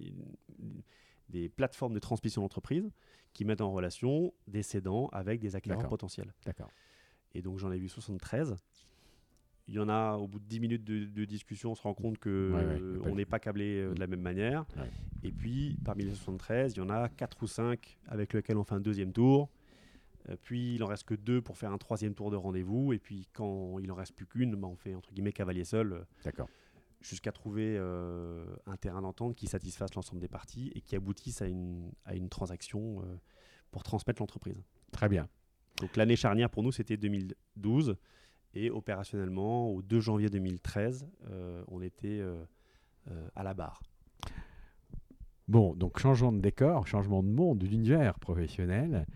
des 1.28 1.48
plateformes 1.48 1.94
de 1.94 1.98
transmission 1.98 2.42
d'entreprise 2.42 2.90
qui 3.32 3.44
mettent 3.44 3.60
en 3.60 3.72
relation 3.72 4.32
des 4.48 4.62
cédants 4.62 5.08
avec 5.12 5.40
des 5.40 5.56
acquéreurs 5.56 5.88
potentiels. 5.88 6.34
D'accord. 6.44 6.70
Et 7.34 7.42
donc 7.42 7.58
j'en 7.58 7.70
ai 7.70 7.78
vu 7.78 7.88
73. 7.88 8.56
Il 9.68 9.74
y 9.74 9.78
en 9.78 9.88
a, 9.88 10.16
au 10.16 10.26
bout 10.26 10.40
de 10.40 10.44
10 10.46 10.58
minutes 10.58 10.84
de, 10.84 11.24
discussion, 11.24 11.70
on 11.70 11.74
se 11.76 11.82
rend 11.82 11.94
compte 11.94 12.18
que 12.18 12.98
on 13.04 13.14
n'est 13.14 13.24
pas 13.24 13.38
câblé 13.38 13.76
euh, 13.76 13.94
de 13.94 14.00
la 14.00 14.08
même 14.08 14.20
manière. 14.20 14.64
Et 15.22 15.30
puis, 15.30 15.78
parmi 15.84 16.02
les 16.02 16.10
73, 16.10 16.72
il 16.74 16.78
y 16.78 16.80
en 16.80 16.90
a 16.90 17.08
4 17.08 17.42
ou 17.42 17.46
5 17.46 17.98
avec 18.08 18.32
lesquels 18.32 18.56
on 18.56 18.64
fait 18.64 18.74
un 18.74 18.80
deuxième 18.80 19.12
tour. 19.12 19.48
Euh, 20.28 20.36
puis, 20.42 20.74
il 20.74 20.82
en 20.82 20.86
reste 20.86 21.04
que 21.04 21.14
deux 21.14 21.40
pour 21.40 21.56
faire 21.56 21.72
un 21.72 21.78
troisième 21.78 22.14
tour 22.14 22.30
de 22.30 22.36
rendez-vous. 22.36 22.92
Et 22.92 22.98
puis, 22.98 23.28
quand 23.32 23.78
il 23.78 23.90
en 23.90 23.94
reste 23.94 24.14
plus 24.14 24.26
qu'une, 24.26 24.54
bah, 24.56 24.68
on 24.68 24.76
fait 24.76 24.94
entre 24.94 25.12
guillemets 25.12 25.32
cavalier 25.32 25.64
seul. 25.64 26.04
D'accord 26.24 26.48
jusqu'à 27.00 27.32
trouver 27.32 27.76
euh, 27.78 28.44
un 28.66 28.76
terrain 28.76 29.02
d'entente 29.02 29.34
qui 29.34 29.46
satisfasse 29.46 29.94
l'ensemble 29.94 30.20
des 30.20 30.28
parties 30.28 30.70
et 30.74 30.80
qui 30.80 30.96
aboutisse 30.96 31.42
à 31.42 31.46
une, 31.46 31.90
à 32.04 32.14
une 32.14 32.28
transaction 32.28 33.00
euh, 33.00 33.16
pour 33.70 33.82
transmettre 33.82 34.20
l'entreprise. 34.20 34.62
Très 34.92 35.08
bien. 35.08 35.28
Donc 35.80 35.96
l'année 35.96 36.16
charnière 36.16 36.50
pour 36.50 36.62
nous, 36.62 36.72
c'était 36.72 36.96
2012 36.96 37.96
et 38.54 38.70
opérationnellement, 38.70 39.70
au 39.70 39.80
2 39.80 40.00
janvier 40.00 40.28
2013, 40.28 41.06
euh, 41.30 41.64
on 41.68 41.80
était 41.80 42.22
à 43.34 43.42
la 43.42 43.54
barre. 43.54 43.80
Bon, 45.48 45.74
donc 45.74 45.98
changement 45.98 46.32
de 46.32 46.40
décor, 46.40 46.86
changement 46.86 47.22
de 47.22 47.28
monde, 47.28 47.58
d'univers 47.58 48.18
professionnel. 48.20 49.06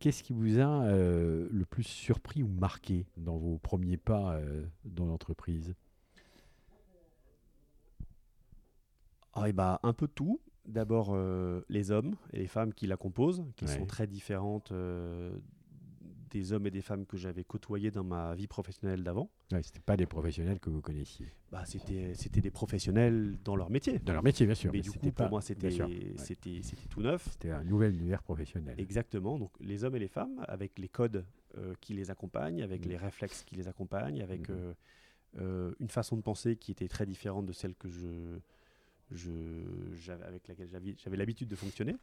Qu'est-ce 0.00 0.22
qui 0.22 0.32
vous 0.32 0.58
a 0.58 0.90
le 0.90 1.64
plus 1.68 1.84
surpris 1.84 2.42
ou 2.42 2.48
marqué 2.48 3.06
dans 3.16 3.36
vos 3.36 3.58
premiers 3.58 3.98
pas 3.98 4.40
dans 4.84 5.06
l'entreprise? 5.06 5.74
Ah, 9.34 9.48
et 9.48 9.52
bah, 9.52 9.80
Un 9.82 9.92
peu 9.92 10.08
tout. 10.08 10.40
D'abord, 10.66 11.10
euh, 11.12 11.64
les 11.68 11.90
hommes 11.90 12.14
et 12.32 12.38
les 12.38 12.46
femmes 12.46 12.74
qui 12.74 12.86
la 12.86 12.96
composent, 12.96 13.44
qui 13.56 13.66
sont 13.66 13.86
très 13.86 14.06
différentes 14.06 14.72
euh, 14.72 15.32
des 16.30 16.52
hommes 16.52 16.66
et 16.66 16.70
des 16.70 16.82
femmes 16.82 17.06
que 17.06 17.16
j'avais 17.16 17.44
côtoyés 17.44 17.90
dans 17.90 18.04
ma 18.04 18.34
vie 18.34 18.46
professionnelle 18.46 19.02
d'avant. 19.02 19.30
Ouais, 19.52 19.62
c'était 19.62 19.80
pas 19.80 19.96
des 19.96 20.06
professionnels 20.06 20.60
que 20.60 20.70
vous 20.70 20.80
connaissiez. 20.80 21.26
Bah, 21.50 21.64
c'était, 21.64 22.14
c'était 22.14 22.40
des 22.40 22.50
professionnels 22.50 23.36
dans 23.44 23.56
leur 23.56 23.70
métier. 23.70 23.98
Dans 23.98 24.12
leur 24.12 24.22
métier, 24.22 24.46
bien 24.46 24.54
sûr. 24.54 24.72
Mais, 24.72 24.80
du 24.80 24.90
coup, 24.92 25.10
pour 25.10 25.28
moi, 25.28 25.40
c'était, 25.40 25.70
c'était, 26.16 26.60
tout 26.88 27.02
neuf. 27.02 27.28
C'était 27.32 27.50
un 27.50 27.64
nouvel 27.64 27.94
univers 27.94 28.22
professionnel. 28.22 28.74
Exactement. 28.78 29.38
Donc, 29.38 29.50
les 29.60 29.84
hommes 29.84 29.96
et 29.96 30.00
les 30.00 30.08
femmes, 30.08 30.44
avec 30.48 30.78
les 30.78 30.88
codes 30.88 31.24
euh, 31.58 31.74
qui 31.80 31.94
les 31.94 32.10
accompagnent, 32.10 32.62
avec 32.62 32.86
mm. 32.86 32.88
les 32.88 32.96
réflexes 32.96 33.42
qui 33.44 33.56
les 33.56 33.68
accompagnent, 33.68 34.22
avec 34.22 34.48
mm. 34.48 35.72
une 35.80 35.88
façon 35.88 36.16
de 36.16 36.22
penser 36.22 36.56
qui 36.56 36.72
était 36.72 36.88
très 36.88 37.06
différente 37.06 37.46
de 37.46 37.52
celle 37.52 37.74
que 37.74 37.88
je 37.88 38.38
je, 39.12 40.12
avec 40.24 40.48
laquelle 40.48 40.68
j'avais 40.68 41.16
l'habitude 41.16 41.48
de 41.48 41.56
fonctionner. 41.56 41.96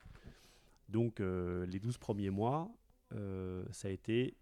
Donc 0.89 1.19
euh, 1.19 1.65
les 1.65 1.79
12 1.79 1.97
premiers 1.97 2.29
mois, 2.29 2.69
euh, 3.13 3.63
ça 3.71 3.87
a 3.87 3.91
été 3.91 4.35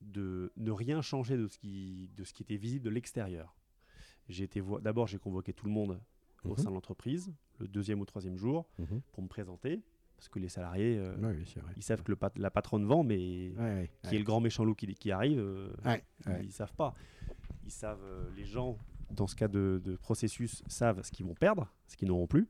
de 0.00 0.52
ne 0.56 0.70
rien 0.70 1.02
changer 1.02 1.36
de 1.36 1.48
ce 1.48 1.58
qui, 1.58 2.10
de 2.16 2.24
ce 2.24 2.32
qui 2.32 2.42
était 2.42 2.56
visible 2.56 2.84
de 2.84 2.90
l'extérieur. 2.90 3.56
D'abord, 4.82 5.06
j'ai 5.06 5.18
convoqué 5.18 5.52
tout 5.52 5.66
le 5.66 5.72
monde 5.72 6.00
au 6.44 6.50
mhm. 6.50 6.56
sein 6.56 6.70
de 6.70 6.74
l'entreprise, 6.74 7.32
le 7.58 7.66
deuxième 7.66 8.00
ou 8.00 8.04
troisième 8.04 8.36
jour, 8.36 8.68
mhm. 8.78 9.00
pour 9.12 9.22
me 9.22 9.28
présenter. 9.28 9.82
Parce 10.16 10.28
que 10.28 10.40
les 10.40 10.48
salariés, 10.48 10.98
euh, 10.98 11.34
ils 11.76 11.82
savent 11.82 12.02
que 12.02 12.10
le 12.10 12.18
la 12.36 12.50
patronne 12.50 12.84
vend, 12.84 13.04
mais 13.04 13.52
qui 14.02 14.16
est 14.16 14.18
le 14.18 14.24
grand 14.24 14.40
méchant 14.40 14.64
loup 14.64 14.74
qui, 14.74 14.92
qui 14.94 15.12
arrive, 15.12 15.38
ils 16.26 16.46
ne 16.46 16.50
savent 16.50 16.74
pas. 16.74 16.94
Ils 17.64 17.70
savent, 17.70 18.04
les 18.36 18.44
gens 18.44 18.78
dans 19.10 19.26
ce 19.26 19.36
cas 19.36 19.48
de, 19.48 19.98
processus, 20.00 20.62
savent 20.66 21.02
ce 21.02 21.10
qu'ils 21.10 21.26
vont 21.26 21.34
perdre, 21.34 21.72
ce 21.86 21.96
qu'ils 21.96 22.08
n'auront 22.08 22.26
plus, 22.26 22.48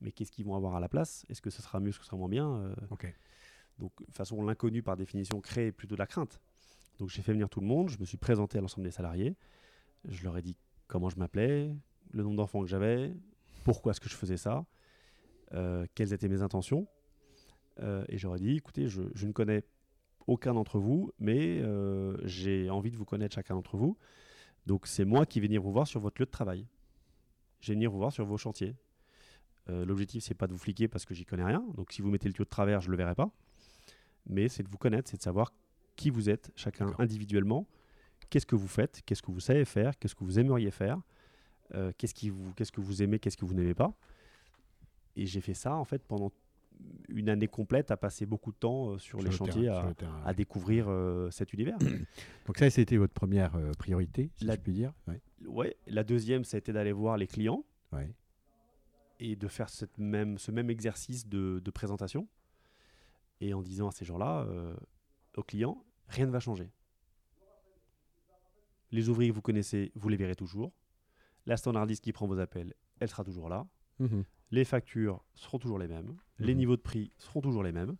mais 0.00 0.12
qu'est-ce 0.12 0.32
qu'ils 0.32 0.46
vont 0.46 0.54
avoir 0.54 0.74
à 0.74 0.80
la 0.80 0.88
place? 0.88 1.26
Est-ce 1.28 1.42
que 1.42 1.50
ce 1.50 1.62
sera 1.62 1.80
mieux, 1.80 1.90
est-ce 1.90 1.98
que 1.98 2.04
ce 2.04 2.08
sera 2.10 2.16
moins 2.16 2.28
bien 2.28 2.48
euh? 2.48 2.74
Donc, 3.80 3.92
de 3.98 4.04
toute 4.04 4.16
façon, 4.16 4.42
l'inconnu, 4.44 4.82
par 4.82 4.96
définition, 4.96 5.40
crée 5.40 5.72
plutôt 5.72 5.96
de 5.96 5.98
la 5.98 6.06
crainte. 6.06 6.40
Donc, 6.98 7.08
j'ai 7.08 7.22
fait 7.22 7.32
venir 7.32 7.48
tout 7.48 7.60
le 7.60 7.66
monde, 7.66 7.88
je 7.88 7.98
me 7.98 8.04
suis 8.04 8.18
présenté 8.18 8.58
à 8.58 8.60
l'ensemble 8.60 8.84
des 8.84 8.92
salariés, 8.92 9.36
je 10.04 10.22
leur 10.22 10.36
ai 10.36 10.42
dit 10.42 10.56
comment 10.86 11.08
je 11.08 11.18
m'appelais, 11.18 11.74
le 12.12 12.22
nombre 12.22 12.36
d'enfants 12.36 12.60
que 12.62 12.68
j'avais, 12.68 13.12
pourquoi 13.64 13.90
est-ce 13.90 14.00
que 14.00 14.08
je 14.08 14.14
faisais 14.14 14.36
ça, 14.36 14.64
euh, 15.54 15.86
quelles 15.94 16.12
étaient 16.12 16.28
mes 16.28 16.42
intentions. 16.42 16.86
Euh, 17.80 18.04
et 18.08 18.18
j'aurais 18.18 18.38
dit, 18.38 18.56
écoutez, 18.56 18.88
je, 18.88 19.02
ne 19.02 19.32
connais 19.32 19.64
aucun 20.26 20.54
d'entre 20.54 20.78
vous, 20.78 21.10
mais 21.18 21.62
j'ai 22.24 22.70
envie 22.70 22.90
de 22.90 22.96
vous 22.96 23.04
connaître 23.04 23.34
chacun 23.34 23.54
d'entre 23.54 23.76
vous. 23.76 23.96
Donc 24.66 24.86
c'est 24.86 25.04
moi 25.04 25.26
qui 25.26 25.40
vais 25.40 25.46
venir 25.46 25.62
vous 25.62 25.72
voir 25.72 25.86
sur 25.86 26.00
votre 26.00 26.20
lieu 26.20 26.26
de 26.26 26.30
travail. 26.30 26.66
Je 27.60 27.68
vais 27.68 27.74
venir 27.74 27.90
vous 27.90 27.98
voir 27.98 28.12
sur 28.12 28.24
vos 28.24 28.36
chantiers. 28.36 28.76
Euh, 29.68 29.84
L'objectif, 29.84 30.22
c'est 30.22 30.34
pas 30.34 30.46
de 30.46 30.52
vous 30.52 30.58
fliquer 30.58 30.88
parce 30.88 31.04
que 31.04 31.14
j'y 31.14 31.24
connais 31.24 31.44
rien. 31.44 31.64
Donc 31.74 31.92
si 31.92 32.02
vous 32.02 32.10
mettez 32.10 32.28
le 32.28 32.34
tuyau 32.34 32.44
de 32.44 32.50
travers, 32.50 32.80
je 32.80 32.90
le 32.90 32.96
verrai 32.96 33.14
pas. 33.14 33.30
Mais 34.26 34.48
c'est 34.48 34.62
de 34.62 34.68
vous 34.68 34.78
connaître, 34.78 35.10
c'est 35.10 35.16
de 35.16 35.22
savoir 35.22 35.52
qui 35.96 36.10
vous 36.10 36.30
êtes, 36.30 36.50
chacun 36.56 36.94
individuellement. 36.98 37.66
Qu'est-ce 38.28 38.46
que 38.46 38.56
vous 38.56 38.68
faites? 38.68 39.02
Qu'est-ce 39.04 39.22
que 39.22 39.30
vous 39.30 39.40
savez 39.40 39.64
faire? 39.64 39.98
Qu'est-ce 39.98 40.14
que 40.14 40.24
vous 40.24 40.38
aimeriez 40.38 40.70
faire? 40.70 41.00
Euh, 41.74 41.92
Qu'est-ce 41.98 42.14
qu'est-ce 42.14 42.72
que 42.72 42.80
vous 42.80 43.02
aimez? 43.02 43.18
Qu'est-ce 43.18 43.36
que 43.36 43.44
vous 43.44 43.54
n'aimez 43.54 43.74
pas? 43.74 43.92
Et 45.16 45.26
j'ai 45.26 45.40
fait 45.40 45.54
ça 45.54 45.74
en 45.74 45.84
fait 45.84 46.02
pendant 46.06 46.32
une 47.08 47.28
année 47.28 47.48
complète 47.48 47.90
à 47.90 47.96
passer 47.96 48.24
beaucoup 48.24 48.52
de 48.52 48.56
temps 48.56 48.90
euh, 48.90 48.98
sur, 48.98 49.20
les 49.20 49.30
chantiers, 49.30 49.68
à, 49.68 50.32
découvrir 50.32 50.86
euh, 50.88 51.30
cet 51.30 51.52
univers. 51.52 51.76
Donc 52.46 52.56
ça, 52.56 52.70
c'était 52.70 52.96
votre 52.96 53.12
première 53.12 53.52
priorité, 53.78 54.30
si 54.36 54.44
la, 54.44 54.54
je 54.54 54.60
puis 54.60 54.72
dire. 54.72 54.92
Ouais. 55.46 55.76
La 55.86 56.04
deuxième, 56.04 56.44
ça 56.44 56.56
a 56.56 56.58
été 56.58 56.72
d'aller 56.72 56.92
voir 56.92 57.16
les 57.16 57.26
clients 57.26 57.64
et 59.20 59.36
de 59.36 59.48
faire 59.48 59.68
cette 59.68 59.98
même, 59.98 60.38
ce 60.38 60.50
même 60.50 60.70
exercice 60.70 61.28
de, 61.28 61.70
présentation. 61.72 62.26
Et 63.40 63.54
en 63.54 63.62
disant 63.62 63.88
à 63.88 63.92
ces 63.92 64.04
gens-là, 64.04 64.46
aux 65.36 65.42
clients, 65.42 65.84
rien 66.08 66.26
ne 66.26 66.30
va 66.30 66.40
changer. 66.40 66.70
Les 68.92 69.08
ouvriers 69.08 69.30
que 69.30 69.34
vous 69.34 69.42
connaissez, 69.42 69.92
vous 69.94 70.08
les 70.08 70.16
verrez 70.16 70.34
toujours. 70.34 70.72
La 71.46 71.56
standardiste 71.56 72.02
qui 72.02 72.12
prend 72.12 72.26
vos 72.26 72.38
appels, 72.38 72.74
elle 72.98 73.08
sera 73.08 73.24
toujours 73.24 73.48
là. 73.48 73.66
Mhm. 73.98 74.24
Les 74.50 74.64
factures 74.64 75.24
seront 75.34 75.58
toujours 75.58 75.78
les 75.78 75.86
mêmes. 75.88 76.16
Les 76.38 76.52
Mhm. 76.54 76.58
niveaux 76.58 76.76
de 76.76 76.82
prix 76.82 77.12
seront 77.18 77.40
toujours 77.40 77.62
les 77.62 77.72
mêmes. 77.72 77.96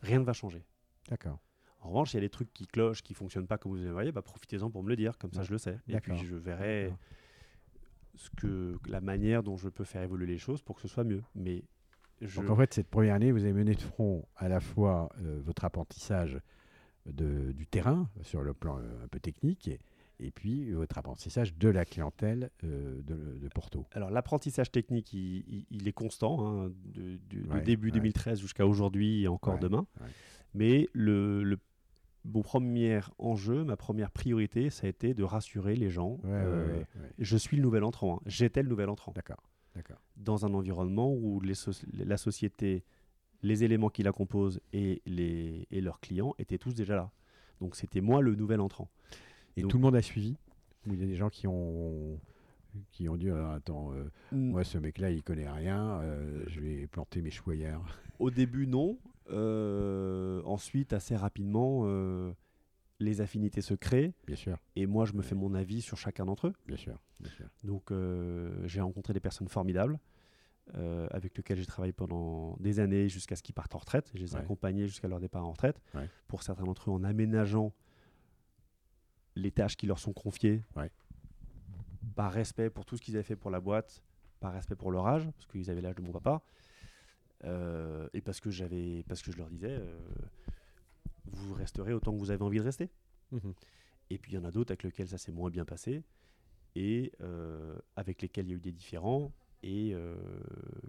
Rien 0.00 0.18
ne 0.18 0.24
va 0.24 0.32
changer. 0.32 0.64
D'accord. 1.08 1.38
En 1.80 1.88
revanche, 1.88 2.14
il 2.14 2.16
y 2.16 2.18
a 2.18 2.20
des 2.22 2.30
trucs 2.30 2.52
qui 2.54 2.66
clochent, 2.66 3.02
qui 3.02 3.12
fonctionnent 3.12 3.46
pas 3.46 3.58
comme 3.58 3.72
vous 3.72 3.84
aimeriez, 3.86 4.10
bah, 4.10 4.22
profitez-en 4.22 4.70
pour 4.70 4.82
me 4.82 4.88
le 4.88 4.96
dire, 4.96 5.18
comme 5.18 5.32
ça 5.32 5.42
je 5.42 5.52
le 5.52 5.58
sais. 5.58 5.78
Et 5.88 6.00
puis 6.00 6.16
je 6.24 6.34
verrai 6.34 6.84
D'accord. 6.84 6.98
ce 8.14 8.30
que, 8.30 8.78
la 8.88 9.02
manière 9.02 9.42
dont 9.42 9.56
je 9.58 9.68
peux 9.68 9.84
faire 9.84 10.02
évoluer 10.02 10.26
les 10.26 10.38
choses 10.38 10.62
pour 10.62 10.76
que 10.76 10.80
ce 10.82 10.88
soit 10.88 11.04
mieux. 11.04 11.22
Mais 11.34 11.62
je... 12.20 12.40
Donc 12.40 12.50
en 12.50 12.56
fait, 12.56 12.72
cette 12.74 12.88
première 12.88 13.14
année, 13.14 13.32
vous 13.32 13.42
avez 13.44 13.52
mené 13.52 13.74
de 13.74 13.80
front 13.80 14.26
à 14.36 14.48
la 14.48 14.60
fois 14.60 15.08
euh, 15.22 15.40
votre 15.44 15.64
apprentissage 15.64 16.38
de, 17.06 17.52
du 17.52 17.66
terrain 17.66 18.08
sur 18.22 18.42
le 18.42 18.54
plan 18.54 18.78
euh, 18.78 19.04
un 19.04 19.08
peu 19.08 19.20
technique 19.20 19.68
et, 19.68 19.78
et 20.20 20.30
puis 20.30 20.70
votre 20.72 20.96
apprentissage 20.96 21.54
de 21.56 21.68
la 21.68 21.84
clientèle 21.84 22.50
euh, 22.64 23.02
de, 23.02 23.38
de 23.38 23.48
Porto. 23.48 23.86
Alors 23.92 24.10
l'apprentissage 24.10 24.70
technique, 24.72 25.12
il, 25.12 25.44
il- 25.48 25.66
il 25.70 25.88
est 25.88 25.92
constant, 25.92 26.46
hein, 26.46 26.70
de, 26.84 27.16
du- 27.28 27.42
de 27.42 27.48
Ouais, 27.52 27.60
début 27.60 27.88
ouais. 27.88 27.94
2013 27.94 28.40
jusqu'à 28.40 28.66
aujourd'hui 28.66 29.22
et 29.24 29.28
encore 29.28 29.54
Ouais, 29.54 29.60
demain. 29.60 29.86
Mais 30.54 30.88
le, 30.92 31.42
le- 31.42 31.58
mon 32.24 32.40
premier 32.40 33.00
enjeu, 33.18 33.64
ma 33.64 33.76
première 33.76 34.10
priorité, 34.10 34.70
ça 34.70 34.86
a 34.86 34.88
été 34.90 35.12
de 35.12 35.24
rassurer 35.24 35.76
les 35.76 35.90
gens. 35.90 36.12
Ouais, 36.22 36.30
ouais, 36.30 36.36
Euh, 36.36 36.66
ouais, 36.78 36.86
ouais. 37.02 37.10
Je 37.18 37.36
suis 37.36 37.58
le 37.58 37.62
nouvel 37.62 37.84
entrant, 37.84 38.16
hein. 38.16 38.20
j'étais 38.24 38.62
le 38.62 38.68
nouvel 38.70 38.88
entrant. 38.88 39.12
D'accord. 39.14 39.42
Dans 40.16 40.46
un 40.46 40.54
environnement 40.54 41.12
où 41.12 41.40
les 41.40 41.54
la 42.04 42.16
société, 42.16 42.84
les 43.42 43.64
éléments 43.64 43.90
qui 43.90 44.02
la 44.02 44.12
composent 44.12 44.60
et, 44.72 45.02
les, 45.06 45.66
et 45.70 45.80
leurs 45.80 46.00
clients 46.00 46.34
étaient 46.38 46.58
tous 46.58 46.74
déjà 46.74 46.96
là. 46.96 47.10
Donc 47.60 47.76
c'était 47.76 48.00
moi 48.00 48.20
le 48.20 48.34
nouvel 48.34 48.60
entrant. 48.60 48.88
Et 49.56 49.62
Donc- 49.62 49.70
tout 49.70 49.76
le 49.78 49.82
monde 49.82 49.96
a 49.96 50.02
suivi? 50.02 50.36
Il 50.86 50.98
y 51.00 51.02
a 51.02 51.06
des 51.06 51.16
gens 51.16 51.30
qui 51.30 51.46
ont 51.46 52.18
qui 52.90 53.08
ont 53.08 53.16
dit 53.16 53.30
Alors, 53.30 53.52
attends, 53.52 53.92
euh, 53.92 54.10
moi 54.32 54.64
ce 54.64 54.78
mec-là 54.78 55.10
il 55.10 55.22
connaît 55.22 55.48
rien, 55.48 56.00
euh, 56.02 56.42
je 56.48 56.60
vais 56.60 56.86
planter 56.88 57.22
mes 57.22 57.30
choux 57.30 57.50
ailleurs. 57.50 58.00
Au 58.18 58.30
début, 58.30 58.66
non. 58.66 58.98
Euh, 59.30 60.42
ensuite, 60.44 60.92
assez 60.92 61.16
rapidement, 61.16 61.82
les 63.04 63.20
affinités 63.20 63.60
se 63.60 63.74
créent 63.74 64.12
Bien 64.26 64.36
sûr, 64.36 64.58
et 64.76 64.86
moi, 64.86 65.04
je 65.04 65.12
me 65.12 65.22
fais 65.22 65.34
mon 65.34 65.54
avis 65.54 65.80
sur 65.82 65.96
chacun 65.96 66.24
d'entre 66.24 66.48
eux. 66.48 66.52
bien 66.66 66.76
sûr, 66.76 66.98
bien 67.20 67.30
sûr. 67.30 67.46
Donc, 67.62 67.90
euh, 67.90 68.66
j'ai 68.66 68.80
rencontré 68.80 69.12
des 69.12 69.20
personnes 69.20 69.48
formidables 69.48 69.98
euh, 70.76 71.06
avec 71.10 71.36
lesquelles 71.36 71.58
j'ai 71.58 71.66
travaillé 71.66 71.92
pendant 71.92 72.56
des 72.58 72.80
années 72.80 73.08
jusqu'à 73.08 73.36
ce 73.36 73.42
qu'ils 73.42 73.54
partent 73.54 73.74
en 73.74 73.78
retraite. 73.78 74.10
Je 74.14 74.20
les 74.20 74.32
ai 74.32 74.36
Ouais. 74.36 74.40
accompagnés 74.42 74.86
jusqu'à 74.86 75.08
leur 75.08 75.20
départ 75.20 75.44
en 75.46 75.52
retraite. 75.52 75.80
Ouais. 75.94 76.08
Pour 76.26 76.42
certains 76.42 76.64
d'entre 76.64 76.90
eux, 76.90 76.92
en 76.94 77.04
aménageant 77.04 77.72
les 79.36 79.50
tâches 79.50 79.76
qui 79.76 79.86
leur 79.86 79.98
sont 79.98 80.12
confiées 80.12 80.62
Ouais. 80.76 80.90
par 82.14 82.32
respect 82.32 82.70
pour 82.70 82.84
tout 82.86 82.96
ce 82.96 83.02
qu'ils 83.02 83.14
avaient 83.16 83.22
fait 83.24 83.36
pour 83.36 83.50
la 83.50 83.60
boîte, 83.60 84.02
par 84.40 84.52
respect 84.52 84.76
pour 84.76 84.90
leur 84.90 85.06
âge, 85.06 85.28
parce 85.32 85.46
qu'ils 85.46 85.70
avaient 85.70 85.80
l'âge 85.80 85.96
de 85.96 86.02
mon 86.02 86.12
papa, 86.12 86.42
euh, 87.44 88.08
et 88.14 88.20
parce 88.22 88.40
que, 88.40 88.50
j'avais, 88.50 89.02
parce 89.08 89.22
que 89.22 89.32
je 89.32 89.36
leur 89.36 89.50
disais, 89.50 89.70
euh, 89.72 89.98
vous 91.26 91.54
resterez 91.54 91.92
autant 91.92 92.12
que 92.12 92.18
vous 92.18 92.30
avez 92.30 92.42
envie 92.42 92.58
de 92.58 92.64
rester. 92.64 92.90
Mhm. 93.32 93.54
Et 94.10 94.18
puis 94.18 94.32
il 94.32 94.34
y 94.34 94.38
en 94.38 94.44
a 94.44 94.50
d'autres 94.50 94.72
avec 94.72 94.82
lesquels 94.82 95.08
ça 95.08 95.18
s'est 95.18 95.32
moins 95.32 95.50
bien 95.50 95.64
passé 95.64 96.02
et 96.74 97.12
euh, 97.20 97.78
avec 97.96 98.20
lesquels 98.22 98.46
il 98.46 98.50
y 98.50 98.52
a 98.52 98.56
eu 98.56 98.60
des 98.60 98.72
différends 98.72 99.32
et 99.62 99.94
euh, 99.94 100.16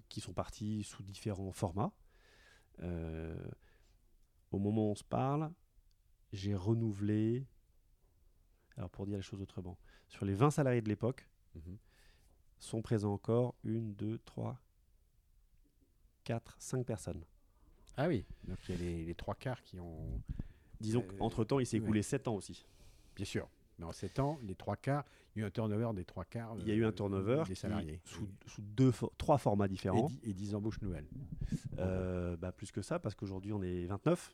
qui 0.09 0.19
sont 0.19 0.33
partis 0.33 0.83
sous 0.83 1.03
différents 1.03 1.51
formats. 1.51 1.93
Euh, 2.81 3.35
au 4.51 4.59
moment 4.59 4.89
où 4.89 4.91
on 4.91 4.95
se 4.95 5.03
parle, 5.03 5.51
j'ai 6.33 6.55
renouvelé, 6.55 7.45
alors 8.75 8.89
pour 8.89 9.05
dire 9.05 9.15
les 9.15 9.21
choses 9.21 9.41
autrement, 9.41 9.77
sur 10.07 10.25
les 10.25 10.33
20 10.33 10.51
salariés 10.51 10.81
de 10.81 10.89
l'époque, 10.89 11.29
Mhm. 11.55 11.77
sont 12.59 12.81
présents 12.81 13.13
encore 13.13 13.55
une, 13.63 13.93
deux, 13.95 14.19
trois, 14.19 14.59
quatre, 16.25 16.55
cinq 16.59 16.85
personnes. 16.85 17.23
Ah 17.97 18.07
oui, 18.07 18.25
donc 18.47 18.57
il 18.67 18.75
y 18.75 18.77
a 18.77 18.81
les, 18.81 19.05
les 19.05 19.15
trois 19.15 19.35
quarts 19.35 19.61
qui 19.63 19.79
ont. 19.79 20.21
Disons 20.81 21.01
Euh, 21.07 21.17
qu'entre-temps, 21.17 21.59
il 21.59 21.65
s'est 21.65 21.77
ouais. 21.79 21.83
écoulé 21.83 22.01
7 22.01 22.27
ans 22.27 22.35
aussi. 22.35 22.65
Bien 23.15 23.25
sûr. 23.25 23.47
Mais 23.79 23.85
en 23.85 23.91
7 23.93 24.19
ans, 24.19 24.39
les 24.43 24.55
trois 24.55 24.75
quarts, 24.75 25.05
il 25.35 25.39
y 25.39 25.41
a 25.41 25.45
eu 25.45 25.47
un 25.47 25.51
turnover 25.51 25.91
des 25.95 26.05
trois 26.05 26.25
quarts. 26.25 26.55
Il 26.59 26.67
y 26.67 26.71
a 26.71 26.75
eu 26.75 26.83
un 26.85 26.89
euh, 26.89 26.91
turnover 26.91 27.43
des 27.47 27.53
qui- 27.53 27.59
salariés. 27.59 28.01
sous, 28.05 28.27
sous 28.47 28.61
deux, 28.61 28.91
trois 29.17 29.37
formats 29.37 29.67
différents. 29.67 30.07
dix- 30.07 30.19
et 30.23 30.33
10 30.33 30.55
embauches 30.55 30.81
nouvelles. 30.81 31.07
Euh, 31.79 32.35
bah, 32.37 32.51
plus 32.51 32.71
que 32.71 32.81
ça, 32.81 32.99
parce 32.99 33.15
qu'aujourd'hui 33.15 33.51
on 33.53 33.61
est 33.61 33.85
29. 33.85 34.33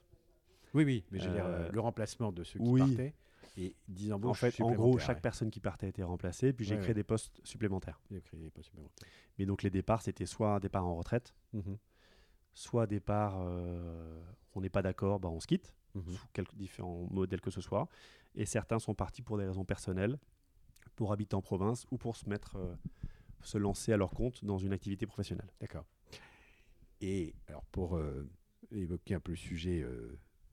Oui, 0.74 0.84
oui, 0.84 1.04
mais 1.12 1.22
Euh, 1.22 1.28
euh, 1.30 1.70
le 1.72 1.80
remplacement 1.80 2.32
de 2.32 2.44
ceux 2.44 2.60
qui 2.60 2.66
oui. 2.68 2.80
partaient 2.82 3.14
et 3.58 3.76
10 3.90 4.14
embauches 4.14 4.32
En 4.32 4.34
fait, 4.34 4.62
en 4.62 4.72
gros, 4.72 4.98
chaque 5.00 5.18
ouais. 5.18 5.22
personne 5.22 5.50
qui 5.52 5.60
partait 5.60 5.90
était 5.90 6.04
remplacée, 6.04 6.54
puis 6.54 6.66
j'ai 6.66 6.76
Ouais, 6.76 6.80
créé 6.82 6.90
ouais. 6.90 6.94
des 6.96 7.04
postes 7.04 7.42
supplémentaires. 7.44 8.00
A 8.16 8.20
créé 8.22 8.40
des 8.40 8.50
postes 8.50 8.68
supplémentaires. 8.68 9.08
Mais 9.38 9.46
donc 9.46 9.64
les 9.64 9.70
départs, 9.70 10.02
c'était 10.02 10.26
soit 10.26 10.56
un 10.56 10.60
départ 10.60 10.86
en 10.88 10.96
retraite, 10.96 11.34
Mhm. 11.54 11.78
Soit 12.54 12.88
départ, 12.88 13.42
euh, 13.42 14.22
on 14.56 14.62
n'est 14.62 14.70
pas 14.70 14.82
d'accord, 14.82 15.20
bah, 15.20 15.30
on 15.30 15.40
se 15.40 15.48
quitte, 15.48 15.74
Mhm. 15.96 16.12
sous 16.14 16.28
quelques 16.34 16.56
différents 16.56 17.08
modèles 17.12 17.42
que 17.42 17.52
ce 17.52 17.62
soit. 17.62 17.88
Et 18.36 18.46
certains 18.46 18.80
sont 18.80 18.94
partis 18.96 19.22
pour 19.22 19.38
des 19.38 19.46
raisons 19.46 19.66
personnelles, 19.66 20.18
pour 20.96 21.12
habiter 21.12 21.36
en 21.36 21.42
province 21.42 21.86
ou 21.92 21.98
pour 21.98 22.16
se 22.16 22.30
mettre, 22.30 22.56
euh, 22.56 22.76
se 23.42 23.58
lancer 23.58 23.92
à 23.92 23.98
leur 23.98 24.12
compte 24.12 24.46
dans 24.46 24.58
une 24.58 24.72
activité 24.74 25.06
professionnelle. 25.06 25.52
D'accord. 25.60 25.86
Et 27.02 27.34
alors, 27.48 27.66
pour 27.66 27.98
euh, 27.98 28.30
évoquer 28.72 29.16
un 29.16 29.20
peu 29.20 29.32
le 29.32 29.38
sujet 29.38 29.86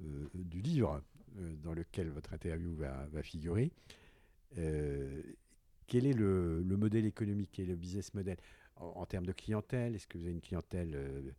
du 0.00 0.60
livre 0.62 1.02
dans 1.62 1.74
lequel 1.74 2.08
votre 2.10 2.32
interview 2.32 2.74
va, 2.74 3.06
va 3.08 3.22
figurer, 3.22 3.70
quel 4.54 6.06
est 6.06 6.12
le, 6.14 6.62
le 6.62 6.76
modèle 6.76 7.04
économique, 7.04 7.58
est 7.58 7.64
le 7.66 7.76
business 7.76 8.14
model? 8.14 8.38
En, 8.76 8.86
en 8.86 9.06
termes 9.06 9.26
de 9.26 9.32
clientèle 9.32 9.94
Est-ce 9.94 10.06
que 10.06 10.16
vous 10.18 10.24
avez 10.24 10.32
une 10.32 10.40
clientèle 10.40 11.34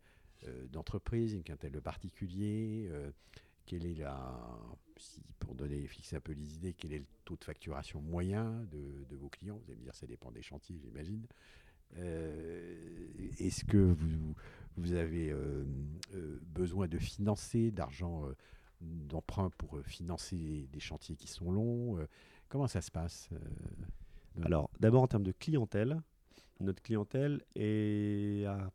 d'entreprise, 0.70 1.34
une 1.34 1.42
clientèle 1.42 1.72
de 1.72 1.80
particulier 1.80 2.88
euh, 2.90 3.10
Quelle 3.66 3.86
est 3.86 3.94
la, 3.94 4.58
pour 5.38 5.54
donner, 5.54 5.86
fixer 5.86 6.16
un 6.16 6.20
peu 6.20 6.32
les 6.32 6.54
idées, 6.54 6.72
quel 6.72 6.92
est 6.92 6.98
le 6.98 7.06
taux 7.24 7.36
de 7.36 7.44
facturation 7.44 8.00
moyen 8.00 8.66
de, 8.70 9.04
de 9.08 9.16
vos 9.16 9.28
clients? 9.28 9.58
Vous 9.58 9.70
allez 9.70 9.78
me 9.78 9.84
dire, 9.84 9.94
ça 9.94 10.06
dépend 10.06 10.32
des 10.32 10.42
chantiers, 10.42 10.78
j'imagine. 10.78 11.26
Euh, 11.98 13.06
Est-ce 13.38 13.64
que 13.64 13.76
vous, 13.78 14.34
vous 14.76 14.92
avez 14.94 15.30
euh, 15.30 15.64
euh, 16.14 16.38
besoin 16.42 16.88
de 16.88 16.98
financer, 16.98 17.70
d'argent, 17.70 18.24
euh, 18.26 18.34
d'emprunt 18.80 19.50
pour 19.58 19.76
euh, 19.76 19.82
financer 19.82 20.68
des 20.72 20.80
chantiers 20.80 21.16
qui 21.16 21.28
sont 21.28 21.52
longs? 21.52 21.98
Euh, 21.98 22.06
Comment 22.48 22.66
ça 22.66 22.80
se 22.80 22.90
passe 22.90 23.28
euh. 23.32 24.42
Alors, 24.42 24.70
d'abord 24.80 25.02
en 25.02 25.06
termes 25.06 25.22
de 25.22 25.32
clientèle, 25.32 26.00
notre 26.58 26.82
clientèle 26.82 27.42
est 27.54 28.44
à 28.46 28.72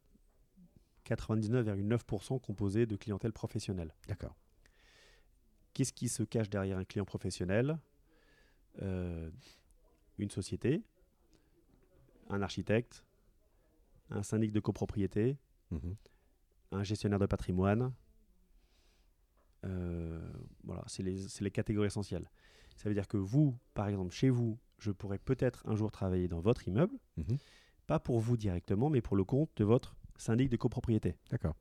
99,9% 1.06 2.40
composée 2.42 2.86
de 2.86 2.96
clientèle 2.96 3.32
professionnelle. 3.34 3.94
D'accord. 4.08 4.36
Qu'est-ce 5.74 5.94
qui 5.94 6.10
se 6.10 6.24
cache 6.24 6.50
derrière 6.50 6.78
un 6.78 6.86
client 6.86 7.06
professionnel? 7.06 7.78
Euh, 8.82 9.30
Une 10.18 10.30
société, 10.32 10.82
un 12.30 12.42
architecte, 12.42 13.04
un 14.10 14.24
syndic 14.24 14.52
de 14.54 14.62
copropriété, 14.62 15.38
Mhm. 15.72 15.96
un 16.72 16.84
gestionnaire 16.84 17.20
de 17.20 17.26
patrimoine. 17.26 17.94
Euh, 19.66 20.22
voilà, 20.64 20.84
c'est 20.88 21.04
les, 21.04 21.28
c'est 21.28 21.44
les 21.44 21.52
catégories 21.52 21.88
essentielles. 21.88 22.30
Ça 22.78 22.88
veut 22.88 22.96
dire 22.96 23.08
que 23.08 23.18
vous, 23.18 23.58
par 23.74 23.88
exemple, 23.88 24.14
chez 24.14 24.30
vous, 24.30 24.58
je 24.80 24.92
pourrais 24.92 25.18
peut-être 25.20 25.68
un 25.68 25.76
jour 25.76 25.92
travailler 25.92 26.28
dans 26.28 26.40
votre 26.40 26.68
immeuble, 26.68 26.98
Mhm. 27.18 27.38
pas 27.88 28.00
pour 28.00 28.20
vous 28.20 28.38
directement, 28.38 28.90
mais 28.90 29.02
pour 29.02 29.16
le 29.18 29.24
compte 29.24 29.50
de 29.58 29.64
votre 29.66 29.96
syndic 30.18 30.50
de 30.50 30.58
copropriété. 30.58 31.16
D'accord. 31.30 31.56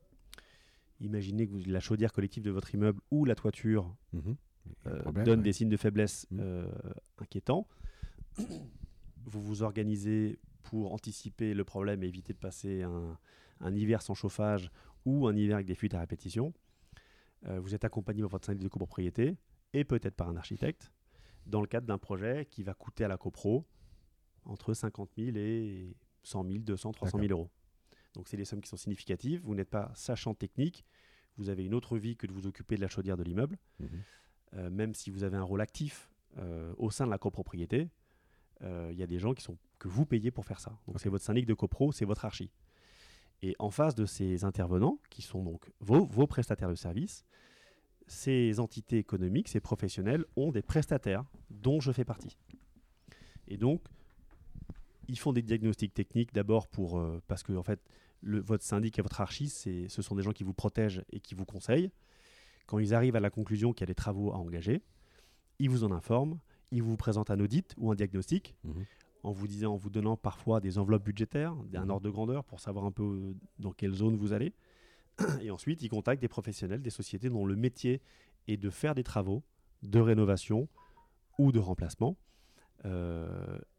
Imaginez 1.01 1.47
que 1.47 1.51
vous- 1.51 1.63
la 1.69 1.79
chaudière 1.79 2.13
collective 2.13 2.43
de 2.43 2.51
votre 2.51 2.73
immeuble 2.73 3.01
ou 3.11 3.25
la 3.25 3.35
toiture 3.35 3.95
Mhm. 4.13 4.35
Euh, 4.87 4.99
problème, 5.01 5.25
donne 5.25 5.39
ouais. 5.39 5.43
des 5.43 5.53
signes 5.53 5.69
de 5.69 5.77
faiblesse 5.77 6.25
Mm. 6.31 6.39
euh, 6.41 6.71
inquiétants. 7.19 7.67
Vous 9.27 9.41
vous 9.41 9.61
organisez 9.63 10.39
pour 10.63 10.93
anticiper 10.93 11.53
le 11.53 11.63
problème 11.63 12.03
et 12.03 12.07
éviter 12.07 12.33
de 12.33 12.37
passer 12.37 12.81
un, 12.83 13.17
un 13.59 13.75
hiver 13.75 14.01
sans 14.01 14.13
chauffage 14.13 14.71
ou 15.05 15.27
un 15.27 15.35
hiver 15.35 15.55
avec 15.55 15.67
des 15.67 15.75
fuites 15.75 15.93
à 15.93 15.99
répétition. 15.99 16.53
Euh, 17.47 17.59
vous 17.59 17.75
êtes 17.75 17.85
accompagné 17.85 18.21
par 18.21 18.29
votre 18.29 18.45
syndic 18.45 18.63
de 18.63 18.67
copropriété 18.67 19.35
et 19.73 19.83
peut-être 19.83 20.15
par 20.15 20.29
un 20.29 20.35
architecte 20.35 20.91
dans 21.45 21.61
le 21.61 21.67
cadre 21.67 21.85
d'un 21.87 21.97
projet 21.99 22.47
qui 22.49 22.63
va 22.63 22.73
coûter 22.73 23.03
à 23.03 23.07
la 23.07 23.17
copro 23.17 23.65
entre 24.45 24.73
50 24.73 25.09
000 25.17 25.37
et 25.37 25.95
100 26.23 26.43
000, 26.43 26.59
200, 26.63 26.91
300 26.91 27.19
000 27.19 27.31
euros. 27.31 27.49
Donc 28.15 28.27
c'est 28.27 28.37
des 28.37 28.45
sommes 28.45 28.61
qui 28.61 28.69
sont 28.69 28.77
significatives. 28.77 29.41
Vous 29.43 29.55
n'êtes 29.55 29.69
pas 29.69 29.91
sachant 29.95 30.33
technique. 30.33 30.85
Vous 31.37 31.49
avez 31.49 31.65
une 31.65 31.73
autre 31.73 31.97
vie 31.97 32.15
que 32.15 32.27
de 32.27 32.31
vous 32.31 32.47
occuper 32.47 32.75
de 32.75 32.81
la 32.81 32.87
chaudière 32.87 33.17
de 33.17 33.23
l'immeuble. 33.23 33.57
Mhm. 33.79 33.89
Euh, 34.53 34.69
même 34.69 34.93
si 34.93 35.09
vous 35.09 35.23
avez 35.23 35.37
un 35.37 35.43
rôle 35.43 35.61
actif 35.61 36.09
euh, 36.37 36.73
au 36.77 36.89
sein 36.91 37.05
de 37.05 37.11
la 37.11 37.17
copropriété, 37.17 37.89
euh, 38.61 38.89
il 38.91 38.97
y 38.97 39.03
a 39.03 39.07
des 39.07 39.19
gens 39.19 39.33
qui 39.33 39.43
sont, 39.43 39.57
que 39.79 39.87
vous 39.87 40.05
payez 40.05 40.31
pour 40.31 40.45
faire 40.45 40.59
ça. 40.59 40.77
Donc 40.87 40.99
c'est 40.99 41.09
votre 41.09 41.25
syndic 41.25 41.45
de 41.45 41.53
copro, 41.53 41.91
c'est 41.91 42.05
votre 42.05 42.25
archi. 42.25 42.51
Et 43.41 43.55
en 43.59 43.69
face 43.69 43.95
de 43.95 44.05
ces 44.05 44.45
intervenants, 44.45 44.99
qui 45.09 45.21
sont 45.21 45.43
donc 45.43 45.69
vos, 45.79 46.05
vos 46.05 46.25
prestataires 46.25 46.69
de 46.69 46.75
services, 46.75 47.25
ces 48.07 48.59
entités 48.59 48.97
économiques, 48.97 49.49
ces 49.49 49.59
professionnels 49.59 50.25
ont 50.35 50.51
des 50.51 50.61
prestataires 50.61 51.25
dont 51.49 51.79
je 51.79 51.91
fais 51.91 52.05
partie. 52.05 52.37
Et 53.47 53.57
donc, 53.57 53.81
ils 55.07 55.19
font 55.19 55.33
des 55.33 55.41
diagnostics 55.41 55.93
techniques 55.93 56.33
d'abord 56.33 56.67
pour 56.67 56.97
euh, 56.99 57.21
parce 57.27 57.43
que 57.43 57.53
en 57.53 57.63
fait, 57.63 57.79
le, 58.21 58.41
votre 58.41 58.63
syndic 58.63 58.97
et 58.99 59.01
votre 59.01 59.21
archi, 59.21 59.49
ce 59.49 60.01
sont 60.01 60.15
des 60.15 60.23
gens 60.23 60.31
qui 60.31 60.43
vous 60.43 60.53
protègent 60.53 61.03
et 61.11 61.19
qui 61.19 61.35
vous 61.35 61.45
conseillent. 61.45 61.91
Quand 62.65 62.79
ils 62.79 62.93
arrivent 62.93 63.15
à 63.15 63.19
la 63.19 63.29
conclusion 63.29 63.73
qu'il 63.73 63.81
y 63.81 63.83
a 63.83 63.87
des 63.87 63.95
travaux 63.95 64.31
à 64.31 64.37
engager, 64.37 64.81
ils 65.59 65.69
vous 65.69 65.83
en 65.83 65.91
informent, 65.91 66.39
ils 66.71 66.81
vous 66.81 66.97
présentent 66.97 67.29
un 67.29 67.39
audit 67.39 67.73
ou 67.77 67.91
un 67.91 67.95
diagnostic. 67.95 68.55
Mhm. 68.63 68.85
En 69.23 69.31
vous 69.31 69.47
disant, 69.47 69.73
en 69.73 69.77
vous 69.77 69.89
donnant 69.89 70.17
parfois 70.17 70.61
des 70.61 70.77
enveloppes 70.77 71.03
budgétaires, 71.05 71.55
d'un 71.71 71.85
Mhm. 71.85 71.89
ordre 71.89 72.03
de 72.05 72.09
grandeur 72.11 72.43
pour 72.43 72.59
savoir 72.59 72.85
un 72.85 72.91
peu 72.91 73.03
euh, 73.03 73.33
dans 73.57 73.71
quelle 73.71 73.93
zone 73.93 74.15
vous 74.15 74.33
allez. 74.33 74.53
Et 75.41 75.49
ensuite, 75.49 75.81
ils 75.81 75.89
contactent 75.89 76.21
des 76.21 76.27
professionnels, 76.27 76.81
des 76.83 76.89
sociétés 76.91 77.29
dont 77.29 77.45
le 77.45 77.55
métier 77.55 78.01
est 78.47 78.57
de 78.57 78.69
faire 78.69 78.93
des 78.93 79.03
travaux 79.03 79.43
de 79.81 79.99
rénovation 79.99 80.67
ou 81.39 81.51
de 81.51 81.57
remplacement 81.59 82.17
euh, 82.85 83.24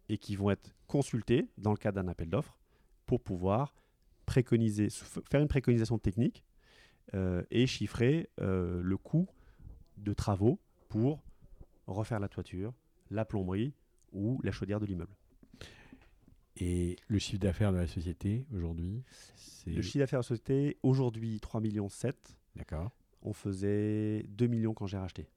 et 0.09 0.19
qui 0.19 0.37
vont 0.37 0.51
être 0.51 0.75
consultés 0.87 1.49
dans 1.59 1.71
le 1.71 1.77
cadre 1.77 2.01
d'un 2.01 2.09
appel 2.09 2.29
d'offres 2.29 2.59
pour 3.07 3.21
pouvoir 3.21 3.75
préconiser, 4.25 4.89
faire 5.31 5.41
une 5.41 5.49
préconisation 5.49 5.99
technique 5.99 6.45
euh, 7.15 7.43
et 7.51 7.67
chiffrer 7.67 8.29
euh, 8.41 8.81
le 8.83 8.97
coût 8.97 9.29
de 9.97 10.13
travaux 10.13 10.61
pour 10.89 11.23
refaire 11.87 12.21
la 12.21 12.29
toiture, 12.29 12.75
la 13.11 13.25
plomberie 13.25 13.73
ou 14.13 14.41
la 14.43 14.51
chaudière 14.51 14.81
de 14.81 14.87
l'immeuble. 14.87 15.15
Et 16.57 16.97
le 17.09 17.19
chiffre 17.19 17.39
d'affaires 17.39 17.73
de 17.73 17.77
la 17.77 17.87
société 17.87 18.47
aujourd'hui. 18.53 19.05
Le 19.67 19.83
chiffre 19.83 19.99
d'affaires 19.99 20.21
de 20.21 20.25
la 20.25 20.29
société, 20.29 20.79
aujourd'hui 20.83 21.39
3,7 21.39 21.61
millions. 21.61 21.89
D'accord. 22.57 22.91
On 23.23 23.33
faisait 23.33 24.25
2 24.29 24.47
millions 24.47 24.73
quand 24.73 24.87
j'ai 24.87 24.97
racheté. 24.97 25.29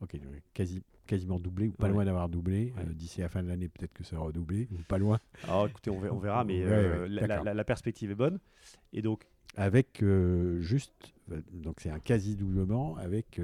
Ok, 0.00 0.16
quasi, 0.52 0.82
quasiment 1.06 1.38
doublé 1.40 1.68
ou 1.68 1.72
pas 1.72 1.86
Ouais. 1.86 1.92
loin 1.92 2.04
d'avoir 2.04 2.28
doublé. 2.28 2.72
Ouais. 2.76 2.82
Euh, 2.82 2.92
D'ici 2.92 3.20
la 3.20 3.28
fin 3.28 3.42
de 3.42 3.48
l'année, 3.48 3.68
peut-être 3.68 3.92
que 3.94 4.04
ça 4.04 4.16
aura 4.20 4.30
doublé 4.32 4.68
ou 4.72 4.76
pas 4.86 4.98
loin. 4.98 5.18
Alors 5.44 5.66
écoutez, 5.68 5.90
on 5.90 5.98
verra, 6.00 6.14
on 6.14 6.18
verra, 6.18 6.44
mais 6.44 6.54
Ouais, 6.64 6.70
euh, 6.72 7.08
la- 7.54 7.64
perspective 7.64 8.10
est 8.10 8.14
bonne. 8.14 8.38
Et 8.92 9.00
donc, 9.02 9.26
Avec 9.56 10.02
euh, 10.02 10.60
juste, 10.60 10.92
euh, 11.32 11.40
donc 11.52 11.80
c'est 11.80 11.90
un 11.90 11.98
quasi 12.00 12.36
doublement 12.36 12.96
avec 12.96 13.40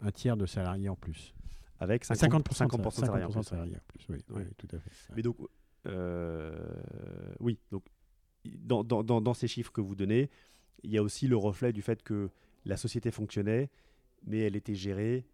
un 0.00 0.10
tiers 0.12 0.36
de 0.36 0.46
salariés 0.46 0.88
en 0.88 0.96
plus. 0.96 1.34
avec 1.80 2.04
50%, 2.04 2.44
50%, 2.44 2.68
50% 2.68 2.86
de 2.86 2.90
salariés 3.06 3.24
en 3.24 3.28
plus, 3.30 3.36
ouais. 3.38 3.42
salariés 3.44 3.76
en 3.76 3.86
plus. 3.88 4.06
Oui, 4.30 4.44
tout 4.56 4.68
à 4.74 4.78
fait. 4.78 4.90
Mais 5.16 5.22
donc, 5.22 5.36
oui, 7.40 7.58
donc 7.70 7.84
dans, 8.44 8.84
dans- 8.84 9.02
dans- 9.02 9.20
dans 9.20 9.34
ces 9.34 9.48
chiffres 9.48 9.72
que 9.72 9.80
vous 9.80 9.94
donnez, 9.96 10.30
il 10.84 10.90
y 10.90 10.98
a 10.98 11.02
aussi 11.02 11.26
le 11.26 11.36
reflet 11.36 11.72
du 11.72 11.82
fait 11.82 12.02
que 12.02 12.30
la 12.64 12.76
société 12.76 13.10
fonctionnait, 13.10 13.70
mais 14.24 14.38
elle 14.40 14.56
était 14.56 14.74
gérée, 14.74 15.24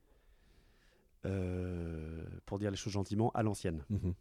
euh, 1.27 2.25
pour 2.47 2.59
dire 2.59 2.71
les 2.71 2.77
choses 2.77 2.93
gentiment, 2.93 3.31
à 3.35 3.43
l'ancienne. 3.43 3.85
Mhm. 3.91 4.15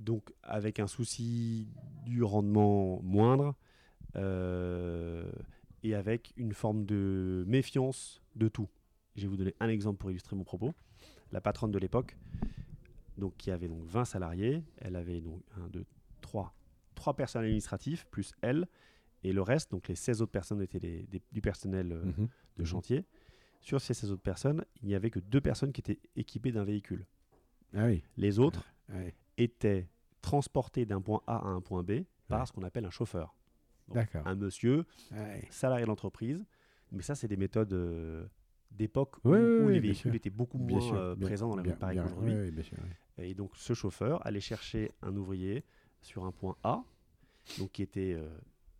Donc 0.00 0.32
avec 0.42 0.80
un 0.80 0.86
souci 0.86 1.68
du 2.04 2.22
rendement 2.22 3.00
moindre 3.02 3.54
euh, 4.16 5.30
et 5.82 5.94
avec 5.94 6.32
une 6.36 6.52
forme 6.52 6.84
de 6.84 7.44
méfiance 7.46 8.22
de 8.36 8.48
tout. 8.48 8.68
Je 9.16 9.22
vais 9.22 9.28
vous 9.28 9.36
donner 9.36 9.54
un 9.60 9.68
exemple 9.68 9.98
pour 9.98 10.10
illustrer 10.10 10.34
mon 10.36 10.44
propos. 10.44 10.74
La 11.32 11.40
patronne 11.40 11.70
de 11.70 11.78
l'époque, 11.78 12.16
donc 13.18 13.36
qui 13.36 13.50
avait 13.50 13.68
donc 13.68 13.84
20 13.84 14.04
salariés, 14.04 14.62
elle 14.78 14.96
avait 14.96 15.20
donc 15.20 15.40
1, 15.56 15.68
2, 15.68 15.84
3, 16.20 16.54
3 16.94 17.14
personnels 17.14 17.46
administratifs 17.46 18.06
plus 18.10 18.32
elle, 18.40 18.66
et 19.22 19.32
le 19.32 19.42
reste, 19.42 19.70
donc 19.70 19.88
les 19.88 19.94
16 19.94 20.20
autres 20.22 20.32
personnes 20.32 20.60
étaient 20.62 20.78
les- 20.78 21.04
des- 21.06 21.22
du 21.32 21.40
personnel 21.40 21.92
euh, 21.92 22.04
Mhm. 22.04 22.28
de 22.58 22.64
chantier. 22.64 23.04
Sur 23.64 23.80
ces 23.80 23.94
16 23.94 24.12
autres 24.12 24.22
personnes, 24.22 24.62
il 24.82 24.88
n'y 24.88 24.94
avait 24.94 25.08
que 25.08 25.18
deux 25.20 25.40
personnes 25.40 25.72
qui 25.72 25.80
étaient 25.80 25.98
équipées 26.16 26.52
d'un 26.52 26.64
véhicule. 26.64 27.06
Ah 27.74 27.86
oui. 27.86 28.02
Les 28.18 28.38
autres 28.38 28.62
Ouais. 28.90 29.14
était 29.38 29.88
transporté 30.20 30.84
d'un 30.84 31.00
point 31.00 31.22
A 31.26 31.36
à 31.38 31.46
un 31.46 31.62
point 31.62 31.82
B 31.82 32.02
par 32.28 32.46
ce 32.46 32.52
qu'on 32.52 32.62
appelle 32.62 32.84
un 32.84 32.90
chauffeur. 32.90 33.34
Donc. 33.88 34.14
Un 34.26 34.34
monsieur, 34.34 34.84
Ouais. 35.12 35.46
salarié 35.50 35.84
de 35.84 35.88
l'entreprise. 35.88 36.44
Mais 36.92 37.02
ça, 37.02 37.14
c'est 37.14 37.26
des 37.28 37.38
méthodes 37.38 37.72
euh, 37.72 38.26
d'époque 38.70 39.16
où, 39.24 39.32
les 39.32 39.80
véhicules 39.80 40.14
étaient 40.14 40.28
beaucoup 40.30 40.58
Bien 40.58 40.76
moins 40.76 40.86
sûr, 40.86 40.96
euh, 40.96 41.14
bien- 41.14 41.26
présents 41.26 41.48
dans 41.48 41.56
la 41.56 41.62
ouais, 41.62 42.50
bien 42.50 42.62
sûr, 42.62 42.76
ouais. 43.18 43.28
Et 43.30 43.34
donc, 43.34 43.52
ce 43.56 43.72
chauffeur 43.72 44.24
allait 44.26 44.40
chercher 44.40 44.92
un 45.00 45.16
ouvrier 45.16 45.64
sur 46.02 46.24
un 46.26 46.32
point 46.32 46.56
A, 46.64 46.84
donc 47.58 47.72
qui 47.72 47.82
était 47.82 48.12
euh, 48.14 48.28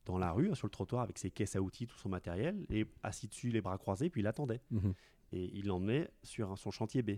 dans 0.07 0.19
la 0.19 0.33
rue, 0.33 0.55
sur 0.55 0.67
le 0.67 0.71
trottoir, 0.71 1.03
avec 1.03 1.19
ses 1.19 1.31
caisses 1.31 1.57
à 1.57 1.63
outils, 1.63 1.87
tout 1.87 1.97
son 1.99 2.09
matériel, 2.09 2.65
et 2.71 2.87
assis 3.03 3.29
dessus, 3.29 3.51
les 3.51 3.61
bras 3.61 3.79
croisés, 3.79 4.11
puis 4.11 4.21
il 4.21 4.27
attendait. 4.27 4.61
Mhm. 4.71 4.93
Et 5.33 5.51
il 5.57 5.67
l'emmenait 5.67 6.11
sur 6.23 6.57
son 6.59 6.71
chantier 6.71 7.03
B. 7.03 7.13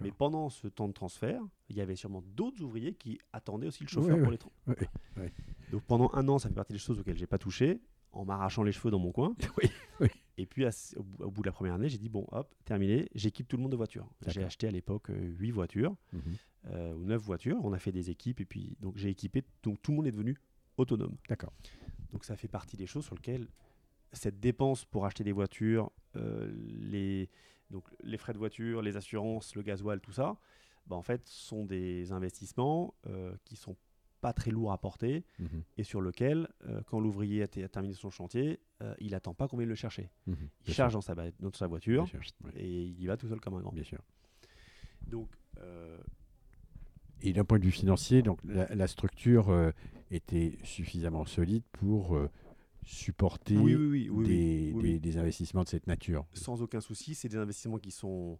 Mais 0.00 0.12
pendant 0.12 0.48
ce 0.48 0.68
temps 0.68 0.86
de 0.86 0.92
transfert, 0.92 1.42
il 1.68 1.76
y 1.76 1.80
avait 1.80 1.96
sûrement 1.96 2.22
d'autres 2.36 2.62
ouvriers 2.62 2.94
qui 2.94 3.18
attendaient 3.32 3.66
aussi 3.66 3.82
le 3.82 3.88
chauffeur 3.88 4.16
pour 4.22 4.30
les 4.30 4.36
tra- 4.38 4.50
Ouais, 4.68 4.76
ouais. 5.16 5.32
Donc 5.72 5.82
pendant 5.82 6.10
un 6.14 6.28
an, 6.28 6.38
ça 6.38 6.48
fait 6.48 6.54
partie 6.54 6.72
des 6.72 6.78
choses 6.78 6.98
auxquelles 7.00 7.16
j'ai 7.18 7.26
pas 7.26 7.38
touché, 7.38 7.80
en 8.12 8.24
m'arrachant 8.24 8.62
les 8.62 8.70
cheveux 8.72 8.90
dans 8.90 8.98
mon 9.00 9.10
coin. 9.10 9.34
Et 10.38 10.46
puis 10.46 10.64
à- 10.66 10.70
au, 10.96 11.02
bout- 11.02 11.24
au 11.24 11.30
bout 11.30 11.42
de 11.42 11.46
la 11.46 11.52
première 11.52 11.74
année, 11.74 11.88
j'ai 11.88 11.98
dit 11.98 12.08
bon, 12.08 12.26
hop, 12.32 12.54
terminé, 12.64 13.08
j'équipe 13.14 13.48
tout 13.48 13.56
le 13.56 13.62
monde 13.62 13.72
de 13.72 13.76
voitures. 13.76 14.08
J'ai 14.28 14.44
acheté 14.44 14.66
à 14.68 14.70
l'époque 14.70 15.08
8 15.10 15.50
voitures 15.50 15.94
Mhm. 16.12 16.20
euh, 16.68 16.94
ou 16.94 17.04
9 17.04 17.20
voitures. 17.22 17.58
On 17.64 17.72
a 17.72 17.78
fait 17.78 17.92
des 17.92 18.08
équipes 18.10 18.40
et 18.40 18.44
puis 18.44 18.76
donc 18.80 18.96
j'ai 18.96 19.08
équipé, 19.10 19.42
donc 19.62 19.80
tout 19.82 19.90
le 19.92 19.96
monde 19.96 20.06
est 20.06 20.12
devenu 20.12 20.36
autonome. 20.76 21.16
D'accord. 21.28 21.52
Donc 22.12 22.24
ça 22.24 22.36
fait 22.36 22.48
partie 22.48 22.76
des 22.76 22.86
choses 22.86 23.04
sur 23.04 23.14
lesquelles 23.14 23.48
cette 24.12 24.38
dépense 24.40 24.84
pour 24.84 25.06
acheter 25.06 25.24
des 25.24 25.32
voitures, 25.32 25.90
euh, 26.16 26.52
les, 26.54 27.30
donc 27.70 27.84
les 28.02 28.18
frais 28.18 28.34
de 28.34 28.38
voiture, 28.38 28.82
les 28.82 28.96
assurances, 28.96 29.54
le 29.56 29.62
gasoil, 29.62 30.00
tout 30.00 30.12
ça, 30.12 30.36
bah, 30.86 30.96
en 30.96 31.02
fait, 31.02 31.26
sont 31.26 31.64
des 31.64 32.12
investissements 32.12 32.94
euh, 33.06 33.34
qui 33.44 33.56
sont 33.56 33.76
pas 34.20 34.32
très 34.32 34.50
lourds 34.50 34.70
à 34.72 34.78
porter 34.78 35.24
Mhm. 35.38 35.62
et 35.78 35.82
sur 35.82 36.00
lequel, 36.00 36.48
euh, 36.66 36.80
quand 36.86 37.00
l'ouvrier 37.00 37.42
a, 37.42 37.48
terminé 37.48 37.94
son 37.94 38.10
chantier, 38.10 38.60
euh, 38.82 38.94
il 39.00 39.14
attend 39.14 39.34
pas 39.34 39.48
qu'on 39.48 39.56
vienne 39.56 39.68
le 39.70 39.74
chercher. 39.74 40.10
Mhm. 40.26 40.36
Il 40.66 40.74
charge 40.74 40.92
dans 40.92 41.00
sa, 41.00 41.14
dans 41.14 41.52
sa 41.52 41.66
voiture 41.66 42.04
bien 42.04 42.20
sûr, 42.20 42.20
ouais. 42.44 42.52
et 42.56 42.82
il 42.84 43.00
y 43.00 43.06
va 43.06 43.16
tout 43.16 43.26
seul 43.28 43.40
comme 43.40 43.54
un 43.54 43.60
grand. 43.60 43.72
Bien 43.72 43.82
sûr. 43.82 44.02
Donc, 45.06 45.28
Et 47.22 47.32
d'un 47.32 47.44
point 47.44 47.58
de 47.58 47.64
vue 47.64 47.70
financier, 47.72 48.22
donc 48.22 48.38
la, 48.44 48.72
la 48.74 48.86
structure 48.86 49.50
était 50.14 50.58
suffisamment 50.64 51.24
solide 51.24 51.64
pour 51.72 52.16
euh, 52.16 52.28
supporter 52.84 53.56
oui, 53.56 53.74
oui, 53.74 54.08
oui, 54.08 54.08
oui, 54.10 54.72
oui. 54.74 55.00
des, 55.00 55.16
investissements 55.18 55.62
de 55.64 55.68
cette 55.68 55.86
nature. 55.86 56.26
sans 56.32 56.62
aucun 56.62 56.80
souci, 56.80 57.14
c'est 57.14 57.28
des 57.28 57.36
investissements 57.36 57.78
qui 57.78 57.90
sont 57.90 58.38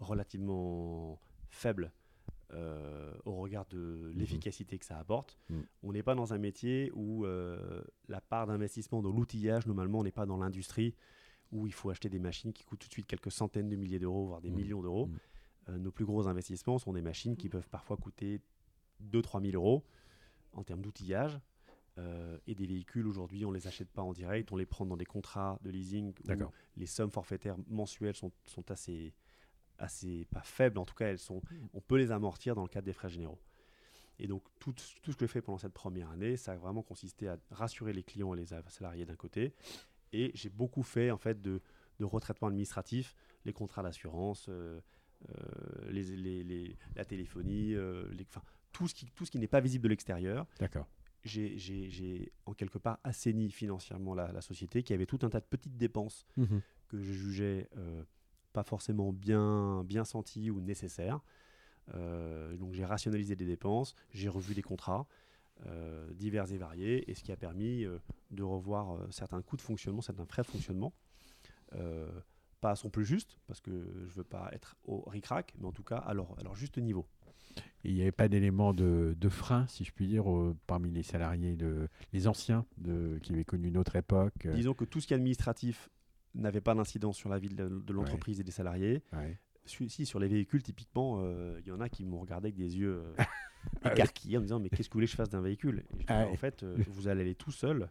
relativement 0.00 1.20
faibles 1.50 1.92
euh, 2.54 3.12
au 3.24 3.36
regard 3.36 3.66
de 3.66 4.10
l'efficacité 4.14 4.78
que 4.78 4.84
ça 4.84 4.98
apporte. 4.98 5.38
Mhm. 5.48 5.64
On 5.84 5.92
n'est 5.92 6.02
pas 6.02 6.14
dans 6.14 6.34
un 6.34 6.38
métier 6.38 6.90
où 6.94 7.24
euh, 7.24 7.82
la 8.08 8.20
part 8.20 8.46
d'investissement 8.46 9.02
dans 9.02 9.10
l'outillage, 9.10 9.66
normalement, 9.66 10.00
on 10.00 10.04
n'est 10.04 10.10
pas 10.12 10.26
dans 10.26 10.36
l'industrie 10.36 10.94
où 11.50 11.66
il 11.66 11.72
faut 11.72 11.90
acheter 11.90 12.08
des 12.08 12.18
machines 12.18 12.52
qui 12.52 12.64
coûtent 12.64 12.78
tout 12.80 12.88
de 12.88 12.92
suite 12.92 13.06
quelques 13.06 13.30
centaines 13.30 13.68
de 13.68 13.76
milliers 13.76 13.98
d'euros, 13.98 14.26
voire 14.26 14.40
des 14.40 14.50
Mhm. 14.50 14.56
millions 14.56 14.82
d'euros. 14.82 15.06
Mhm. 15.06 15.18
Euh, 15.68 15.78
nos 15.78 15.92
plus 15.92 16.04
gros 16.04 16.26
investissements 16.26 16.78
sont 16.78 16.92
des 16.92 17.02
machines 17.02 17.36
qui 17.36 17.48
peuvent 17.48 17.68
parfois 17.68 17.96
coûter 17.96 18.40
2-3 19.00 19.40
000 19.40 19.54
euros 19.54 19.84
en 20.52 20.62
termes 20.64 20.82
d'outillage. 20.82 21.38
Euh, 21.98 22.38
et 22.46 22.54
des 22.54 22.66
véhicules, 22.66 23.06
aujourd'hui, 23.06 23.44
on 23.44 23.50
ne 23.50 23.54
les 23.56 23.66
achète 23.66 23.90
pas 23.90 24.00
en 24.02 24.12
direct, 24.14 24.50
on 24.50 24.56
les 24.56 24.64
prend 24.64 24.86
dans 24.86 24.96
des 24.96 25.04
contrats 25.04 25.58
de 25.62 25.70
leasing 25.70 26.14
où 26.46 26.50
les 26.76 26.86
sommes 26.86 27.10
forfaitaires 27.10 27.56
mensuelles 27.68 28.16
sont, 28.16 28.32
sont 28.46 28.70
assez, 28.70 29.12
assez, 29.78 30.24
pas 30.30 30.40
faibles, 30.42 30.78
en 30.78 30.86
tout 30.86 30.94
cas, 30.94 31.08
elles 31.08 31.18
sont, 31.18 31.42
on 31.74 31.80
peut 31.82 31.96
les 31.98 32.10
amortir 32.10 32.54
dans 32.54 32.62
le 32.62 32.68
cadre 32.68 32.86
des 32.86 32.94
frais 32.94 33.10
généraux. 33.10 33.40
Et 34.18 34.26
donc, 34.26 34.42
tout, 34.58 34.72
tout 35.02 35.12
ce 35.12 35.16
que 35.16 35.26
j'ai 35.26 35.28
fait 35.32 35.42
pendant 35.42 35.58
cette 35.58 35.72
première 35.74 36.10
année, 36.10 36.36
ça 36.38 36.52
a 36.52 36.56
vraiment 36.56 36.82
consisté 36.82 37.28
à 37.28 37.36
rassurer 37.50 37.92
les 37.92 38.02
clients 38.02 38.32
et 38.32 38.38
les 38.38 38.46
salariés 38.68 39.04
d'un 39.04 39.16
côté. 39.16 39.52
Et 40.14 40.30
j'ai 40.34 40.48
beaucoup 40.50 40.82
fait, 40.82 41.10
en 41.10 41.18
fait, 41.18 41.42
de, 41.42 41.60
de 41.98 42.04
retraitement 42.06 42.48
administratif, 42.48 43.14
les 43.44 43.52
contrats 43.52 43.82
d'assurance, 43.82 44.46
euh, 44.48 44.80
euh, 45.28 45.90
les, 45.90 46.02
les- 46.16 46.42
les- 46.44 46.76
la 46.96 47.04
téléphonie, 47.04 47.74
euh, 47.74 48.08
les- 48.12 48.26
tout 48.72 48.88
ce 48.88 48.94
qui, 48.94 49.06
tout 49.10 49.24
ce 49.24 49.30
qui 49.30 49.38
n'est 49.38 49.46
pas 49.48 49.60
visible 49.60 49.84
de 49.84 49.88
l'extérieur 49.88 50.46
D'accord. 50.58 50.86
j'ai- 51.24 51.56
j'ai 51.58 51.88
j'ai, 51.90 52.32
en 52.46 52.54
quelque 52.54 52.78
part 52.78 52.98
assaini 53.04 53.50
financièrement 53.50 54.14
la, 54.14 54.32
la 54.32 54.40
société 54.40 54.82
qui 54.82 54.92
avait 54.92 55.06
tout 55.06 55.18
un 55.22 55.28
tas 55.30 55.40
de 55.40 55.46
petites 55.46 55.76
dépenses 55.76 56.26
Mhm. 56.36 56.60
que 56.88 56.98
je 57.00 57.12
jugeais 57.12 57.68
euh, 57.76 58.02
pas 58.52 58.62
forcément 58.64 59.12
bien, 59.12 59.82
bien 59.84 60.04
senties 60.04 60.50
ou 60.50 60.60
nécessaires. 60.60 61.20
Euh, 61.94 62.56
donc 62.56 62.74
j'ai 62.74 62.84
rationalisé 62.84 63.34
des 63.36 63.46
dépenses, 63.46 63.94
j'ai 64.10 64.28
revu 64.28 64.54
des 64.54 64.62
contrats 64.62 65.06
euh, 65.66 66.12
divers 66.14 66.50
et 66.52 66.58
variés, 66.58 67.10
et 67.10 67.14
ce 67.14 67.22
qui 67.22 67.32
a 67.32 67.36
permis 67.36 67.84
de 68.30 68.42
revoir 68.42 68.98
certains 69.10 69.40
coûts 69.42 69.56
de 69.56 69.62
fonctionnement, 69.62 70.00
certains 70.02 70.26
frais 70.26 70.42
de 70.42 70.48
fonctionnement. 70.48 70.92
Pas 72.60 72.70
à 72.70 72.76
son 72.76 72.90
plus 72.90 73.04
juste, 73.04 73.38
parce 73.48 73.60
que 73.60 73.70
je 74.06 74.14
veux 74.14 74.22
pas 74.24 74.48
être 74.52 74.76
au 74.84 75.00
ric-rac, 75.08 75.52
mais 75.58 75.66
en 75.66 75.72
tout 75.72 75.82
cas 75.82 75.96
à 75.96 76.14
leur, 76.14 76.38
à 76.38 76.42
leur 76.44 76.54
juste 76.54 76.78
niveau. 76.78 77.06
Il 77.84 77.94
n'y 77.94 78.02
avait 78.02 78.12
pas 78.12 78.28
d'élément 78.28 78.72
de, 78.72 79.16
de 79.18 79.28
frein, 79.28 79.66
si 79.68 79.84
je 79.84 79.92
puis 79.92 80.06
dire, 80.06 80.24
parmi 80.66 80.90
les 80.90 81.02
salariés, 81.02 81.56
de, 81.56 81.88
les 82.12 82.28
anciens 82.28 82.64
de, 82.78 83.18
qui 83.22 83.32
avaient 83.32 83.44
connu 83.44 83.68
une 83.68 83.76
autre 83.76 83.96
époque. 83.96 84.46
Disons 84.54 84.74
que 84.74 84.84
tout 84.84 85.00
ce 85.00 85.06
qui 85.08 85.14
est 85.14 85.16
administratif 85.16 85.88
n'avait 86.34 86.60
pas 86.60 86.74
d'incidence 86.74 87.16
sur 87.16 87.28
la 87.28 87.38
vie 87.38 87.48
de, 87.48 87.68
de 87.68 87.92
l'entreprise 87.92 88.40
et 88.40 88.44
des 88.44 88.52
salariés. 88.52 89.02
ouais. 89.12 89.38
Si, 89.64 90.06
sur 90.06 90.18
les 90.18 90.26
véhicules, 90.26 90.60
typiquement, 90.62 91.20
euh, 91.22 91.56
il 91.60 91.68
y 91.68 91.70
en 91.70 91.80
a 91.80 91.88
qui 91.88 92.04
m'ont 92.04 92.18
regardé 92.18 92.46
avec 92.48 92.56
des 92.56 92.76
yeux. 92.78 93.00
euh, 93.06 93.14
ah 93.84 93.92
écarquillé 93.92 94.36
en 94.36 94.40
me 94.40 94.46
disant 94.46 94.58
mais 94.58 94.68
qu'est-ce 94.68 94.88
que 94.88 94.94
vous 94.94 94.98
voulez 94.98 95.06
que 95.06 95.12
je 95.12 95.16
fasse 95.16 95.28
d'un 95.30 95.40
véhicule? 95.40 95.84
Ah 96.08 96.26
En 96.26 96.34
fait, 96.36 96.64
euh, 96.64 96.76
vous 96.88 97.06
allez 97.06 97.20
aller 97.20 97.34
tout 97.36 97.52
seul 97.52 97.88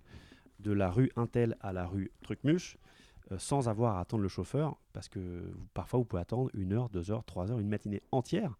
de 0.59 0.71
la 0.73 0.89
rue 0.91 1.11
Intel 1.15 1.55
à 1.61 1.71
la 1.71 1.85
rue 1.87 2.11
Trucmuche 2.23 2.77
euh, 3.31 3.37
sans 3.39 3.69
avoir 3.69 3.95
à 3.95 4.01
attendre 4.01 4.21
le 4.23 4.27
chauffeur 4.29 4.75
parce 4.91 5.07
que 5.07 5.43
parfois 5.73 5.99
vous 5.99 6.05
pouvez 6.05 6.21
attendre 6.21 6.49
une 6.53 6.73
heure, 6.73 6.89
deux 6.89 7.09
heures, 7.09 7.23
trois 7.23 7.49
heures, 7.51 7.59
une 7.59 7.69
matinée 7.69 8.01
entière. 8.11 8.57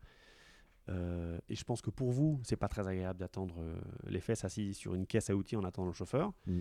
Euh, 0.89 1.39
et 1.47 1.55
je 1.55 1.63
pense 1.63 1.81
que 1.81 1.89
pour 1.89 2.11
vous, 2.11 2.39
c'est 2.43 2.55
pas 2.55 2.67
très 2.67 2.87
agréable 2.87 3.19
d'attendre 3.19 3.63
les 4.07 4.19
fesses 4.19 4.43
assis 4.43 4.73
sur 4.73 4.95
une 4.95 5.05
caisse 5.05 5.29
à 5.29 5.35
outils 5.35 5.55
en 5.55 5.63
attendant 5.63 5.87
le 5.87 5.93
chauffeur. 5.93 6.33
Mm. 6.45 6.59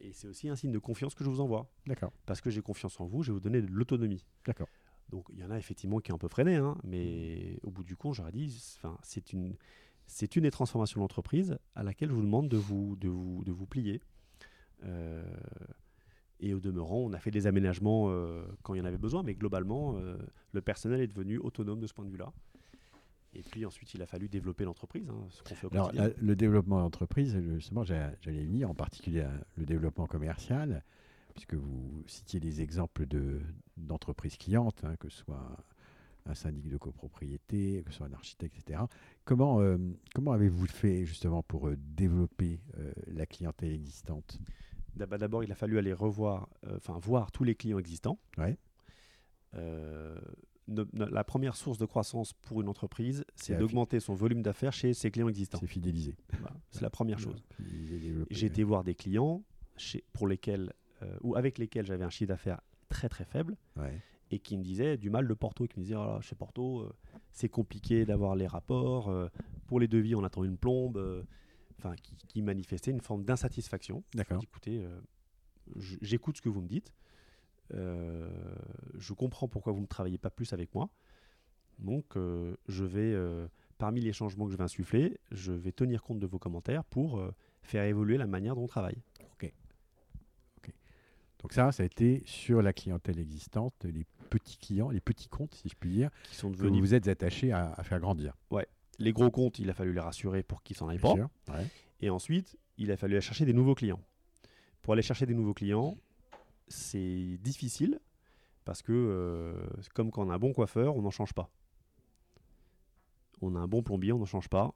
et 0.00 0.12
c'est 0.12 0.28
aussi 0.28 0.48
un 0.48 0.56
signe 0.56 0.72
de 0.72 0.78
confiance 0.78 1.14
que 1.14 1.24
je 1.24 1.30
vous 1.30 1.40
envoie. 1.40 1.70
D'accord. 1.86 2.12
Parce 2.26 2.40
que 2.40 2.50
j'ai 2.50 2.62
confiance 2.62 3.00
en 3.00 3.06
vous, 3.06 3.22
je 3.22 3.30
vais 3.30 3.34
vous 3.34 3.40
donner 3.40 3.62
de 3.62 3.70
l'autonomie. 3.70 4.24
D'accord. 4.44 4.68
Donc 5.10 5.26
il 5.32 5.38
y 5.38 5.44
en 5.44 5.50
a 5.50 5.58
effectivement 5.58 5.98
qui 6.00 6.10
ont 6.12 6.16
un 6.16 6.18
peu 6.18 6.28
freiné, 6.28 6.56
hein, 6.56 6.76
mais 6.84 7.58
au 7.62 7.70
bout 7.70 7.84
du 7.84 7.96
compte, 7.96 8.14
j'aurais 8.14 8.32
dit, 8.32 8.50
c'est 9.02 9.32
une, 9.32 9.54
c'est 10.06 10.36
une 10.36 10.42
des 10.42 10.50
transformations 10.50 11.00
de 11.00 11.04
l'entreprise 11.04 11.58
à 11.74 11.82
laquelle 11.82 12.08
je 12.08 12.14
vous 12.14 12.22
demande 12.22 12.48
de 12.48 12.56
vous, 12.56 12.96
de 12.96 13.08
vous, 13.08 13.42
de 13.44 13.52
vous 13.52 13.66
plier. 13.66 14.00
Euh, 14.84 15.22
et 16.40 16.54
au 16.54 16.60
demeurant, 16.60 16.98
on 16.98 17.12
a 17.12 17.18
fait 17.18 17.30
des 17.30 17.46
aménagements 17.46 18.06
euh, 18.08 18.44
quand 18.62 18.74
il 18.74 18.78
y 18.78 18.80
en 18.80 18.84
avait 18.84 18.98
besoin, 18.98 19.22
mais 19.22 19.34
globalement, 19.34 19.96
euh, 19.96 20.16
le 20.52 20.60
personnel 20.60 21.00
est 21.00 21.06
devenu 21.06 21.38
autonome 21.38 21.78
de 21.78 21.86
ce 21.86 21.94
point 21.94 22.04
de 22.04 22.10
vue-là. 22.10 22.32
Et 23.34 23.42
puis 23.42 23.64
ensuite, 23.64 23.94
il 23.94 24.02
a 24.02 24.06
fallu 24.06 24.28
développer 24.28 24.64
l'entreprise, 24.64 25.08
hein, 25.08 25.26
ce 25.30 25.42
qu'on 25.42 25.54
fait 25.54 25.66
au 25.66 25.72
Alors, 25.72 25.90
le 25.92 26.36
développement 26.36 26.80
d'entreprise, 26.80 27.38
justement, 27.54 27.82
j'allais 27.84 28.44
venir, 28.44 28.70
en 28.70 28.74
particulier 28.74 29.26
le 29.56 29.64
développement 29.64 30.06
commercial 30.06 30.82
puisque 31.32 31.54
vous 31.54 32.04
citiez 32.06 32.40
des 32.40 32.60
exemples 32.60 33.06
d'entreprises 33.76 34.36
clientes, 34.36 34.84
hein, 34.84 34.96
que 34.96 35.08
ce 35.08 35.18
soit 35.18 35.56
un 36.26 36.34
syndic 36.34 36.68
de 36.68 36.76
copropriété, 36.76 37.82
que 37.84 37.90
ce 37.90 37.98
soit 37.98 38.06
un 38.06 38.12
architecte, 38.12 38.56
etc. 38.56 38.82
Comment, 39.24 39.60
euh, 39.60 39.76
comment 40.14 40.32
avez-vous 40.32 40.66
fait 40.66 41.04
justement 41.04 41.42
pour 41.42 41.68
euh, 41.68 41.76
développer 41.76 42.60
euh, 42.78 42.92
la 43.08 43.26
clientèle 43.26 43.72
existante? 43.72 44.38
D'abord, 44.94 45.42
il 45.42 45.50
a 45.50 45.54
fallu 45.54 45.78
aller 45.78 45.92
revoir, 45.92 46.48
enfin 46.76 46.98
voir 46.98 47.32
tous 47.32 47.44
les 47.44 47.54
clients 47.54 47.78
existants. 47.78 48.18
Ouais. 48.36 48.58
La 50.92 51.24
première 51.24 51.56
source 51.56 51.78
de 51.78 51.86
croissance 51.86 52.32
pour 52.32 52.60
une 52.60 52.68
entreprise, 52.68 53.24
c'est 53.34 53.56
d'augmenter 53.56 54.00
son 54.00 54.14
volume 54.14 54.42
d'affaires 54.42 54.72
chez 54.72 54.94
ses 54.94 55.10
clients 55.10 55.28
existants. 55.28 55.58
C'est 55.60 55.66
fidéliser. 55.66 56.16
c'est 56.70 56.82
la 56.82 56.90
première 56.90 57.18
chose. 57.18 57.42
J'ai 58.30 58.46
été 58.46 58.62
voir 58.64 58.84
des 58.84 58.94
clients 58.94 59.44
chez, 59.76 60.04
pour 60.12 60.28
lesquels 60.28 60.72
euh, 61.02 61.16
ou 61.22 61.36
avec 61.36 61.58
lesquels 61.58 61.86
j'avais 61.86 62.04
un 62.04 62.10
chiffre 62.10 62.28
d'affaires 62.28 62.60
très 62.88 63.08
très 63.08 63.24
faible 63.24 63.56
et 64.30 64.38
qui 64.38 64.56
me 64.56 64.62
disaient 64.62 64.96
du 64.96 65.10
mal 65.10 65.26
de 65.26 65.34
Porto, 65.34 65.66
qui 65.66 65.78
me 65.78 65.84
disaient 65.84 65.96
oh 65.96 66.20
chez 66.20 66.34
Porto, 66.34 66.80
euh, 66.80 66.92
c'est 67.32 67.48
compliqué 67.48 68.04
d'avoir 68.04 68.36
les 68.36 68.46
rapports, 68.46 69.08
euh, 69.08 69.28
pour 69.66 69.80
les 69.80 69.88
devis 69.88 70.14
on 70.14 70.24
attend 70.24 70.44
une 70.44 70.56
plombe, 70.56 71.24
enfin 71.78 71.94
qui, 71.96 72.16
qui, 72.28 72.42
manifestaient 72.42 72.90
une 72.90 73.00
forme 73.00 73.24
d'insatisfaction. 73.24 74.04
D'accord. 74.14 74.42
Écoutez, 74.42 74.86
j'écoute 75.76 76.36
ce 76.36 76.42
que 76.42 76.48
vous 76.48 76.60
me 76.60 76.68
dites, 76.68 76.92
je 77.72 79.12
comprends 79.12 79.48
pourquoi 79.48 79.72
vous 79.72 79.80
ne 79.80 79.86
travaillez 79.86 80.18
pas 80.18 80.30
plus 80.30 80.52
avec 80.52 80.74
moi, 80.74 80.90
donc 81.78 82.14
je 82.68 82.84
vais, 82.84 83.16
parmi 83.78 84.00
les 84.00 84.12
changements 84.12 84.46
que 84.46 84.52
je 84.52 84.56
vais 84.56 84.64
insuffler, 84.64 85.18
je 85.30 85.52
vais 85.52 85.72
tenir 85.72 86.02
compte 86.02 86.18
de 86.18 86.26
vos 86.26 86.38
commentaires 86.38 86.84
pour 86.84 87.22
faire 87.62 87.84
évoluer 87.84 88.18
la 88.18 88.26
manière 88.26 88.54
dont 88.54 88.64
on 88.64 88.68
travaille. 88.68 89.02
Donc 91.42 91.52
ça, 91.52 91.72
ça 91.72 91.82
a 91.82 91.86
été 91.86 92.22
sur 92.24 92.62
la 92.62 92.72
clientèle 92.72 93.18
existante, 93.18 93.74
les 93.84 94.06
petits 94.30 94.56
clients, 94.56 94.90
les 94.90 95.00
petits 95.00 95.28
comptes, 95.28 95.54
si 95.56 95.68
je 95.68 95.74
puis 95.74 95.90
dire, 95.90 96.10
qui 96.24 96.36
sont 96.36 96.50
devenus... 96.50 96.80
que 96.80 96.86
vous 96.86 96.94
êtes 96.94 97.08
attachés 97.08 97.52
à, 97.52 97.82
faire 97.82 97.98
grandir. 97.98 98.34
Ouais. 98.50 98.66
Les 98.98 99.12
gros 99.12 99.30
comptes, 99.30 99.58
il 99.58 99.68
a 99.68 99.74
fallu 99.74 99.92
les 99.92 100.00
rassurer 100.00 100.44
pour 100.44 100.62
qu'ils 100.62 100.76
s'en 100.76 100.88
aillent 100.88 100.98
pas. 100.98 101.14
Et 102.00 102.10
ensuite, 102.10 102.56
il 102.78 102.90
a 102.92 102.96
fallu 102.96 103.14
aller 103.14 103.20
chercher 103.20 103.44
des 103.44 103.52
nouveaux 103.52 103.74
clients. 103.74 104.00
Pour 104.82 104.92
aller 104.92 105.02
chercher 105.02 105.26
des 105.26 105.34
nouveaux 105.34 105.54
clients, 105.54 105.96
c'est 106.72 107.38
difficile 107.38 108.00
parce 108.64 108.82
que, 108.82 108.92
euh, 108.92 109.66
comme 109.94 110.10
quand 110.10 110.26
on 110.26 110.30
a 110.30 110.34
un 110.34 110.38
bon 110.38 110.52
coiffeur, 110.52 110.96
on 110.96 111.02
n'en 111.02 111.10
change 111.10 111.32
pas. 111.32 111.50
On 113.40 113.54
a 113.56 113.58
un 113.58 113.68
bon 113.68 113.82
plombier, 113.82 114.12
on 114.12 114.18
n'en 114.18 114.24
change 114.24 114.48
pas. 114.48 114.74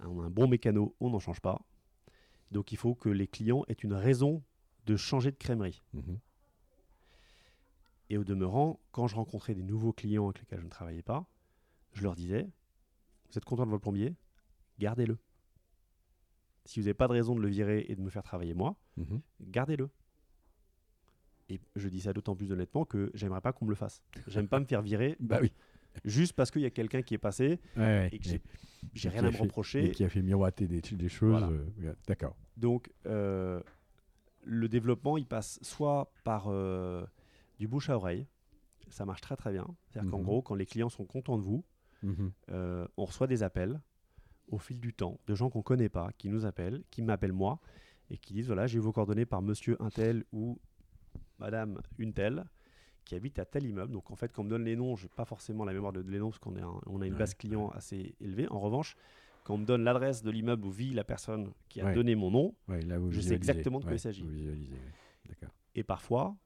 On 0.00 0.20
a 0.20 0.26
un 0.26 0.30
bon 0.30 0.48
mécano, 0.48 0.94
on 1.00 1.10
n'en 1.10 1.18
change 1.18 1.40
pas. 1.40 1.60
Donc 2.50 2.72
il 2.72 2.78
faut 2.78 2.94
que 2.94 3.08
les 3.08 3.26
clients 3.26 3.64
aient 3.68 3.72
une 3.72 3.94
raison 3.94 4.42
de 4.86 4.96
changer 4.96 5.30
de 5.30 5.36
crèmerie. 5.36 5.82
Mhm. 5.92 6.18
Et 8.10 8.16
au 8.16 8.24
demeurant, 8.24 8.80
quand 8.90 9.06
je 9.06 9.16
rencontrais 9.16 9.54
des 9.54 9.62
nouveaux 9.62 9.92
clients 9.92 10.26
avec 10.26 10.40
lesquels 10.40 10.60
je 10.60 10.64
ne 10.64 10.70
travaillais 10.70 11.02
pas, 11.02 11.26
je 11.92 12.02
leur 12.02 12.14
disais 12.14 12.48
Vous 13.30 13.38
êtes 13.38 13.44
content 13.44 13.66
de 13.66 13.70
votre 13.70 13.82
plombier? 13.82 14.14
Gardez-le. 14.78 15.18
Si 16.64 16.80
vous 16.80 16.84
n'avez 16.84 16.94
pas 16.94 17.08
de 17.08 17.12
raison 17.12 17.34
de 17.34 17.40
le 17.40 17.48
virer 17.48 17.86
et 17.88 17.96
de 17.96 18.00
me 18.00 18.10
faire 18.10 18.22
travailler 18.22 18.54
moi, 18.54 18.76
mhm. 18.96 19.20
gardez-le. 19.40 19.90
Et 21.48 21.60
je 21.76 21.88
dis 21.88 22.00
ça 22.00 22.12
d'autant 22.12 22.36
plus 22.36 22.52
honnêtement 22.52 22.84
que 22.84 23.10
j'aimerais 23.14 23.40
pas 23.40 23.52
qu'on 23.52 23.64
me 23.64 23.70
le 23.70 23.76
fasse. 23.76 24.02
J'aime 24.26 24.48
pas 24.48 24.60
me 24.60 24.66
faire 24.66 24.82
virer. 24.82 25.16
bah 25.20 25.38
oui. 25.40 25.52
Juste 26.04 26.34
parce 26.34 26.50
qu'il 26.50 26.62
y 26.62 26.66
a 26.66 26.70
quelqu'un 26.70 27.02
qui 27.02 27.14
est 27.14 27.18
passé 27.18 27.58
et 27.76 28.18
que 28.18 28.28
j'ai 28.94 29.08
rien 29.08 29.24
à 29.24 29.30
me 29.30 29.36
reprocher. 29.36 29.86
Et 29.86 29.90
qui 29.90 30.04
a 30.04 30.08
fait 30.08 30.22
miroiter 30.22 30.66
des, 30.66 30.80
des 30.80 31.08
choses. 31.08 31.42
Euh, 31.42 31.94
d'accord. 32.06 32.36
Donc, 32.56 32.90
euh, 33.06 33.60
le 34.44 34.68
développement, 34.68 35.16
il 35.16 35.26
passe 35.26 35.58
soit 35.62 36.12
par 36.24 36.46
euh, 36.48 37.04
du 37.58 37.66
bouche 37.66 37.90
à 37.90 37.96
oreille, 37.96 38.26
ça 38.88 39.04
marche 39.04 39.20
très 39.20 39.36
très 39.36 39.52
bien. 39.52 39.66
C'est-à-dire 39.88 40.10
qu'en 40.10 40.18
mhm. 40.18 40.24
gros, 40.24 40.42
quand 40.42 40.54
les 40.54 40.66
clients 40.66 40.88
sont 40.88 41.04
contents 41.04 41.38
de 41.38 41.42
vous, 41.42 41.64
mhm. 42.02 42.32
on 42.96 43.04
reçoit 43.04 43.26
des 43.26 43.42
appels 43.42 43.80
au 44.50 44.58
fil 44.58 44.80
du 44.80 44.94
temps 44.94 45.20
de 45.26 45.34
gens 45.34 45.50
qu'on 45.50 45.58
ne 45.58 45.64
connaît 45.64 45.90
pas, 45.90 46.10
qui 46.16 46.28
nous 46.28 46.46
appellent, 46.46 46.82
qui 46.90 47.02
m'appellent 47.02 47.32
moi, 47.32 47.60
et 48.10 48.16
qui 48.16 48.32
disent 48.32 48.46
voilà, 48.46 48.66
j'ai 48.66 48.78
vos 48.78 48.92
coordonnées 48.92 49.26
par 49.26 49.42
monsieur 49.42 49.76
un 49.82 49.90
tel 49.90 50.24
ou 50.32 50.58
madame 51.38 51.80
une 51.98 52.12
telle 52.12 52.44
qui 53.04 53.14
habite 53.14 53.38
à 53.38 53.44
tel 53.44 53.64
immeuble. 53.64 53.92
Donc 53.92 54.10
en 54.10 54.16
fait, 54.16 54.32
quand 54.32 54.42
on 54.42 54.44
me 54.44 54.50
donne 54.50 54.64
les 54.64 54.76
noms, 54.76 54.96
je 54.96 55.04
n'ai 55.04 55.08
pas 55.08 55.24
forcément 55.24 55.64
la 55.64 55.72
mémoire 55.72 55.92
de, 55.92 56.00
les 56.00 56.18
noms 56.18 56.30
parce 56.30 56.38
qu'on 56.38 56.54
on 56.86 57.00
a 57.00 57.06
une 57.06 57.14
base 57.14 57.34
client 57.34 57.70
assez 57.70 58.14
élevée. 58.20 58.48
En 58.48 58.60
revanche, 58.60 58.96
quand 59.44 59.54
on 59.54 59.58
me 59.58 59.64
donne 59.64 59.82
l'adresse 59.82 60.22
de 60.22 60.30
l'immeuble 60.30 60.66
où 60.66 60.70
vit 60.70 60.92
la 60.92 61.04
personne 61.04 61.52
qui 61.68 61.80
a 61.80 61.94
donné 61.94 62.14
mon 62.14 62.30
nom, 62.30 62.54
je 63.10 63.20
sais 63.20 63.34
exactement 63.34 63.80
de 63.80 63.84
quoi 63.84 63.94
il 63.94 64.00
s'agit. 64.00 64.26
Et 65.74 65.82
parfois, 65.82 66.36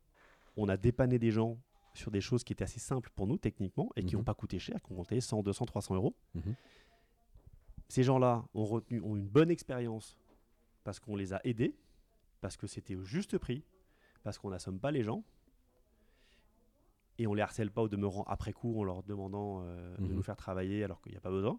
on 0.57 0.69
a 0.69 0.77
dépanné 0.77 1.19
des 1.19 1.31
gens 1.31 1.59
sur 1.95 2.11
des 2.11 2.21
choses 2.21 2.45
qui 2.45 2.53
étaient 2.53 2.65
assez 2.65 2.81
simples 2.81 3.11
pour 3.15 3.27
nous 3.27 3.39
techniquement 3.39 3.91
et 3.97 4.05
qui 4.05 4.15
n'ont 4.15 4.21
mhm. 4.21 4.27
pas 4.27 4.35
coûté 4.35 4.59
cher, 4.59 4.81
qui 4.83 4.93
ont 4.93 4.97
compté 4.97 5.21
100, 5.21 5.43
200, 5.43 5.67
300 5.67 5.95
euros. 5.95 6.15
Mhm. 6.35 6.55
Ces 7.89 8.03
gens-là 8.03 8.45
ont 8.55 8.65
retenu, 8.65 9.01
ont 9.01 9.17
une 9.17 9.27
bonne 9.27 9.51
expérience 9.51 10.17
parce 10.85 11.01
qu'on 11.01 11.17
les 11.17 11.33
a 11.33 11.41
aidés, 11.45 11.75
parce 12.41 12.57
que 12.57 12.67
c'était 12.67 12.95
au 12.95 13.05
juste 13.05 13.37
prix, 13.39 13.65
parce 14.23 14.39
qu'on 14.39 14.51
n'assomme 14.51 14.79
pas 14.79 14.91
les 14.91 15.03
gens. 15.03 15.25
Et 17.19 17.27
on 17.27 17.35
les 17.35 17.43
harcèle 17.43 17.71
pas 17.71 17.83
au 17.83 17.89
demeurant 17.89 18.25
après 18.25 18.53
coup 18.53 18.81
en 18.81 18.85
leur 18.85 19.03
demandant 19.03 19.63
euh, 19.63 19.97
de 19.99 20.05
mhm. 20.05 20.15
nous 20.15 20.23
faire 20.23 20.37
travailler 20.37 20.83
alors 20.83 21.01
qu'il 21.03 21.13
n'y 21.13 21.19
a 21.19 21.21
pas 21.21 21.31
besoin. 21.31 21.59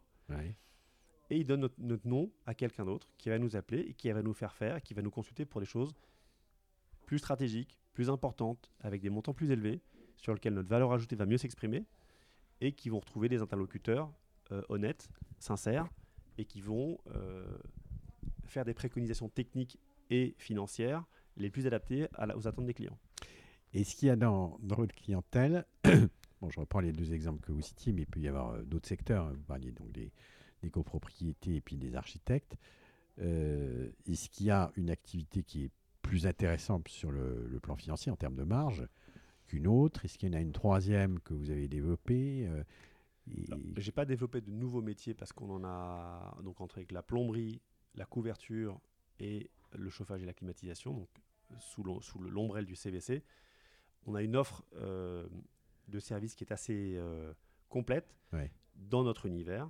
Et 1.29 1.37
il 1.37 1.45
donne 1.45 1.69
notre, 1.77 2.07
nom 2.07 2.31
à 2.45 2.53
quelqu'un 2.53 2.85
d'autre 2.85 3.07
qui 3.17 3.29
va 3.29 3.39
nous 3.39 3.55
appeler 3.55 3.79
et 3.79 3.93
qui 3.93 4.11
va 4.11 4.21
nous 4.21 4.33
faire 4.33 4.55
faire, 4.55 4.81
qui 4.81 4.93
va 4.93 5.01
nous 5.01 5.11
consulter 5.11 5.45
pour 5.45 5.61
des 5.61 5.67
choses 5.67 5.93
plus 7.05 7.19
stratégiques, 7.19 7.79
plus 7.93 8.09
importantes, 8.09 8.71
avec 8.81 9.01
des 9.01 9.09
montants 9.09 9.33
plus 9.33 9.51
élevés, 9.51 9.81
sur 10.17 10.33
lesquels 10.33 10.53
notre 10.53 10.69
valeur 10.69 10.91
ajoutée 10.91 11.15
va 11.15 11.25
mieux 11.25 11.37
s'exprimer, 11.37 11.85
et 12.61 12.71
qui 12.73 12.89
vont 12.89 12.99
retrouver 12.99 13.29
des 13.29 13.41
interlocuteurs 13.41 14.11
euh, 14.51 14.61
honnêtes, 14.69 15.09
sincères, 15.39 15.87
et 16.37 16.45
qui 16.45 16.61
vont 16.61 16.97
euh, 17.15 17.45
faire 18.45 18.65
des 18.65 18.73
préconisations 18.73 19.29
techniques 19.29 19.79
et 20.09 20.35
financières 20.37 21.05
les 21.37 21.49
plus 21.49 21.67
adaptées 21.67 22.07
aux 22.35 22.47
attentes 22.47 22.65
des 22.65 22.73
clients. 22.73 22.97
Et 23.73 23.83
ce 23.83 23.95
qu'il 23.95 24.07
y 24.07 24.11
a 24.11 24.15
dans, 24.15 24.57
dans 24.61 24.75
votre 24.75 24.93
clientèle, 24.93 25.65
bon, 26.41 26.49
je 26.49 26.59
reprends 26.59 26.79
les 26.79 26.91
deux 26.91 27.13
exemples 27.13 27.41
que 27.41 27.51
vous 27.51 27.61
citiez, 27.61 27.91
mais 27.91 28.03
il 28.03 28.07
peut 28.07 28.19
y 28.19 28.27
avoir 28.27 28.51
euh, 28.51 28.63
d'autres 28.63 28.87
secteurs. 28.87 29.31
Vous 29.33 29.43
parliez 29.43 29.71
donc 29.71 29.91
des, 29.91 30.11
des 30.61 30.69
copropriétés 30.69 31.55
et 31.55 31.61
puis 31.61 31.77
des 31.77 31.95
architectes. 31.95 32.57
Euh, 33.19 33.89
est-ce 34.07 34.29
qu'il 34.29 34.47
y 34.47 34.51
a 34.51 34.71
une 34.75 34.89
activité 34.89 35.43
qui 35.43 35.65
est 35.65 35.71
plus 36.01 36.25
intéressante 36.25 36.87
sur 36.87 37.11
le, 37.11 37.59
plan 37.61 37.75
financier 37.75 38.11
en 38.11 38.15
termes 38.15 38.35
de 38.35 38.43
marge 38.43 38.87
qu'une 39.47 39.67
autre? 39.67 40.05
Est-ce 40.05 40.17
qu'il 40.17 40.29
y 40.29 40.31
en 40.31 40.37
a 40.37 40.41
une 40.41 40.51
troisième 40.51 41.19
que 41.19 41.33
vous 41.33 41.51
avez 41.51 41.67
développée 41.67 42.47
euh, 42.47 42.63
Je 43.27 43.85
n'ai 43.85 43.91
pas 43.91 44.05
développé 44.05 44.41
de 44.41 44.51
nouveaux 44.51 44.81
métiers 44.81 45.13
parce 45.13 45.31
qu'on 45.31 45.49
en 45.49 45.63
a 45.63 46.37
donc 46.43 46.61
entre 46.61 46.79
la 46.89 47.03
plomberie, 47.03 47.61
la 47.95 48.05
couverture 48.05 48.79
et 49.19 49.49
le 49.75 49.89
chauffage 49.89 50.23
et 50.23 50.25
la 50.25 50.33
climatisation, 50.33 50.93
donc 50.93 51.09
sous 51.59 51.83
l'ombrelle 51.83 52.65
du 52.65 52.75
CVC. 52.75 53.23
On 54.05 54.15
a 54.15 54.21
une 54.21 54.35
offre 54.35 54.65
euh, 54.75 55.27
de 55.87 55.99
services 55.99 56.35
qui 56.35 56.43
est 56.43 56.51
assez 56.51 56.99
complète 57.69 58.15
dans 58.75 59.03
notre 59.03 59.25
univers 59.25 59.69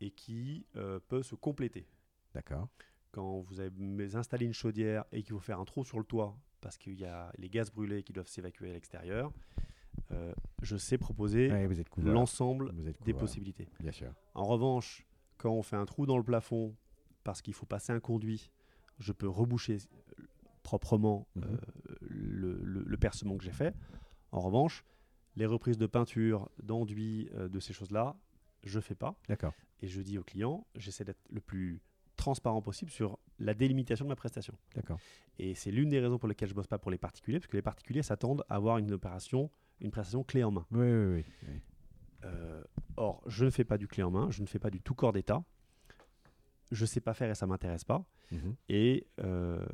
et 0.00 0.10
qui 0.10 0.66
euh, 0.76 0.98
peut 1.08 1.22
se 1.22 1.34
compléter. 1.34 1.86
D'accord. 2.34 2.68
Quand 3.10 3.40
vous 3.40 3.60
avez 3.60 4.14
installé 4.14 4.46
une 4.46 4.54
chaudière 4.54 5.04
et 5.12 5.22
qu'il 5.22 5.32
faut 5.32 5.40
faire 5.40 5.60
un 5.60 5.64
trou 5.64 5.84
sur 5.84 5.98
le 5.98 6.04
toit 6.04 6.38
parce 6.60 6.78
qu'il 6.78 6.94
y 6.94 7.04
a 7.04 7.32
les 7.38 7.48
gaz 7.48 7.70
brûlés 7.70 8.02
qui 8.02 8.12
doivent 8.12 8.28
s'évacuer 8.28 8.70
à 8.70 8.72
l'extérieur, 8.72 9.32
euh, 10.12 10.32
je 10.62 10.76
sais 10.76 10.98
proposer 10.98 11.50
l'ensemble 11.98 12.72
des 13.04 13.14
possibilités. 13.14 13.68
Bien 13.80 13.92
sûr. 13.92 14.12
En 14.34 14.44
revanche, 14.44 15.06
quand 15.38 15.50
on 15.50 15.62
fait 15.62 15.76
un 15.76 15.86
trou 15.86 16.06
dans 16.06 16.18
le 16.18 16.24
plafond 16.24 16.74
parce 17.24 17.42
qu'il 17.42 17.54
faut 17.54 17.66
passer 17.66 17.92
un 17.92 18.00
conduit, 18.00 18.50
je 19.00 19.12
peux 19.12 19.28
reboucher 19.28 19.78
proprement 20.62 21.26
Mhm. 21.34 21.44
euh, 21.44 21.56
le, 22.00 22.60
le- 22.62 22.84
le 22.84 22.96
percement 22.96 23.36
que 23.36 23.44
j'ai 23.44 23.52
fait. 23.52 23.74
En 24.32 24.40
revanche, 24.40 24.84
les 25.36 25.46
reprises 25.46 25.78
de 25.78 25.86
peinture, 25.86 26.48
d'enduit, 26.62 27.28
euh, 27.34 27.48
de 27.48 27.58
ces 27.60 27.72
choses-là, 27.72 28.16
je 28.62 28.78
fais 28.78 28.94
pas. 28.94 29.16
D'accord. 29.28 29.54
Et 29.80 29.88
je 29.88 30.00
dis 30.02 30.18
au 30.18 30.22
client, 30.22 30.66
j'essaie 30.76 31.04
d'être 31.04 31.22
le 31.30 31.40
plus 31.40 31.80
transparent 32.16 32.60
possible 32.60 32.90
sur 32.90 33.18
la 33.38 33.54
délimitation 33.54 34.04
de 34.04 34.10
ma 34.10 34.16
prestation. 34.16 34.54
D'accord. 34.74 34.98
Et 35.38 35.54
c'est 35.54 35.70
l'une 35.70 35.88
des 35.88 35.98
raisons 36.00 36.18
pour 36.18 36.28
lesquelles 36.28 36.50
je 36.50 36.54
bosse 36.54 36.66
pas 36.66 36.78
pour 36.78 36.90
les 36.90 36.98
particuliers, 36.98 37.40
parce 37.40 37.48
que 37.50 37.56
les 37.56 37.62
particuliers 37.62 38.02
s'attendent 38.02 38.44
à 38.50 38.56
avoir 38.56 38.76
une 38.76 38.92
opération, 38.92 39.50
une 39.80 39.90
prestation 39.90 40.22
clé 40.22 40.44
en 40.44 40.50
main. 40.50 40.66
Oui, 40.70 40.80
oui, 40.86 41.14
oui. 41.14 41.24
oui. 41.48 41.60
Euh, 42.24 42.62
or, 42.98 43.22
je 43.26 43.46
ne 43.46 43.50
fais 43.50 43.64
pas 43.64 43.78
du 43.78 43.88
clé 43.88 44.02
en 44.02 44.10
main, 44.10 44.30
je 44.30 44.42
ne 44.42 44.46
fais 44.46 44.58
pas 44.58 44.68
du 44.68 44.82
tout 44.82 44.94
corps 44.94 45.14
d'état. 45.14 45.42
Je 46.70 46.84
sais 46.86 47.00
pas 47.00 47.14
faire 47.14 47.30
et 47.30 47.34
ça 47.34 47.46
m'intéresse 47.46 47.84
pas. 47.84 48.04
Mhm. 48.32 48.54
Et 48.68 49.06
euh, 49.20 49.64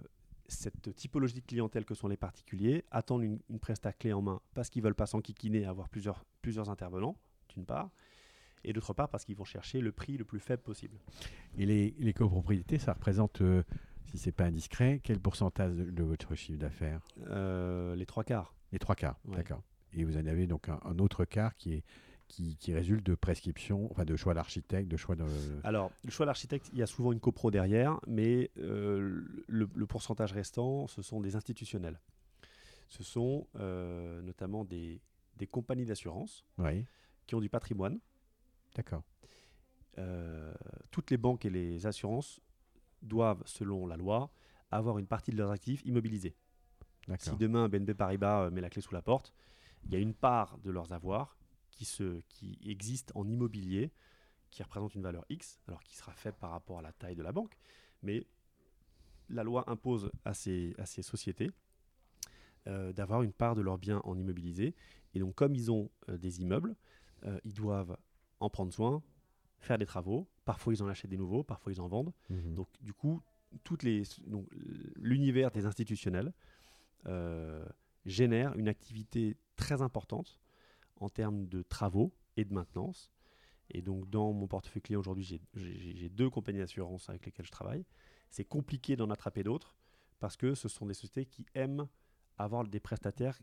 cette 0.49 0.95
typologie 0.95 1.35
de 1.35 1.41
clientèle 1.41 1.85
que 1.85 1.95
sont 1.95 2.09
les 2.09 2.17
particuliers 2.17 2.85
attendent 2.91 3.23
une, 3.25 3.39
une 3.51 3.59
presta 3.59 3.93
clé 3.93 4.13
en 4.13 4.23
main 4.23 4.41
parce 4.55 4.71
qu'ils 4.71 4.83
veulent 4.83 4.95
pas 4.95 5.07
s'enquiquiner 5.07 5.61
et 5.63 5.67
avoir 5.67 5.89
plusieurs, 5.89 6.25
plusieurs 6.43 6.71
intervenants, 6.71 7.17
d'une 7.49 7.67
part, 7.67 7.91
et 8.65 8.73
d'autre 8.73 8.95
part 8.95 9.09
parce 9.09 9.25
qu'ils 9.25 9.37
vont 9.37 9.45
chercher 9.45 9.81
le 9.81 9.93
prix 9.93 10.17
le 10.17 10.25
plus 10.25 10.41
faible 10.41 10.63
possible. 10.63 10.97
Et 11.59 11.67
les, 11.67 11.95
les 11.99 12.13
copropriétés, 12.13 12.79
ça 12.79 12.93
représente, 12.95 13.41
euh, 13.43 13.63
si 14.07 14.19
c'est 14.19 14.33
pas 14.33 14.45
indiscret, 14.45 15.01
quel 15.03 15.21
pourcentage 15.21 15.73
de, 15.75 15.91
de 15.91 16.03
votre 16.03 16.35
chiffre 16.35 16.59
d'affaires? 16.59 17.01
Euh, 17.29 17.95
les 17.97 18.07
trois 18.07 18.25
quarts. 18.25 18.55
Les 18.73 18.79
trois 18.79 18.95
quarts, 18.95 19.19
Ouais. 19.27 19.37
d'accord. 19.37 19.63
Et 19.93 20.05
vous 20.05 20.17
en 20.17 20.27
avez 20.27 20.47
donc 20.47 20.69
un, 20.69 20.81
un 20.85 20.99
autre 20.99 21.25
quart 21.25 21.55
qui, 21.57 21.75
est, 21.75 21.85
qui, 22.29 22.57
qui 22.57 22.75
résulte 22.75 23.05
de 23.07 23.15
prescription, 23.15 23.91
enfin 23.91 24.05
de 24.05 24.17
choix 24.17 24.35
d'architecte, 24.35 24.89
de 24.89 24.97
choix 24.97 25.15
de... 25.17 25.25
Alors, 25.65 25.91
le 26.05 26.11
choix 26.11 26.27
d'architecte, 26.27 26.69
il 26.73 26.79
y 26.79 26.83
a 26.83 26.87
souvent 26.87 27.13
une 27.13 27.21
copro 27.21 27.51
derrière, 27.51 28.01
mais 28.07 28.51
euh, 28.59 29.23
le, 29.47 29.69
le 29.73 29.87
pourcentage 29.87 30.33
restant, 30.33 30.87
ce 30.89 31.03
sont 31.03 31.21
des 31.21 31.37
institutionnels. 31.37 32.01
Ce 32.89 33.03
sont 33.03 33.47
euh, 33.57 34.21
notamment 34.23 34.65
des, 34.65 35.01
des 35.37 35.47
compagnies 35.47 35.87
d'assurance 35.87 36.45
Oui, 36.59 36.85
qui 37.27 37.35
ont 37.35 37.41
du 37.41 37.49
patrimoine. 37.49 37.99
d'accord. 38.75 39.03
Euh, 39.99 40.53
toutes 40.91 41.11
les 41.11 41.17
banques 41.17 41.45
et 41.47 41.51
les 41.51 41.87
assurances 41.87 42.41
doivent, 43.03 43.43
selon 43.47 43.87
la 43.87 43.97
loi, 43.97 44.31
avoir 44.71 44.99
une 44.99 45.07
partie 45.07 45.31
de 45.31 45.37
leurs 45.39 45.51
actifs 45.51 45.83
immobilisés. 45.87 46.35
Si 47.19 47.37
demain 47.37 47.69
BNP 47.69 47.95
Paribas 47.95 48.51
met 48.51 48.61
la 48.61 48.69
clé 48.69 48.83
sous 48.83 48.93
la 48.93 49.01
porte, 49.01 49.33
il 49.85 49.93
y 49.93 49.97
a 49.97 50.01
une 50.01 50.13
part 50.13 50.59
de 50.59 50.71
leurs 50.73 50.93
avoirs 50.93 51.37
qui, 51.77 51.85
se, 51.85 52.21
qui 52.29 52.59
existe 52.65 53.13
en 53.15 53.29
immobilier, 53.29 53.93
qui 54.51 54.63
représente 54.63 54.95
une 54.95 55.03
valeur 55.03 55.25
X, 55.29 55.61
alors 55.69 55.83
qui 55.83 55.95
sera 55.95 56.13
faible 56.13 56.39
par 56.41 56.51
rapport 56.51 56.79
à 56.79 56.83
la 56.83 56.93
taille 56.93 57.15
de 57.15 57.23
la 57.23 57.33
banque, 57.33 57.57
mais 58.03 58.27
la 59.29 59.45
loi 59.45 59.65
impose 59.71 60.11
à 60.25 60.35
ces, 60.35 60.75
à 60.79 60.87
ces 60.87 61.03
sociétés 61.03 61.51
euh, 62.67 62.93
d'avoir 62.93 63.23
une 63.23 63.33
part 63.33 63.55
de 63.55 63.61
leurs 63.61 63.79
biens 63.79 64.01
en 64.05 64.19
immobilisé. 64.19 64.75
Et 65.15 65.21
donc 65.21 65.35
comme 65.35 65.55
ils 65.55 65.71
ont 65.71 65.91
euh, 66.09 66.17
des 66.17 66.41
immeubles, 66.41 66.75
euh, 67.25 67.39
ils 67.45 67.55
doivent 67.55 67.97
en 68.41 68.51
prendre 68.51 68.73
soin, 68.73 69.03
faire 69.61 69.79
des 69.79 69.87
travaux, 69.87 70.29
parfois 70.45 70.73
ils 70.73 70.83
en 70.83 70.89
achètent 70.89 71.11
des 71.11 71.17
nouveaux, 71.17 71.45
parfois 71.45 71.73
ils 71.73 71.81
en 71.81 71.89
vendent. 71.89 72.13
Mhm. 72.31 72.55
Donc, 72.55 72.69
du 72.81 72.93
coup, 72.93 73.23
toutes 73.63 73.83
les, 73.83 74.03
donc, 74.27 74.47
l'univers 74.97 75.51
des 75.51 75.67
institutionnels 75.67 76.33
génère 78.05 78.57
une 78.57 78.69
activité 78.69 79.37
très 79.55 79.81
importante 79.81 80.41
en 80.97 81.09
termes 81.09 81.47
de 81.47 81.63
travaux 81.63 82.13
et 82.37 82.45
de 82.45 82.53
maintenance. 82.55 83.11
Et 83.71 83.83
donc, 83.83 84.09
dans 84.11 84.33
mon 84.33 84.47
portefeuille 84.47 84.83
client 84.83 85.01
aujourd'hui, 85.01 85.25
j'ai- 85.55 86.09
deux 86.09 86.31
compagnies 86.31 86.61
d'assurance 86.61 87.09
avec 87.11 87.27
lesquelles 87.27 87.47
je 87.47 87.51
travaille. 87.51 87.85
C'est 88.31 88.45
compliqué 88.45 88.97
d'en 88.97 89.11
attraper 89.11 89.43
d'autres 89.43 89.75
parce 90.21 90.37
que 90.37 90.55
ce 90.55 90.69
sont 90.69 90.87
des 90.87 90.95
sociétés 90.95 91.27
qui 91.27 91.45
aiment 91.55 91.87
avoir 92.39 92.65
des 92.65 92.81
prestataires 92.81 93.41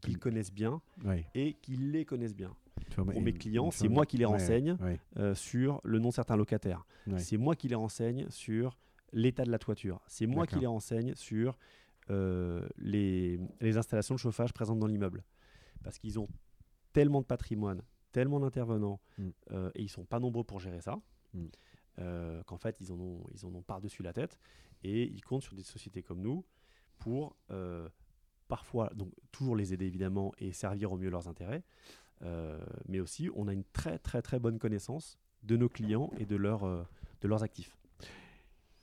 qu'ils 0.00 0.18
connaissent 0.18 0.52
bien 0.52 0.80
et 1.34 1.54
qui 1.54 1.76
les 1.76 2.04
connaissent 2.04 2.34
bien. 2.36 2.54
Pour 3.12 3.22
mes 3.22 3.32
clients, 3.38 3.70
c'est 3.70 3.88
moi 3.94 4.06
qui 4.06 4.16
les 4.18 4.24
renseigne 4.32 4.76
euh, 5.18 5.34
sur 5.34 5.80
le 5.84 5.98
nom 5.98 6.08
de 6.08 6.14
certains 6.14 6.36
locataires. 6.36 6.84
ouais. 7.06 7.18
C'est 7.18 7.36
moi 7.36 7.54
qui 7.56 7.68
les 7.68 7.74
renseigne 7.74 8.26
sur 8.30 8.78
l'état 9.12 9.44
de 9.44 9.50
la 9.50 9.58
toiture. 9.58 10.00
C'est 10.06 10.26
moi 10.26 10.46
qui 10.46 10.54
les 10.60 10.66
renseigne 10.66 11.14
sur 11.14 11.56
euh, 12.10 12.66
les, 12.76 13.38
les 13.60 13.76
installations 13.78 14.14
de 14.14 14.20
chauffage 14.20 14.52
présentes 14.52 14.78
dans 14.78 14.86
l'immeuble. 14.86 15.24
Parce 15.82 15.98
qu'ils 15.98 16.18
ont 16.18 16.28
tellement 16.94 17.20
de 17.20 17.26
patrimoine, 17.26 17.82
tellement 18.12 18.40
d'intervenants, 18.40 19.00
Mm. 19.18 19.28
euh, 19.50 19.70
et 19.74 19.82
ils 19.82 19.88
sont 19.90 20.06
pas 20.06 20.18
nombreux 20.20 20.44
pour 20.44 20.60
gérer 20.60 20.80
ça, 20.80 20.98
Mm. 21.34 21.44
euh, 21.98 22.42
qu'en 22.44 22.56
fait, 22.56 22.80
ils 22.80 22.90
en, 22.90 22.98
ont, 22.98 23.26
ils 23.34 23.44
en 23.44 23.54
ont 23.54 23.60
par-dessus 23.62 24.02
la 24.02 24.14
tête. 24.14 24.38
Et 24.82 25.02
ils 25.04 25.22
comptent 25.22 25.42
sur 25.42 25.54
des 25.54 25.62
sociétés 25.62 26.02
comme 26.02 26.20
nous 26.22 26.44
pour 26.98 27.36
euh, 27.50 27.88
parfois, 28.48 28.90
donc 28.94 29.10
toujours 29.32 29.56
les 29.56 29.72
aider 29.74 29.86
évidemment 29.86 30.32
et 30.38 30.52
servir 30.52 30.92
au 30.92 30.96
mieux 30.96 31.10
leurs 31.10 31.28
intérêts. 31.28 31.62
Mais 32.88 33.00
aussi, 33.00 33.28
on 33.34 33.48
a 33.48 33.52
une 33.52 33.64
très 33.64 33.98
très 33.98 34.22
très 34.22 34.38
bonne 34.38 34.58
connaissance 34.58 35.18
de 35.42 35.56
nos 35.58 35.68
clients 35.68 36.10
et 36.16 36.24
de, 36.24 36.36
leurs 36.36 36.62
de 37.20 37.28
leurs 37.28 37.42
actifs. 37.42 37.76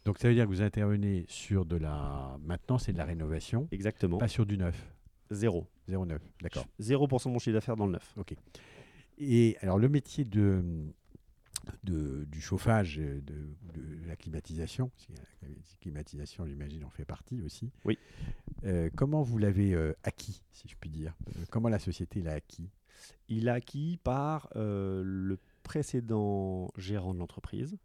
Donc 0.06 0.20
ça 0.20 0.28
veut 0.28 0.36
dire 0.36 0.44
que 0.46 0.50
vous 0.50 0.62
intervenez 0.62 1.26
sur 1.28 1.66
de 1.66 1.76
la 1.76 2.38
maintenance 2.42 2.88
et 2.90 2.94
de 2.94 2.98
la 3.00 3.06
rénovation, 3.06 3.68
Exactement. 3.72 4.18
pas 4.20 4.28
sur 4.28 4.46
du 4.46 4.58
neuf, 4.60 4.94
Zéro. 5.32 5.66
0,9, 5.92 6.20
d'accord. 6.42 6.66
0% 6.80 7.26
de 7.26 7.30
mon 7.34 7.40
chiffre 7.40 7.54
d'affaires 7.54 7.76
dans 7.76 7.86
le 7.86 7.94
neuf. 7.94 8.16
Et 9.18 9.58
alors 9.62 9.78
le 9.78 9.90
métier 9.90 10.26
de, 10.26 10.64
de- 11.84 12.26
du 12.26 12.42
chauffage, 12.42 12.98
euh, 13.00 13.22
de, 13.22 13.34
de 13.80 14.08
la 14.08 14.16
climatisation, 14.16 14.90
la 15.42 15.48
climatisation, 15.80 16.46
j'imagine, 16.48 16.84
en 16.86 16.90
fait 16.90 17.06
partie 17.06 17.42
aussi. 17.42 17.72
Oui. 17.86 17.98
Euh, 18.64 18.90
comment 18.96 19.22
vous 19.22 19.38
l'avez 19.38 19.74
euh, 19.74 19.94
acquis, 20.04 20.42
si 20.52 20.68
je 20.68 20.76
puis 20.80 20.90
dire? 20.90 21.16
Comment 21.52 21.70
la 21.70 21.80
société 21.80 22.22
l'a 22.22 22.34
acquis? 22.34 22.70
Il 23.30 23.50
a 23.50 23.54
acquis 23.54 24.00
par 24.04 24.50
euh, 24.56 25.02
le 25.06 25.38
précédent 25.64 26.72
gérant 26.78 27.14
de 27.14 27.20
l'entreprise. 27.20 27.78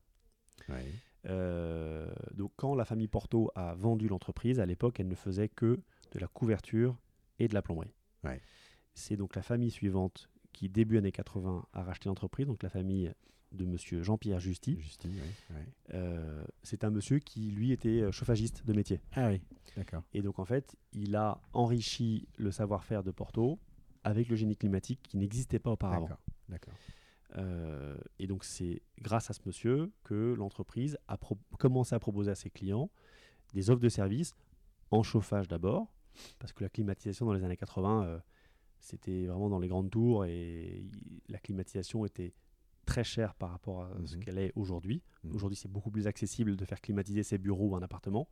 Ouais. 0.69 0.85
Euh, 1.27 2.09
donc 2.35 2.53
quand 2.57 2.75
la 2.75 2.85
famille 2.85 3.09
Porto 3.09 3.51
a 3.55 3.75
vendu 3.75 4.09
l'entreprise, 4.09 4.61
à 4.61 4.67
l'époque, 4.67 5.01
elle 5.01 5.09
ne 5.09 5.15
faisait 5.15 5.49
que 5.49 5.81
de 6.13 6.19
la 6.19 6.29
couverture 6.29 6.97
et 7.39 7.49
de 7.49 7.55
la 7.55 7.63
plomberie. 7.63 7.93
Ouais. 8.29 8.41
C'est 8.95 9.17
donc 9.17 9.35
la 9.37 9.43
famille 9.43 9.71
suivante 9.71 10.29
qui, 10.53 10.69
début 10.69 10.97
années 10.99 11.13
80, 11.13 11.67
a 11.73 11.83
racheté 11.83 12.09
l'entreprise, 12.09 12.47
donc 12.47 12.63
la 12.63 12.71
famille 12.71 13.13
de 13.53 13.65
monsieur 13.65 14.03
Jean-Pierre 14.03 14.41
Justy. 14.41 14.79
Ouais, 15.05 15.11
ouais. 15.57 15.65
Euh, 15.95 16.45
c'est 16.63 16.83
un 16.85 16.91
monsieur 16.91 17.19
qui, 17.19 17.51
lui, 17.51 17.73
était 17.73 18.01
euh, 18.01 18.11
chauffagiste 18.13 18.67
de 18.67 18.73
métier. 18.73 19.01
Ah 19.15 19.29
oui, 19.31 19.41
d'accord. 19.77 20.03
Et 20.15 20.23
donc, 20.23 20.39
en 20.39 20.45
fait, 20.45 20.77
il 20.93 21.15
a 21.17 21.41
enrichi 21.53 22.27
le 22.39 22.51
savoir-faire 22.51 23.03
de 23.03 23.11
Porto 23.11 23.59
avec 24.05 24.29
le 24.29 24.37
génie 24.37 24.57
climatique 24.57 25.01
qui 25.03 25.17
n'existait 25.17 25.59
pas 25.59 25.71
auparavant. 25.73 26.07
D'accord, 26.09 26.21
d'accord. 26.49 26.75
Euh, 27.37 27.97
et 28.19 28.27
donc, 28.27 28.45
c'est 28.45 28.83
grâce 29.01 29.31
à 29.31 29.33
ce 29.35 29.41
monsieur 29.47 29.93
que 30.05 30.35
l'entreprise 30.35 30.97
a 31.09 31.19
pro- 31.19 31.39
commencé 31.59 31.95
à 31.95 31.99
proposer 31.99 32.31
à 32.31 32.35
ses 32.35 32.51
clients 32.51 32.91
des 33.53 33.69
offres 33.71 33.81
de 33.83 33.89
services 33.89 34.33
en 34.91 35.03
chauffage 35.03 35.49
d'abord, 35.49 35.93
parce 36.39 36.53
que 36.53 36.63
la 36.63 36.69
climatisation 36.71 37.27
dans 37.27 37.33
les 37.33 37.45
années 37.45 37.57
80, 37.57 38.05
euh, 38.05 38.19
c'était 38.81 39.27
vraiment 39.27 39.49
dans 39.49 39.59
les 39.59 39.69
grandes 39.69 39.91
tours 39.91 40.25
et 40.25 40.85
la 41.29 41.39
climatisation 41.39 42.05
était 42.05 42.33
très 42.85 43.05
chère 43.05 43.35
par 43.35 43.51
rapport 43.51 43.83
à 43.83 43.91
ce 44.05 44.15
Mhm. 44.17 44.25
qu'elle 44.25 44.39
est 44.39 44.53
aujourd'hui. 44.55 45.03
Mhm. 45.25 45.35
Aujourd'hui, 45.35 45.57
c'est 45.57 45.71
beaucoup 45.71 45.91
plus 45.91 46.07
accessible 46.07 46.57
de 46.57 46.65
faire 46.65 46.81
climatiser 46.81 47.23
ses 47.23 47.39
bureaux 47.39 47.71
ou 47.71 47.77
un 47.77 47.83
appartement 47.83 48.29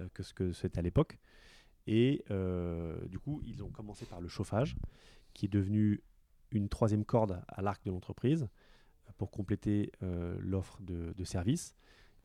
euh, 0.00 0.08
que 0.12 0.22
ce 0.22 0.34
que 0.34 0.52
c'était 0.52 0.78
à 0.78 0.82
l'époque. 0.82 1.18
Et 1.86 2.22
euh, 2.30 3.06
du 3.08 3.18
coup, 3.18 3.40
ils 3.44 3.62
ont 3.62 3.70
commencé 3.70 4.04
par 4.04 4.20
le 4.20 4.28
chauffage, 4.28 4.76
qui 5.32 5.46
est 5.46 5.48
devenu 5.48 6.02
une 6.50 6.68
troisième 6.68 7.04
corde 7.04 7.42
à 7.48 7.62
l'arc 7.62 7.82
de 7.84 7.90
l'entreprise 7.90 8.48
pour 9.16 9.30
compléter 9.30 9.92
euh, 10.02 10.36
l'offre 10.40 10.80
de, 10.82 11.14
de 11.16 11.24
services. 11.24 11.74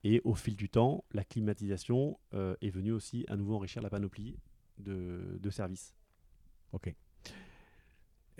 Et 0.03 0.21
au 0.23 0.36
fil 0.36 0.55
du 0.55 0.69
temps, 0.69 1.03
la 1.13 1.23
climatisation 1.23 2.19
est 2.31 2.69
venue 2.69 2.91
aussi 2.91 3.25
à 3.27 3.36
nouveau 3.38 3.55
enrichir 3.55 3.81
la 3.81 3.89
panoplie 3.89 4.38
de. 4.78 5.39
Ok. 6.71 6.93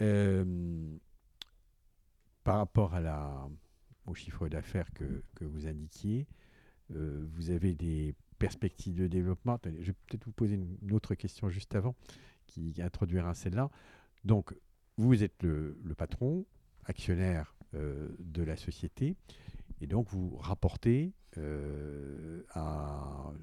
Euh, 0.02 0.98
par 2.44 2.58
rapport 2.58 2.94
à 2.94 3.00
la, 3.00 3.50
au 4.06 4.14
chiffre 4.14 4.48
d'affaires 4.50 4.92
que, 4.94 5.24
vous 5.42 5.68
indiquiez, 5.68 6.28
euh, 6.92 7.26
vous 7.32 7.50
avez 7.50 7.74
des 7.74 8.14
perspectives 8.38 8.96
de 8.96 9.08
développement. 9.08 9.60
Je 9.64 9.70
vais 9.70 9.94
peut-être 10.08 10.26
vous 10.26 10.32
poser 10.32 10.56
une, 10.56 10.92
autre 10.92 11.16
question 11.16 11.50
juste 11.50 11.76
avant 11.76 11.96
qui 12.46 12.76
introduira 12.80 13.34
celle-là. 13.34 13.72
Donc, 14.24 14.54
vous 14.98 15.24
êtes 15.24 15.42
le, 15.44 15.76
patron, 15.98 16.46
actionnaire 16.84 17.56
euh, 17.74 18.10
de 18.20 18.44
la 18.44 18.58
société, 18.58 19.16
et 19.82 19.88
donc 19.88 20.10
vous 20.10 20.36
rapportez 20.38 21.14
à 22.54 23.34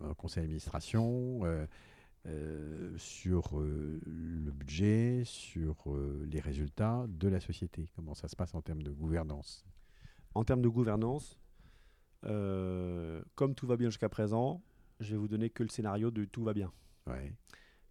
un 0.00 0.14
conseil 0.14 0.42
d'administration 0.42 1.40
euh, 2.26 2.96
sur 2.98 3.58
euh, 3.58 4.00
le 4.06 4.50
budget, 4.52 5.22
sur 5.24 5.74
euh, 5.90 6.24
les 6.30 6.40
résultats 6.40 7.04
de 7.08 7.28
la 7.28 7.40
société. 7.40 7.88
Comment 7.96 8.14
ça 8.14 8.28
se 8.28 8.36
passe 8.36 8.54
en 8.54 8.62
termes 8.62 8.82
de 8.82 8.92
gouvernance? 8.92 9.64
En 10.34 10.44
termes 10.44 10.62
de 10.62 10.68
gouvernance, 10.68 11.38
comme 12.22 13.54
tout 13.56 13.66
va 13.66 13.76
bien 13.76 13.90
jusqu'à 13.90 14.08
présent, 14.08 14.62
je 15.00 15.10
vais 15.12 15.16
vous 15.18 15.28
donner 15.28 15.50
que 15.50 15.62
le 15.62 15.68
scénario 15.68 16.10
de 16.10 16.24
tout 16.24 16.44
va 16.44 16.54
bien. 16.54 16.72
Ouais. 17.06 17.32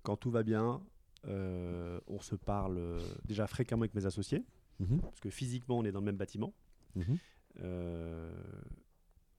Quand 0.03 0.15
tout 0.15 0.31
va 0.31 0.41
bien, 0.43 0.81
on 1.25 2.19
se 2.21 2.35
parle 2.35 2.79
déjà 3.25 3.45
fréquemment 3.47 3.81
avec 3.83 3.93
mes 3.93 4.05
associés, 4.05 4.43
Mhm. 4.79 4.99
parce 5.01 5.19
que 5.19 5.29
physiquement, 5.29 5.77
on 5.77 5.83
est 5.83 5.91
dans 5.91 5.99
le 5.99 6.05
même 6.05 6.17
bâtiment. 6.17 6.53
Mhm. 6.95 7.17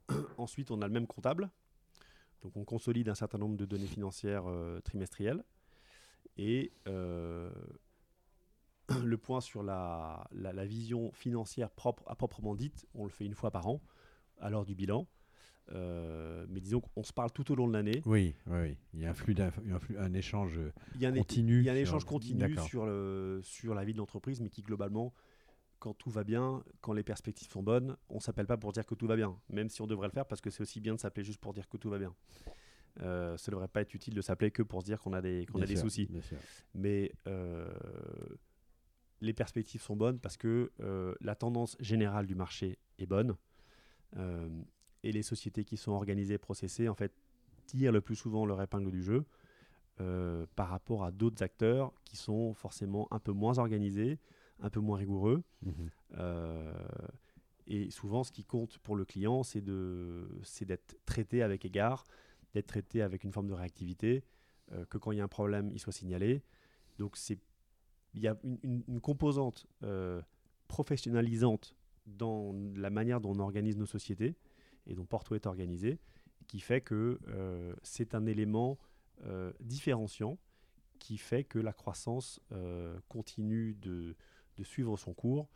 Ensuite, 0.39 0.71
on 0.71 0.81
a 0.83 0.87
le 0.87 0.93
même 0.93 1.07
comptable. 1.07 1.51
Donc, 2.43 2.57
on 2.57 2.65
consolide 2.65 3.09
un 3.09 3.15
certain 3.15 3.39
nombre 3.39 3.57
de 3.57 3.65
données 3.65 3.87
financières 3.87 4.45
euh, 4.49 4.81
trimestrielles. 4.81 5.45
Et 6.37 6.73
euh, 6.89 7.51
le 9.05 9.17
point 9.17 9.41
sur 9.41 9.63
la, 9.63 10.27
la- 10.33 10.53
la 10.53 10.65
vision 10.67 11.13
financière 11.13 11.71
propre, 11.71 12.03
à 12.07 12.15
proprement 12.17 12.55
dite, 12.55 12.87
on 12.95 13.05
le 13.05 13.11
fait 13.11 13.25
une 13.25 13.35
fois 13.35 13.51
par 13.51 13.67
an, 13.69 13.81
à 14.39 14.51
l'heure 14.51 14.65
du 14.65 14.75
bilan. 14.75 15.07
Euh, 15.71 16.45
mais 16.49 16.61
disons 16.61 16.81
qu'on 16.81 17.05
se 17.05 17.13
parle 17.13 17.31
tout 17.31 17.51
au 17.53 17.55
long 17.55 17.69
de 17.69 17.73
l'année. 17.73 18.03
Oui, 18.05 18.35
oui, 18.49 18.59
oui. 18.61 18.77
Il 18.95 19.01
y 19.01 19.07
a 19.07 19.11
un 19.11 19.15
flux, 19.15 19.33
d'inf- 19.35 19.61
un, 19.73 19.79
flux- 19.79 19.97
un 19.97 20.13
échange 20.13 20.59
Il 20.97 21.01
y 21.01 21.07
a 21.07 21.11
un, 21.11 21.13
continu. 21.15 21.61
il 21.61 21.65
y 21.65 21.69
a 21.69 21.73
un 21.73 21.77
sur- 21.77 21.83
échange 21.83 22.05
continu 22.05 22.57
sur, 22.59 22.85
le, 22.85 23.41
sur 23.45 23.75
la 23.75 23.85
vie 23.85 23.93
de 23.93 23.99
l'entreprise, 23.99 24.41
mais 24.41 24.49
qui 24.51 24.63
globalement, 24.63 25.15
quand 25.83 25.95
tout 25.95 26.11
va 26.11 26.23
bien, 26.23 26.63
quand 26.81 26.93
les 26.93 27.03
perspectives 27.03 27.51
sont 27.51 27.65
bonnes, 27.65 27.97
on 28.09 28.21
s'appelle 28.21 28.47
pas 28.47 28.57
pour 28.57 28.71
dire 28.71 28.87
que 28.87 28.95
tout 28.95 29.09
va 29.09 29.17
bien, 29.17 29.37
même 29.49 29.69
si 29.69 29.83
on 29.83 29.89
devrait 29.89 30.07
le 30.07 30.13
faire 30.13 30.27
parce 30.27 30.41
que 30.41 30.49
c'est 30.49 30.61
aussi 30.61 30.81
bien 30.81 30.95
de 30.95 31.01
s'appeler 31.01 31.25
juste 31.25 31.41
pour 31.41 31.53
dire 31.53 31.69
que 31.69 31.77
tout 31.77 31.91
va 31.91 31.99
bien. 31.99 32.15
Euh, 33.01 33.37
ça 33.37 33.51
ne 33.51 33.57
devrait 33.57 33.67
pas 33.67 33.81
être 33.81 33.93
utile 33.93 34.15
de 34.15 34.21
s'appeler 34.21 34.53
que 34.53 34.63
pour 34.63 34.83
se 34.83 34.87
dire 34.87 35.01
qu'on 35.01 35.13
a 35.13 35.21
des, 35.21 35.45
qu'on 35.47 35.61
a 35.61 35.67
des 35.67 35.75
soucis. 35.75 36.09
Mais 36.73 37.11
euh, 37.27 37.69
les 39.21 39.33
perspectives 39.33 39.83
sont 39.83 39.97
bonnes 39.97 40.21
parce 40.21 40.37
que 40.37 40.71
euh, 40.79 41.17
la 41.21 41.35
tendance 41.35 41.77
générale 41.81 42.27
du 42.27 42.37
marché 42.37 42.79
est 42.99 43.07
bonne. 43.07 43.37
Et 45.03 45.11
les 45.11 45.23
sociétés 45.23 45.65
qui 45.65 45.77
sont 45.77 45.91
organisées, 45.91 46.39
processées, 46.39 46.89
en 46.89 46.95
fait, 46.95 47.13
tirent 47.67 47.91
le 47.91 48.01
plus 48.01 48.15
souvent 48.15 48.47
leur 48.47 48.63
épingle 48.63 48.93
du 48.93 49.03
jeu 49.03 49.25
par 50.55 50.69
rapport 50.69 51.03
à 51.03 51.11
d'autres 51.11 51.43
acteurs 51.43 51.93
qui 52.05 52.17
sont 52.17 52.55
forcément 52.55 53.09
un 53.11 53.19
peu 53.19 53.33
moins 53.33 53.59
organisés, 53.59 54.21
un 54.63 54.71
peu 54.71 54.81
moins 54.81 54.97
rigoureux. 54.99 55.43
Mhm. 55.63 55.73
Euh, 56.19 56.73
et 57.67 57.91
souvent, 57.91 58.25
ce 58.25 58.33
qui 58.33 58.45
compte 58.45 58.79
pour 58.79 58.97
le 58.97 59.05
client, 59.05 59.43
c'est 59.43 59.61
d'être 59.61 60.97
traité 61.05 61.43
avec 61.43 61.65
égard, 61.65 62.05
d'être 62.55 62.67
traité 62.67 63.03
avec 63.03 63.25
une 63.25 63.33
forme 63.33 63.47
de 63.49 63.53
réactivité, 63.55 64.25
euh, 64.73 64.85
que 64.87 64.99
quand 64.99 65.13
il 65.13 65.19
y 65.19 65.21
a 65.21 65.25
un 65.25 65.29
problème, 65.29 65.71
il 65.73 65.79
soit 65.79 65.93
signalé. 65.93 66.43
Donc, 66.99 67.17
c'est- 67.17 67.41
il 68.15 68.21
y 68.21 68.29
a 68.29 68.37
une, 68.45 68.59
une- 68.63 68.85
une 68.89 69.01
composante 69.01 69.67
euh, 69.83 70.21
professionnalisante 70.69 71.75
dans 72.07 72.53
la 72.77 72.91
manière 72.91 73.21
dont 73.21 73.33
on 73.35 73.39
organise 73.39 73.77
nos 73.77 73.87
sociétés 73.87 74.35
et 74.87 74.95
dont 74.95 75.05
Porto 75.07 75.35
est 75.35 75.47
organisé, 75.47 75.99
qui 76.49 76.61
fait 76.61 76.81
que 76.81 77.19
c'est 77.83 78.15
un 78.15 78.27
élément 78.27 78.77
différenciant 79.61 80.39
qui 81.03 81.19
fait 81.19 81.43
que 81.43 81.59
la 81.59 81.73
croissance 81.73 82.41
euh, 82.53 82.97
continue 83.09 83.75
de, 83.75 84.15
de 84.57 84.63
suivre 84.63 84.97
son 84.97 85.13
cours. 85.13 85.49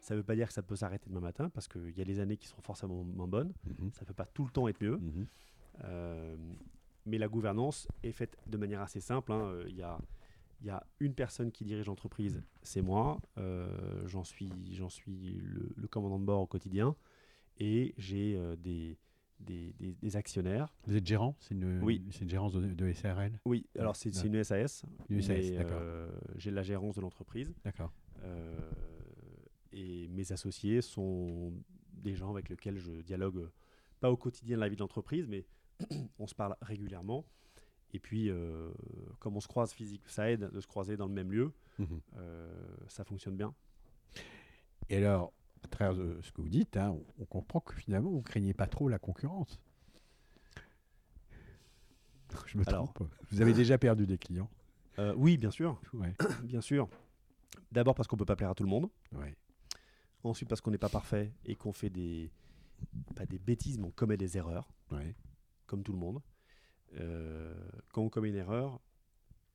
Ça 0.00 0.14
ne 0.14 0.18
veut 0.18 0.24
pas 0.24 0.34
dire 0.34 0.48
que 0.48 0.52
ça 0.52 0.62
peut 0.62 0.74
s'arrêter 0.74 1.08
demain 1.08 1.20
matin, 1.20 1.50
parce 1.50 1.68
qu'il 1.68 1.96
y 1.96 2.00
a 2.00 2.04
des 2.04 2.18
années 2.18 2.36
qui 2.36 2.48
seront 2.48 2.62
forcément 2.62 3.04
moins 3.04 3.28
bonnes. 3.28 3.52
Mhm. 3.64 3.92
Ça 3.92 4.00
ne 4.02 4.06
peut 4.06 4.14
pas 4.14 4.26
tout 4.26 4.44
le 4.44 4.50
temps 4.50 4.66
être 4.66 4.82
mieux. 4.82 4.96
Mhm. 4.96 5.26
Euh, 5.84 6.36
mais 7.06 7.18
la 7.18 7.28
gouvernance 7.28 7.86
est 8.02 8.10
faite 8.10 8.36
de 8.46 8.56
manière 8.56 8.80
assez 8.80 9.00
simple. 9.00 9.30
hein. 9.32 9.42
Euh, 9.42 9.64
Il 9.68 9.76
y, 9.76 9.82
a, 9.82 10.00
il 10.60 10.66
y 10.66 10.70
a 10.70 10.84
une 10.98 11.14
personne 11.14 11.52
qui 11.52 11.64
dirige 11.64 11.86
l'entreprise, 11.86 12.42
c'est 12.62 12.82
moi. 12.82 13.20
J'en 14.06 14.24
suis, 14.24 14.50
le, 14.50 15.72
le 15.76 15.88
commandant 15.88 16.18
de 16.18 16.24
bord 16.24 16.40
au 16.40 16.46
quotidien. 16.46 16.96
Et 17.60 17.94
j'ai 17.98 18.36
des, 18.58 18.96
des, 19.40 19.72
des- 19.80 19.94
des 19.94 20.16
actionnaires. 20.16 20.74
Vous 20.86 20.96
êtes 20.96 21.06
gérant 21.06 21.36
C'est 21.40 21.54
une, 21.54 21.82
Oui. 21.82 22.04
une 22.20 22.28
gérance 22.28 22.52
de, 22.52 22.60
de 22.66 22.92
SARL 22.92 23.38
Oui, 23.44 23.66
alors 23.78 23.96
c'est 23.96 24.12
c'est 24.14 24.26
une 24.26 24.42
SAS. 24.44 24.84
Une 25.08 25.22
SAS, 25.22 25.52
d'accord. 25.52 25.78
euh, 25.80 26.10
j'ai 26.36 26.50
la 26.50 26.62
gérance 26.62 26.96
de 26.96 27.00
l'entreprise. 27.00 27.52
D'accord. 27.64 27.92
Euh, 28.24 28.70
et 29.72 30.08
mes 30.08 30.32
associés 30.32 30.80
sont 30.82 31.52
des 31.92 32.14
gens 32.14 32.30
avec 32.30 32.48
lesquels 32.48 32.78
je 32.78 32.92
dialogue, 33.02 33.48
pas 34.00 34.10
au 34.10 34.16
quotidien 34.16 34.56
de 34.56 34.60
la 34.60 34.68
vie 34.68 34.76
de 34.76 34.80
l'entreprise, 34.80 35.26
mais 35.28 35.46
on 36.18 36.26
se 36.26 36.34
parle 36.34 36.56
régulièrement. 36.62 37.24
Et 37.94 37.98
puis, 38.00 38.28
euh, 38.30 38.70
comme 39.18 39.36
on 39.36 39.40
se 39.40 39.48
croise 39.48 39.72
physique, 39.72 40.02
ça 40.08 40.30
aide 40.30 40.50
de 40.52 40.60
se 40.60 40.66
croiser 40.66 40.96
dans 40.96 41.06
le 41.06 41.12
même 41.14 41.32
lieu. 41.32 41.52
Euh, 42.16 42.52
ça 42.88 43.04
fonctionne 43.04 43.36
bien. 43.36 43.54
Et 44.90 44.96
alors, 44.96 45.32
à 45.62 45.68
travers 45.68 45.94
de 45.94 46.18
ce 46.22 46.32
que 46.32 46.40
vous 46.40 46.48
dites, 46.48 46.76
hein, 46.76 46.90
on, 46.90 47.22
on 47.22 47.24
comprend 47.26 47.60
que 47.60 47.74
finalement, 47.74 48.10
vous 48.10 48.18
ne 48.18 48.22
craignez 48.22 48.54
pas 48.54 48.66
trop 48.66 48.88
la 48.88 48.98
concurrence. 48.98 49.60
Je 52.46 52.58
me 52.58 52.68
Alors. 52.68 52.92
trompe. 52.92 53.10
Vous 53.30 53.40
avez 53.40 53.52
déjà 53.52 53.78
perdu 53.78 54.06
des 54.06 54.18
clients. 54.18 54.50
Euh, 54.98 55.14
oui, 55.16 55.36
bien 55.36 55.50
sûr, 55.50 55.80
Ouais. 55.94 56.14
bien 56.44 56.60
sûr. 56.60 56.88
D'abord 57.72 57.94
parce 57.94 58.06
qu'on 58.08 58.16
peut 58.16 58.24
pas 58.24 58.36
plaire 58.36 58.50
à 58.50 58.54
tout 58.54 58.64
le 58.64 58.70
monde. 58.70 58.88
ouais. 59.12 59.34
Ensuite 60.24 60.48
parce 60.48 60.60
qu'on 60.60 60.72
n'est 60.72 60.78
pas 60.78 60.88
parfait 60.88 61.32
et 61.44 61.54
qu'on 61.54 61.72
fait 61.72 61.90
des 61.90 62.30
pas 63.14 63.24
des 63.26 63.38
bêtises, 63.38 63.78
mais 63.78 63.86
on 63.86 63.90
commet 63.92 64.16
des 64.16 64.36
erreurs. 64.36 64.68
ouais. 64.90 65.14
comme 65.66 65.82
tout 65.82 65.92
le 65.92 65.98
monde. 65.98 66.20
Euh, 66.98 67.54
quand 67.92 68.02
on 68.02 68.08
commet 68.08 68.30
une 68.30 68.34
erreur, 68.36 68.80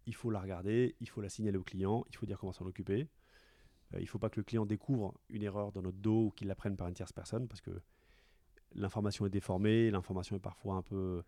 il 0.05 0.15
faut 0.15 0.29
la 0.31 0.39
regarder, 0.39 0.95
il 1.01 1.09
faut 1.09 1.21
la 1.21 1.29
signaler 1.29 1.57
au 1.57 1.63
client, 1.63 2.05
il 2.09 2.15
faut 2.15 2.25
dire 2.25 2.37
comment 2.39 2.53
s'en 2.53 2.65
occuper. 2.65 3.07
Euh, 3.93 3.99
il 3.99 4.03
ne 4.03 4.07
faut 4.07 4.19
pas 4.19 4.29
que 4.29 4.39
le 4.39 4.43
client 4.43 4.65
découvre 4.65 5.13
une 5.29 5.43
erreur 5.43 5.71
dans 5.71 5.81
notre 5.81 5.97
dos 5.97 6.25
ou 6.27 6.31
qu'il 6.31 6.47
la 6.47 6.55
prenne 6.55 6.75
par 6.75 6.87
une 6.87 6.93
tierce 6.93 7.13
personne 7.13 7.47
parce 7.47 7.61
que 7.61 7.71
l'information 8.75 9.25
est 9.25 9.29
déformée, 9.29 9.91
l'information 9.91 10.35
est 10.35 10.39
parfois 10.39 10.75
un 10.75 10.81
peu 10.81 11.23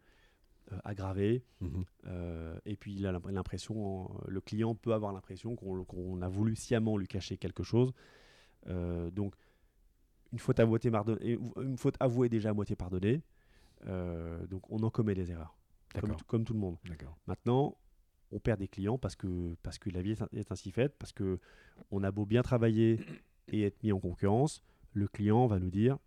euh, 0.72 0.78
aggravée. 0.84 1.44
Mhm. 1.62 1.86
Euh, 2.08 2.60
et 2.66 2.76
puis 2.76 2.96
il 2.96 3.06
a 3.06 3.12
l'imp- 3.12 3.28
l'impression, 3.30 4.10
le 4.28 4.42
client 4.42 4.74
peut 4.76 4.94
avoir 4.94 5.14
l'impression 5.14 5.56
qu'on 5.56 6.22
a 6.22 6.28
voulu 6.28 6.56
sciemment 6.56 6.98
lui 6.98 7.08
cacher 7.08 7.38
quelque 7.38 7.64
chose. 7.64 7.94
Euh, 8.68 9.12
donc 9.12 9.36
une 10.32 10.40
faute, 10.40 10.60
à 10.60 10.66
moitié 10.66 10.90
pardonnée, 10.92 11.38
une 11.58 11.78
faute 11.78 11.96
avouée 12.00 12.30
déjà 12.30 12.50
à 12.50 12.54
moitié 12.54 12.76
pardonnée. 12.76 13.22
Donc 14.50 14.70
on 14.72 14.82
en 14.82 14.90
commet 14.90 15.14
des 15.14 15.30
erreurs, 15.32 15.56
comme, 16.02 16.10
comme 16.26 16.44
tout 16.44 16.54
le 16.54 16.60
monde. 16.60 16.78
Maintenant, 17.28 17.78
on 18.36 18.40
perd 18.40 18.60
des 18.60 18.68
clients 18.68 18.98
parce 18.98 19.16
que, 19.16 19.56
parce 19.64 19.80
que 19.80 19.90
la 19.90 20.02
vie 20.02 20.12
est, 20.12 20.22
ain- 20.22 20.30
est 20.34 20.52
ainsi 20.52 20.72
faite, 20.72 20.96
parce 21.00 21.14
que 21.14 21.40
on 21.92 22.04
a 22.04 22.12
beau 22.12 22.26
bien 22.26 22.42
travailler 22.42 23.00
et 23.48 23.64
être 23.64 23.82
mis 23.84 23.92
en 23.94 24.00
concurrence, 24.00 24.62
le 24.94 25.08
client 25.08 25.48
va 25.48 25.58
nous 25.60 25.72
dire 25.72 25.98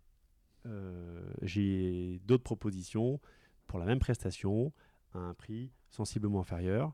euh, 0.65 1.31
j'ai 1.41 2.19
d'autres 2.25 2.43
propositions 2.43 3.19
pour 3.67 3.79
la 3.79 3.85
même 3.85 3.99
prestation 3.99 4.71
à 5.13 5.19
un 5.19 5.33
prix 5.33 5.71
sensiblement 5.89 6.41
inférieur, 6.41 6.93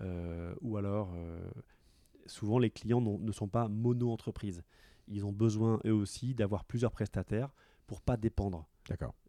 euh, 0.00 0.54
ou 0.60 0.76
alors 0.76 1.12
euh, 1.14 1.40
souvent 2.26 2.58
les 2.58 2.70
clients 2.70 3.00
ne 3.00 3.32
sont 3.32 3.48
pas 3.48 3.68
mono-entreprises. 3.68 4.62
Ils 5.08 5.24
ont 5.24 5.32
besoin 5.32 5.80
eux 5.86 5.92
aussi 5.92 6.34
d'avoir 6.34 6.64
plusieurs 6.64 6.90
prestataires 6.92 7.54
pour 7.86 8.00
pas 8.00 8.16
dépendre 8.16 8.68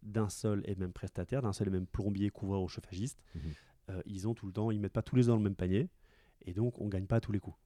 d'un 0.02 0.28
seul 0.28 0.62
et 0.66 0.74
même 0.74 0.92
prestataire, 0.92 1.40
d'un 1.42 1.52
seul 1.52 1.68
et 1.68 1.70
même 1.70 1.86
plombier, 1.86 2.28
couvreur 2.30 2.62
ou 2.62 2.68
chauffagiste. 2.68 3.22
Mhm. 3.34 3.42
Euh, 3.90 4.02
ils 4.06 4.26
ont 4.26 4.34
tout 4.34 4.46
le 4.46 4.52
temps, 4.52 4.70
ils 4.70 4.80
mettent 4.80 4.92
pas 4.92 5.02
tous 5.02 5.16
les 5.16 5.28
ans 5.28 5.32
dans 5.32 5.38
le 5.38 5.44
même 5.44 5.54
panier, 5.54 5.88
et 6.44 6.52
donc 6.54 6.80
on 6.80 6.88
gagne 6.88 7.06
pas 7.06 7.16
à 7.16 7.20
tous 7.20 7.32
les 7.32 7.40
coups. 7.40 7.56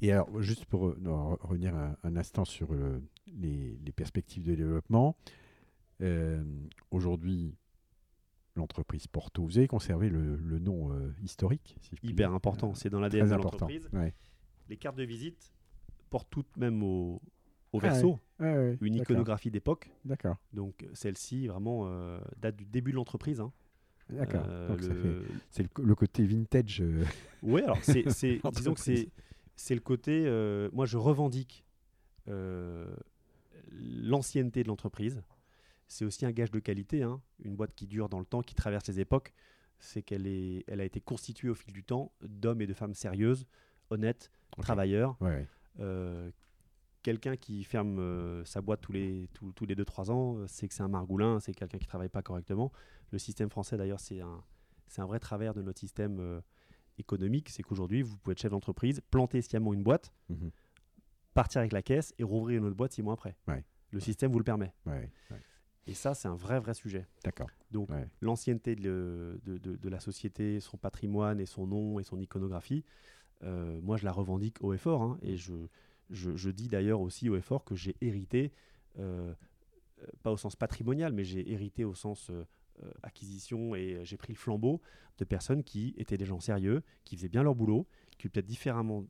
Et 0.00 0.10
alors, 0.12 0.42
juste 0.42 0.64
pour 0.66 0.88
euh, 0.88 0.98
non, 1.00 1.36
revenir 1.40 1.74
un, 1.74 1.96
un 2.02 2.16
instant 2.16 2.44
sur 2.44 2.74
les, 3.26 3.76
les 3.76 3.92
perspectives 3.92 4.42
de 4.44 4.54
développement, 4.54 5.16
euh, 6.02 6.42
aujourd'hui, 6.90 7.54
l'entreprise 8.56 9.06
Porto, 9.06 9.44
vous 9.44 9.56
avez 9.58 9.68
conservé 9.68 10.08
le, 10.10 10.36
le 10.36 10.58
nom 10.58 10.92
euh, 10.92 11.12
historique 11.22 11.76
si 11.80 11.94
Hyper 12.02 12.28
dire. 12.28 12.34
important, 12.34 12.74
c'est 12.74 12.90
dans 12.90 13.00
l'ADN 13.00 13.28
de 13.28 13.34
l'entreprise. 13.34 13.88
Ouais. 13.92 14.12
Les 14.68 14.76
cartes 14.76 14.96
de 14.96 15.04
visite 15.04 15.52
portent 16.10 16.28
toutes 16.30 16.56
même 16.56 16.82
au, 16.82 17.22
au 17.72 17.78
Ah 17.78 17.88
verso 17.88 18.18
ouais, 18.40 18.76
une 18.80 18.96
iconographie 18.96 19.50
d'époque. 19.50 19.90
D'accord. 20.04 20.36
Donc 20.52 20.86
celle-ci 20.92 21.46
vraiment 21.46 21.82
euh, 21.86 22.20
date 22.38 22.56
du 22.56 22.64
début 22.66 22.90
de 22.90 22.96
l'entreprise. 22.96 23.40
hein. 23.40 23.52
D'accord. 24.10 24.44
Euh, 24.48 24.68
Donc, 24.68 24.82
ça 24.82 24.92
le- 24.94 25.02
fait- 25.22 25.32
C'est 25.50 25.78
le, 25.82 25.94
côté 25.94 26.24
vintage. 26.24 26.80
euh, 26.82 27.04
Ouais, 27.42 27.62
alors 27.62 27.78
c'est, 27.82 28.10
c'est- 28.10 28.40
disons 28.52 28.74
que 28.74 28.80
c'est, 28.80 29.08
c'est 29.56 29.74
le 29.74 29.80
côté. 29.80 30.24
euh, 30.26 30.68
moi, 30.72 30.86
je 30.86 30.96
revendique 30.98 31.64
euh, 32.28 32.94
l'ancienneté 33.72 34.62
de 34.62 34.68
l'entreprise. 34.68 35.22
C'est 35.88 36.04
aussi 36.04 36.24
un 36.26 36.32
gage 36.32 36.50
de 36.50 36.58
qualité. 36.60 37.02
hein. 37.02 37.20
Une 37.44 37.54
boîte 37.56 37.74
qui 37.74 37.86
dure 37.86 38.08
dans 38.08 38.18
le 38.18 38.24
temps, 38.24 38.42
qui 38.42 38.54
traverse 38.54 38.86
les 38.88 39.00
époques, 39.00 39.32
c'est 39.78 40.02
qu'elle 40.02 40.26
est, 40.26 40.64
elle 40.66 40.80
a 40.80 40.84
été 40.84 41.00
constituée 41.00 41.48
au 41.50 41.54
fil 41.54 41.72
du 41.72 41.84
temps 41.84 42.12
d'hommes 42.22 42.60
et 42.62 42.66
de 42.66 42.72
femmes 42.74 42.94
sérieuses, 42.94 43.46
honnêtes, 43.90 44.30
travailleurs. 44.58 45.16
ouais, 45.20 45.46
ouais. 45.78 46.32
Quelqu'un 47.04 47.36
qui 47.36 47.62
ferme 47.64 47.98
euh, 48.00 48.44
sa 48.46 48.60
boîte 48.62 48.80
tous 48.80 48.90
les, 48.92 49.28
tous, 49.34 49.52
tous 49.52 49.66
les 49.66 49.76
2-3 49.76 50.10
ans, 50.10 50.38
euh, 50.38 50.46
c'est 50.48 50.66
que 50.66 50.74
c'est 50.74 50.82
un 50.82 50.88
margoulin, 50.88 51.38
c'est 51.38 51.52
quelqu'un 51.52 51.78
qui 51.78 51.86
travaille 51.86 52.08
pas 52.08 52.22
correctement. 52.22 52.72
Le 53.12 53.18
système 53.18 53.50
français, 53.50 53.76
d'ailleurs, 53.76 54.00
c'est 54.00 54.20
un, 54.20 54.42
c'est 54.88 55.02
un 55.02 55.06
vrai 55.06 55.20
travers 55.20 55.52
de 55.54 55.60
notre 55.62 55.78
système 55.78 56.18
euh, 56.18 56.40
économique. 56.98 57.50
C'est 57.50 57.62
qu'aujourd'hui, 57.62 58.00
vous 58.02 58.16
pouvez 58.16 58.32
être 58.32 58.40
chef 58.40 58.50
d'entreprise, 58.50 59.00
planter 59.10 59.42
sciemment 59.42 59.72
une 59.74 59.82
boîte, 59.82 60.12
Mhm. 60.30 60.50
partir 61.34 61.60
avec 61.60 61.72
la 61.72 61.82
caisse 61.82 62.14
et 62.18 62.24
rouvrir 62.24 62.58
une 62.58 62.64
autre 62.64 62.76
boîte 62.76 62.92
six 62.94 63.02
mois 63.02 63.12
après. 63.14 63.36
Ouais. 63.48 63.62
Le 63.90 64.00
système 64.00 64.32
vous 64.32 64.38
le 64.38 64.44
permet. 64.44 64.72
Ouais, 64.86 65.10
ouais. 65.30 65.40
Et 65.86 65.92
ça, 65.92 66.14
c'est 66.14 66.26
un 66.28 66.34
vrai, 66.34 66.58
vrai 66.58 66.72
sujet. 66.72 67.06
D'accord. 67.22 67.50
Donc, 67.70 67.90
l'ancienneté 68.22 68.76
de, 68.76 69.38
de- 69.44 69.58
de- 69.58 69.76
de 69.76 69.88
la 69.90 70.00
société, 70.00 70.58
son 70.60 70.78
patrimoine 70.78 71.38
et 71.38 71.44
son 71.46 71.66
nom 71.66 72.00
et 72.00 72.02
son 72.02 72.18
iconographie, 72.18 72.82
euh, 73.42 73.78
moi, 73.82 73.98
je 73.98 74.06
la 74.06 74.12
revendique 74.12 74.56
haut 74.62 74.72
et 74.72 74.78
fort. 74.78 75.02
hein, 75.02 75.18
et 75.20 75.36
je, 75.36 75.52
je, 76.10 76.50
dis 76.50 76.68
d'ailleurs 76.68 77.00
aussi 77.00 77.28
haut 77.28 77.36
et 77.36 77.42
fort 77.42 77.64
que 77.64 77.74
j'ai 77.74 77.96
hérité, 78.00 78.52
euh, 78.98 79.32
euh, 80.02 80.06
pas 80.22 80.30
au 80.30 80.36
sens 80.36 80.56
patrimonial, 80.56 81.12
mais 81.12 81.24
j'ai 81.24 81.50
hérité 81.50 81.84
au 81.84 81.94
sens 81.94 82.30
euh, 82.30 82.44
acquisition 83.02 83.74
et 83.74 84.00
j'ai 84.04 84.16
pris 84.16 84.32
le 84.32 84.38
flambeau 84.38 84.80
de 85.18 85.24
personnes 85.24 85.62
qui 85.62 85.94
étaient 85.96 86.16
des 86.16 86.26
gens 86.26 86.40
sérieux, 86.40 86.82
qui 87.04 87.16
faisaient 87.16 87.28
bien 87.28 87.42
leur 87.42 87.54
boulot, 87.54 87.86
qui 88.18 88.28
peut-être 88.28 88.46
différemment, 88.46 89.04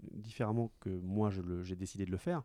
que 0.80 0.90
moi, 0.90 1.30
j'ai 1.62 1.76
décidé 1.76 2.04
de 2.04 2.10
le 2.10 2.16
faire. 2.16 2.42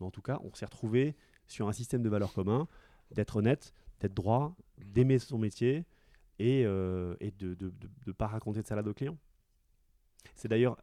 Mais 0.00 0.06
en 0.06 0.10
tout 0.10 0.22
cas, 0.22 0.40
on 0.42 0.54
s'est 0.54 0.64
retrouvé 0.64 1.14
sur 1.46 1.68
un 1.68 1.72
système 1.72 2.02
de 2.02 2.08
valeurs 2.08 2.32
communs, 2.32 2.68
d'être 3.10 3.36
honnête, 3.36 3.74
d'être 4.00 4.14
droit, 4.14 4.56
d'aimer 4.78 5.18
son 5.18 5.38
métier 5.38 5.84
et, 6.38 6.64
de 6.64 7.18
ne 8.06 8.12
pas 8.12 8.26
raconter 8.26 8.62
de 8.62 8.66
salade 8.66 8.88
aux 8.88 8.94
clients. 8.94 9.18
C'est 10.34 10.48
d'ailleurs 10.48 10.78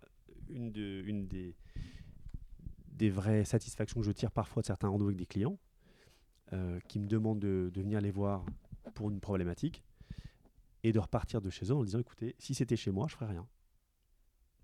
une 0.49 0.71
des, 0.71 1.55
des 2.99 3.09
vraies 3.09 3.45
satisfactions 3.45 3.99
que 4.01 4.05
je 4.05 4.11
tire 4.11 4.29
parfois 4.31 4.61
de 4.61 4.67
certains 4.67 4.89
rendez-vous 4.89 5.09
avec 5.09 5.17
des 5.17 5.25
clients 5.25 5.57
euh, 6.53 6.79
qui 6.87 6.99
me 6.99 7.07
demandent 7.07 7.39
de, 7.39 7.71
de 7.73 7.81
venir 7.81 8.01
les 8.01 8.11
voir 8.11 8.45
pour 8.93 9.09
une 9.09 9.19
problématique 9.21 9.83
et 10.83 10.91
de 10.91 10.99
repartir 10.99 11.41
de 11.41 11.49
chez 11.49 11.65
eux 11.67 11.75
en 11.75 11.83
disant 11.83 11.99
écoutez, 11.99 12.35
si 12.37 12.53
c'était 12.53 12.75
chez 12.75 12.91
moi, 12.91 13.07
je 13.09 13.15
ferais 13.15 13.27
rien. 13.31 13.47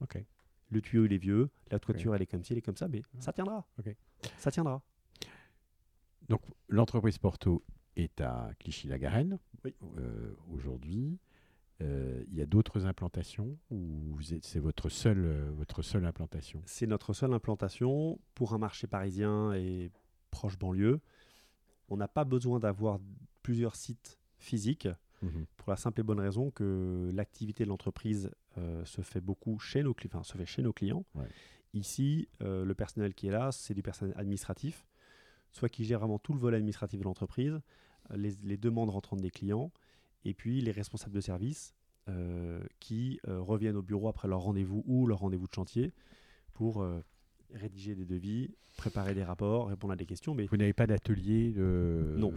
Ok. 0.01 0.23
Le 0.69 0.81
tuyau, 0.81 1.05
il 1.05 1.13
est 1.13 1.17
vieux, 1.17 1.49
la 1.71 1.79
toiture, 1.79 2.13
elle 2.15 2.21
est 2.21 2.25
comme 2.25 2.43
ci, 2.43 2.51
elle 2.53 2.59
est 2.59 2.61
comme 2.61 2.75
ça, 2.77 2.87
mais 2.87 3.01
ça 3.19 3.31
tiendra. 3.31 3.65
Ok. 3.79 3.95
Ça 4.37 4.51
tiendra. 4.51 4.81
Donc, 6.27 6.41
l'entreprise 6.67 7.17
Porto 7.19 7.63
est 7.95 8.19
à 8.19 8.49
Clichy-la-Garenne 8.59 9.39
Oui. 9.63 9.73
euh, 9.97 10.35
aujourd'hui. 10.51 11.19
Euh, 11.81 12.23
Il 12.29 12.35
y 12.37 12.41
a 12.41 12.45
d'autres 12.45 12.85
implantations 12.85 13.57
ou 13.69 14.17
c'est 14.41 14.59
votre 14.59 14.89
seule, 14.89 15.25
euh, 15.25 15.51
votre 15.51 15.81
seule 15.81 16.05
implantation? 16.05 16.61
C'est 16.65 16.87
notre 16.87 17.13
seule 17.13 17.33
implantation 17.33 18.19
pour 18.33 18.53
un 18.53 18.57
marché 18.57 18.87
parisien 18.87 19.53
et 19.53 19.91
proche 20.31 20.57
banlieue. 20.57 21.01
On 21.89 21.97
n'a 21.97 22.07
pas 22.07 22.23
besoin 22.23 22.59
d'avoir 22.59 22.99
plusieurs 23.43 23.75
sites 23.75 24.19
physiques 24.37 24.87
Mhm. 25.21 25.45
pour 25.57 25.69
la 25.69 25.77
simple 25.77 26.01
et 26.01 26.03
bonne 26.03 26.19
raison 26.19 26.51
que 26.51 27.09
l'activité 27.13 27.63
de 27.63 27.69
l'entreprise 27.69 28.29
euh, 28.57 28.83
se 28.85 29.01
fait 29.01 29.21
beaucoup 29.21 29.59
chez 29.59 29.81
nos, 29.81 29.95
enfin, 30.05 30.23
se 30.23 30.37
fait 30.37 30.45
chez 30.45 30.61
nos 30.61 30.73
clients. 30.73 31.05
Ouais. 31.15 31.27
Ici, 31.73 32.27
le 32.39 32.73
personnel 32.73 33.13
qui 33.13 33.27
est 33.27 33.31
là, 33.31 33.51
c'est 33.51 33.73
du 33.73 33.81
personnel 33.81 34.13
administratif, 34.17 34.85
soit 35.51 35.67
qui 35.67 35.83
gère 35.83 35.99
vraiment 35.99 36.19
tout 36.19 36.31
le 36.33 36.39
volet 36.39 36.55
administratif 36.57 36.99
de 36.99 37.03
l'entreprise, 37.05 37.59
les, 38.13 38.31
les 38.43 38.55
demandes 38.57 38.89
rentrantes 38.89 39.19
des 39.19 39.31
clients, 39.31 39.71
et 40.25 40.33
puis 40.33 40.59
les 40.61 40.71
responsables 40.71 41.13
de 41.15 41.21
service 41.21 41.73
euh, 42.09 42.61
qui 42.79 43.19
euh, 43.27 43.39
reviennent 43.39 43.77
au 43.77 43.81
bureau 43.81 44.07
après 44.09 44.27
leur 44.27 44.41
rendez-vous 44.41 44.83
ou 44.85 45.07
leur 45.07 45.19
rendez-vous 45.19 45.47
de 45.47 45.53
chantier 45.53 45.93
pour 46.53 46.81
euh, 46.81 46.99
rédiger 47.53 47.95
des 47.95 48.05
devis, 48.05 48.55
préparer 48.77 49.13
des 49.13 49.23
rapports, 49.23 49.67
répondre 49.69 49.93
à 49.93 49.95
des 49.95 50.05
questions. 50.05 50.35
Mais 50.35 50.45
Vous 50.47 50.57
n'avez 50.57 50.73
pas 50.73 50.87
d'atelier 50.87 51.51
de... 51.53 52.15
Non. 52.17 52.33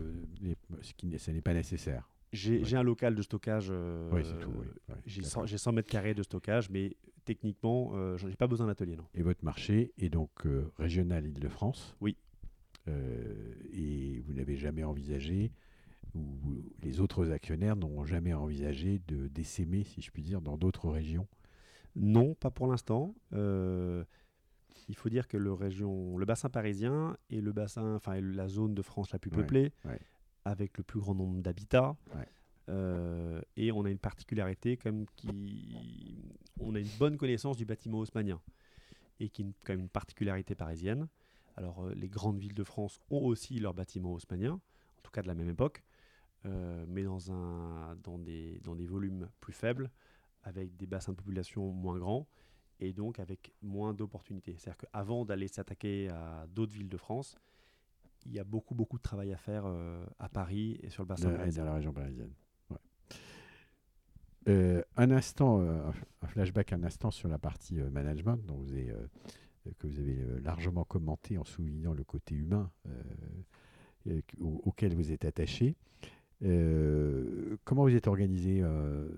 ce 0.83 0.93
qui 0.95 1.07
n'est- 1.07 1.19
ça 1.19 1.33
n'est 1.33 1.41
pas 1.43 1.55
nécessaire. 1.55 2.09
j'ai 2.33 2.61
Ouais. 2.63 2.75
un 2.75 2.83
local 2.83 3.15
de 3.15 3.23
stockage. 3.23 3.71
oui, 4.13 4.23
c'est 4.25 4.39
tout. 4.39 4.51
oui. 4.55 4.67
Ouais, 4.89 4.95
J'ai 5.07 5.23
d'accord. 5.23 5.43
100, 5.43 5.47
j'ai 5.47 5.59
100 5.59 5.73
mètres 5.73 5.91
carrés 5.91 6.15
de 6.15 6.23
stockage, 6.23 6.71
mais 6.71 6.97
techniquement, 7.25 7.93
euh, 7.95 8.17
j'en 8.17 8.29
ai 8.29 8.37
pas 8.37 8.47
besoin 8.47 8.67
d'atelier, 8.69 8.97
non. 8.97 9.05
Et 9.15 9.23
votre 9.23 9.45
marché 9.45 9.93
est 9.99 10.09
donc 10.11 10.31
régional 10.79 11.27
Île-de-France? 11.27 11.97
Oui. 12.01 12.17
Et 13.73 14.21
vous 14.27 14.33
n'avez 14.33 14.57
jamais 14.57 14.83
envisagé, 14.85 15.53
ou 16.15 16.21
vous- 16.21 16.65
les 16.83 17.01
autres 17.01 17.31
actionnaires 17.31 17.77
n'ont 17.77 18.05
jamais 18.05 18.33
envisagé 18.35 19.01
de 19.09 19.29
d'essaimer, 19.29 19.85
si 19.85 20.01
je 20.03 20.11
puis 20.11 20.23
dire, 20.23 20.41
dans 20.41 20.57
d'autres 20.57 20.89
régions 20.89 21.27
Non, 21.97 22.35
pas 22.35 22.51
pour 22.51 22.67
l'instant. 22.67 23.15
Euh, 23.33 24.05
il 24.89 24.95
faut 24.97 25.09
dire 25.11 25.29
que 25.29 25.37
le, 25.37 25.53
région, 25.53 26.17
le 26.17 26.25
bassin 26.25 26.49
parisien 26.49 27.17
est 27.31 27.41
le 27.41 27.53
bassin, 27.53 27.97
enfin 27.97 28.15
est 28.15 28.21
la 28.23 28.49
zone 28.49 28.75
de 28.75 28.83
France 28.83 29.11
la 29.13 29.19
plus 29.19 29.31
peuplée, 29.31 29.73
ouais. 29.85 30.01
avec 30.45 30.79
le 30.79 30.85
plus 30.85 30.99
grand 31.01 31.15
nombre 31.15 31.43
d'habitats. 31.43 31.97
Ouais. 32.15 32.27
Euh, 32.71 33.41
et 33.57 33.73
on 33.73 33.85
a 33.85 33.91
une 33.91 33.99
particularité 33.99 34.77
comme 34.77 35.07
qui, 35.17 35.75
on 36.61 36.75
a 36.75 36.79
une 36.81 36.89
bonne 36.99 37.17
connaissance 37.17 37.57
du 37.57 37.65
bâtiment 37.65 37.99
haussmannien 37.99 38.41
et 39.21 39.29
qui 39.31 39.43
est 39.43 39.45
une- 39.47 39.53
quand 39.65 39.73
même 39.73 39.81
une 39.81 39.89
particularité 39.89 40.55
parisienne. 40.55 41.09
Alors 41.57 41.85
euh, 41.87 41.95
les 41.95 42.09
grandes 42.09 42.39
villes 42.39 42.55
de 42.55 42.65
France 42.65 43.01
ont 43.11 43.25
aussi 43.27 43.59
leur 43.59 43.75
bâtiment 43.75 44.13
haussmannien, 44.13 44.53
en 44.53 45.03
tout 45.03 45.11
cas 45.11 45.23
de 45.23 45.29
la 45.29 45.35
même 45.35 45.49
époque, 45.49 45.83
mais 46.45 47.03
dans, 47.03 47.31
un, 47.33 47.97
dans, 48.03 48.19
des, 48.19 48.61
dans 48.61 48.75
des 48.75 48.87
volumes 48.87 49.29
plus 49.41 49.53
faibles, 49.53 49.91
avec 50.43 50.77
des 50.77 50.87
bassins 50.87 51.13
de 51.13 51.17
population 51.17 51.73
moins 51.73 51.99
grands 51.99 52.27
et 52.81 52.93
donc 52.93 53.19
avec 53.19 53.53
moins 53.61 53.93
d'opportunités. 53.93 54.55
C'est-à-dire 54.57 54.79
qu'avant 54.79 55.25
d'aller 55.25 55.49
s'attaquer 55.49 56.09
à 56.09 56.47
d'autres 56.49 56.73
villes 56.73 56.89
de 56.89 56.97
France, 56.97 57.37
il 58.25 58.33
y 58.33 58.39
a 58.39 58.45
beaucoup, 58.45 58.75
beaucoup 58.75 58.99
de 58.99 59.03
travail 59.03 59.33
à 59.33 59.37
faire 59.37 59.65
euh, 59.67 60.05
à 60.19 60.29
Paris 60.29 60.79
et 60.83 60.91
sur 60.91 61.03
le 61.03 61.09
bassin 61.09 61.31
et 61.45 61.51
dans 61.51 61.65
la 61.65 61.75
région 61.75 61.93
parisienne. 61.93 62.33
Ouais. 62.71 62.77
Euh, 64.49 64.83
un 64.97 65.11
instant, 65.11 65.61
euh, 65.61 65.91
un 66.23 66.27
flashback 66.29 66.73
un 66.73 66.83
instant 66.85 67.11
sur 67.11 67.29
la 67.29 67.39
partie 67.39 67.81
euh, 67.81 67.91
management 67.91 68.37
dont 68.47 68.57
vous 68.57 68.73
avez, 68.73 68.91
euh, 68.91 69.07
que 69.79 69.87
vous 69.87 69.99
avez 69.99 70.19
euh, 70.21 70.41
largement 70.41 70.85
commenté 70.85 71.37
en 71.37 71.45
soulignant 71.45 71.93
le 71.93 72.05
côté 72.05 72.35
humain 72.35 72.71
euh, 72.87 73.03
euh, 74.09 74.21
au- 74.41 74.63
auquel 74.65 74.95
vous 74.95 75.13
êtes 75.13 75.25
attaché. 75.25 75.77
Euh, 76.45 77.57
comment 77.65 77.83
vous 77.83 77.95
êtes 77.95 78.07
organisé 78.07 78.61
euh, 78.63 79.09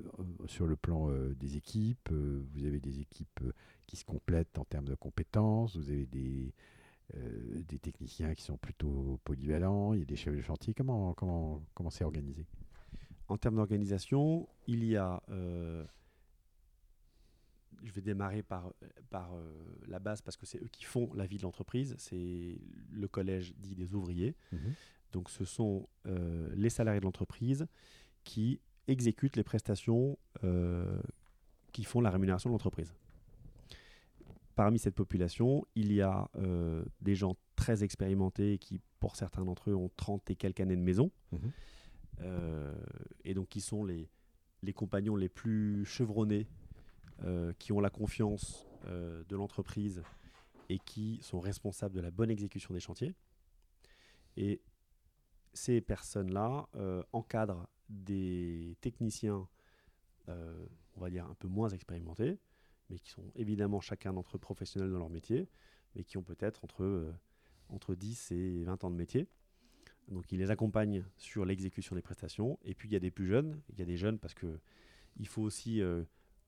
sur 0.47 0.66
le 0.66 0.77
plan 0.77 1.11
euh, 1.11 1.35
des 1.35 1.57
équipes 1.57 2.11
Vous 2.11 2.64
avez 2.64 2.81
des 2.81 3.01
équipes 3.01 3.41
qui 3.87 3.97
se 3.97 4.05
complètent 4.05 4.59
en 4.59 4.64
termes 4.64 4.87
de 4.87 4.95
compétences, 4.95 5.77
vous 5.77 5.91
avez 5.91 6.07
des, 6.07 6.55
des 7.14 7.79
techniciens 7.79 8.35
qui 8.35 8.43
sont 8.43 8.57
plutôt 8.57 9.21
polyvalents, 9.25 9.93
il 9.95 10.01
y 10.01 10.03
a 10.03 10.07
des 10.07 10.16
chefs 10.16 10.35
de 10.35 10.41
chantier. 10.41 10.75
Comment 10.75 11.12
comment 11.14 11.62
comment 11.75 11.91
c'est 11.91 12.05
organisé? 12.05 12.47
En 13.29 13.37
termes 13.37 13.57
d'organisation, 13.57 14.49
il 14.66 14.85
y 14.85 14.97
a. 14.97 15.21
je 17.83 17.93
vais 17.93 18.01
démarrer 18.01 18.43
par, 18.43 18.73
par 19.11 19.31
la 19.89 19.99
base 19.99 20.23
parce 20.23 20.37
que 20.37 20.47
c'est 20.47 20.62
eux 20.62 20.68
qui 20.71 20.85
font 20.85 21.12
la 21.14 21.27
vie 21.27 21.39
de 21.39 21.43
l'entreprise. 21.43 21.97
C'est 21.99 22.61
le 22.93 23.09
collège 23.09 23.55
dit 23.57 23.75
des 23.75 23.95
ouvriers. 23.95 24.37
Donc 25.13 25.31
ce 25.31 25.45
sont 25.45 25.89
euh, 26.07 26.51
les 26.55 26.71
salariés 26.71 27.01
de 27.01 27.05
l'entreprise 27.05 27.67
qui 28.25 28.61
exécutent 28.89 29.37
les 29.37 29.45
prestations 29.45 30.19
euh, 30.45 31.01
qui 31.73 31.85
font 31.85 32.01
la 32.01 32.11
rémunération 32.11 32.51
de 32.51 32.55
l'entreprise. 32.55 32.95
Parmi 34.57 34.79
cette 34.79 34.95
population, 34.95 35.65
il 35.75 35.93
y 35.93 36.03
a 36.03 36.29
euh, 36.37 36.85
des 37.01 37.15
gens 37.15 37.37
très 37.57 37.83
expérimentés 37.83 38.59
qui, 38.59 38.81
pour 38.99 39.17
certains 39.17 39.45
d'entre 39.45 39.71
eux, 39.71 39.75
ont 39.75 39.91
30 39.97 40.31
et 40.31 40.37
quelques 40.37 40.61
années 40.61 40.77
de 40.77 40.83
maison. 40.83 41.11
Mhm. 41.33 41.53
Et 43.25 43.33
donc 43.33 43.49
qui 43.49 43.63
sont 43.63 43.83
les, 43.83 44.11
les 44.63 44.75
compagnons 44.75 45.17
les 45.17 45.31
plus 45.31 45.87
chevronnés, 45.87 46.47
qui 47.59 47.73
ont 47.73 47.81
la 47.81 47.89
confiance 47.89 48.67
de 48.87 49.37
l'entreprise 49.37 50.03
et 50.69 50.79
qui 50.79 51.19
sont 51.23 51.41
responsables 51.41 51.95
de 51.95 52.01
la 52.01 52.11
bonne 52.11 52.31
exécution 52.31 52.75
des 52.75 52.81
chantiers. 52.81 53.15
Et 54.37 54.61
ces 55.53 55.80
personnes-là 55.80 56.68
euh, 56.76 57.03
encadrent 57.12 57.68
des 57.88 58.76
techniciens, 58.80 59.48
euh, 60.28 60.66
on 60.94 61.01
va 61.01 61.11
dire, 61.11 61.26
un 61.26 61.34
peu 61.34 61.48
moins 61.48 61.68
expérimentés, 61.68 62.38
mais 62.88 62.98
qui 62.98 63.11
sont 63.11 63.24
évidemment 63.34 63.80
chacun 63.80 64.12
d'entre 64.12 64.36
eux 64.36 64.40
professionnels 64.40 64.90
dans 64.90 64.98
leur 64.98 65.11
métier, 65.11 65.48
mais 65.94 66.05
qui 66.05 66.16
ont 66.18 66.22
peut-être 66.22 66.64
entre, 66.64 66.84
euh, 66.84 67.12
entre 67.68 67.94
10 67.94 68.32
et 68.32 68.64
20 68.64 68.84
ans 68.84 68.90
de 68.90 68.96
métier. 68.96 69.28
Donc 70.09 70.30
ils 70.32 70.38
les 70.38 70.51
accompagnent 70.51 71.05
sur 71.16 71.44
l'exécution 71.44 71.94
des 71.94 72.03
prestations. 72.03 72.59
Et 72.64 72.74
puis 72.74 72.88
il 72.88 72.92
y 72.92 72.96
a 72.96 73.01
des 73.01 73.11
plus 73.11 73.26
jeunes, 73.26 73.61
il 73.70 73.78
y 73.78 73.82
a 73.82 73.84
des 73.84 73.96
jeunes 73.96 74.18
parce 74.18 74.34
que 74.34 74.59
il 75.16 75.28
faut 75.28 75.42
aussi 75.42 75.82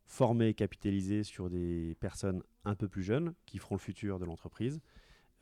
former 0.05 0.49
et 0.49 0.55
capitaliser 0.55 1.23
sur 1.25 1.51
des 1.51 1.97
personnes 2.01 2.43
un 2.65 2.75
peu 2.75 2.89
plus 2.89 3.03
jeunes 3.03 3.35
qui 3.47 3.59
feront 3.59 3.75
le 3.75 3.81
futur 3.81 4.19
de 4.19 4.25
l'entreprise, 4.25 4.81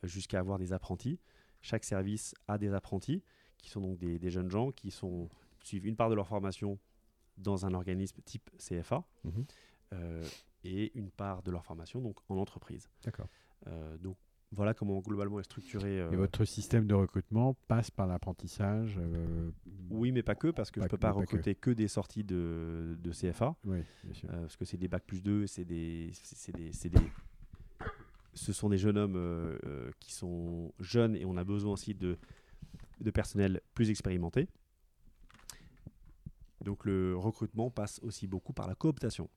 jusqu'à 0.03 0.39
avoir 0.39 0.57
des 0.57 0.73
apprentis. 0.73 1.19
Chaque 1.61 1.83
service 1.83 2.33
a 2.47 2.57
des 2.57 2.73
apprentis 2.73 3.23
qui 3.61 3.69
sont 3.69 3.81
donc 3.81 3.97
des, 3.97 4.19
des 4.19 4.29
jeunes 4.29 4.49
gens 4.51 4.71
qui 4.71 4.91
sont, 4.91 5.29
suivent 5.63 5.85
une 5.85 5.95
part 5.95 6.09
de 6.09 6.15
leur 6.15 6.27
formation 6.27 6.79
dans 7.37 7.65
un 7.65 7.73
organisme 7.73 8.21
type 8.23 8.49
CFA 8.57 9.03
Mhm. 9.23 9.45
euh, 9.93 10.27
et 10.63 10.91
une 10.97 11.09
part 11.11 11.41
de 11.43 11.51
leur 11.51 11.63
formation 11.65 12.01
donc 12.01 12.17
en 12.29 12.37
entreprise. 12.37 12.89
D'accord. 13.03 13.27
Euh, 13.67 13.97
donc 13.97 14.17
voilà 14.53 14.73
comment 14.73 14.99
globalement 14.99 15.39
est 15.39 15.43
structuré. 15.43 16.01
euh, 16.01 16.11
Et 16.11 16.15
votre 16.17 16.43
système 16.43 16.85
de 16.85 16.93
recrutement 16.93 17.55
passe 17.69 17.89
par 17.89 18.05
l'apprentissage 18.05 18.99
Oui, 19.89 20.11
mais 20.11 20.23
pas 20.23 20.35
que, 20.35 20.47
parce 20.49 20.71
que 20.71 20.79
Pas 20.81 20.85
je 20.87 20.89
peux 20.89 20.97
que- 20.97 21.01
pas 21.01 21.11
que. 21.13 21.17
recruter 21.19 21.55
que. 21.55 21.71
des 21.71 21.87
sorties 21.87 22.23
de, 22.25 22.97
de 23.01 23.11
CFA, 23.11 23.55
Oui, 23.63 23.79
bien 24.03 24.13
sûr. 24.13 24.29
parce 24.29 24.57
que 24.57 24.65
c'est 24.65 24.77
des 24.77 24.87
bacs 24.89 25.05
plus 25.05 25.21
2, 25.23 25.47
c'est 25.47 25.63
des, 25.65 26.09
c'est 26.13 26.53
des, 26.55 26.73
c'est 26.73 26.89
des- 26.89 27.11
ce 28.33 28.53
sont 28.53 28.69
des 28.69 28.77
jeunes 28.77 28.97
hommes 28.97 29.15
euh, 29.17 29.57
euh, 29.65 29.91
qui 29.99 30.13
sont 30.13 30.73
jeunes 30.79 31.15
et 31.15 31.25
on 31.25 31.35
a 31.37 31.43
besoin 31.43 31.73
aussi 31.73 31.93
de 31.93 32.17
de 33.01 33.11
personnel 33.11 33.61
plus 33.73 33.89
expérimenté. 33.89 34.47
Donc 36.61 36.85
le 36.85 37.17
recrutement 37.17 37.71
passe 37.71 37.99
aussi 38.03 38.27
beaucoup 38.27 38.53
par 38.53 38.67
la 38.67 38.75
cooptation. 38.75 39.29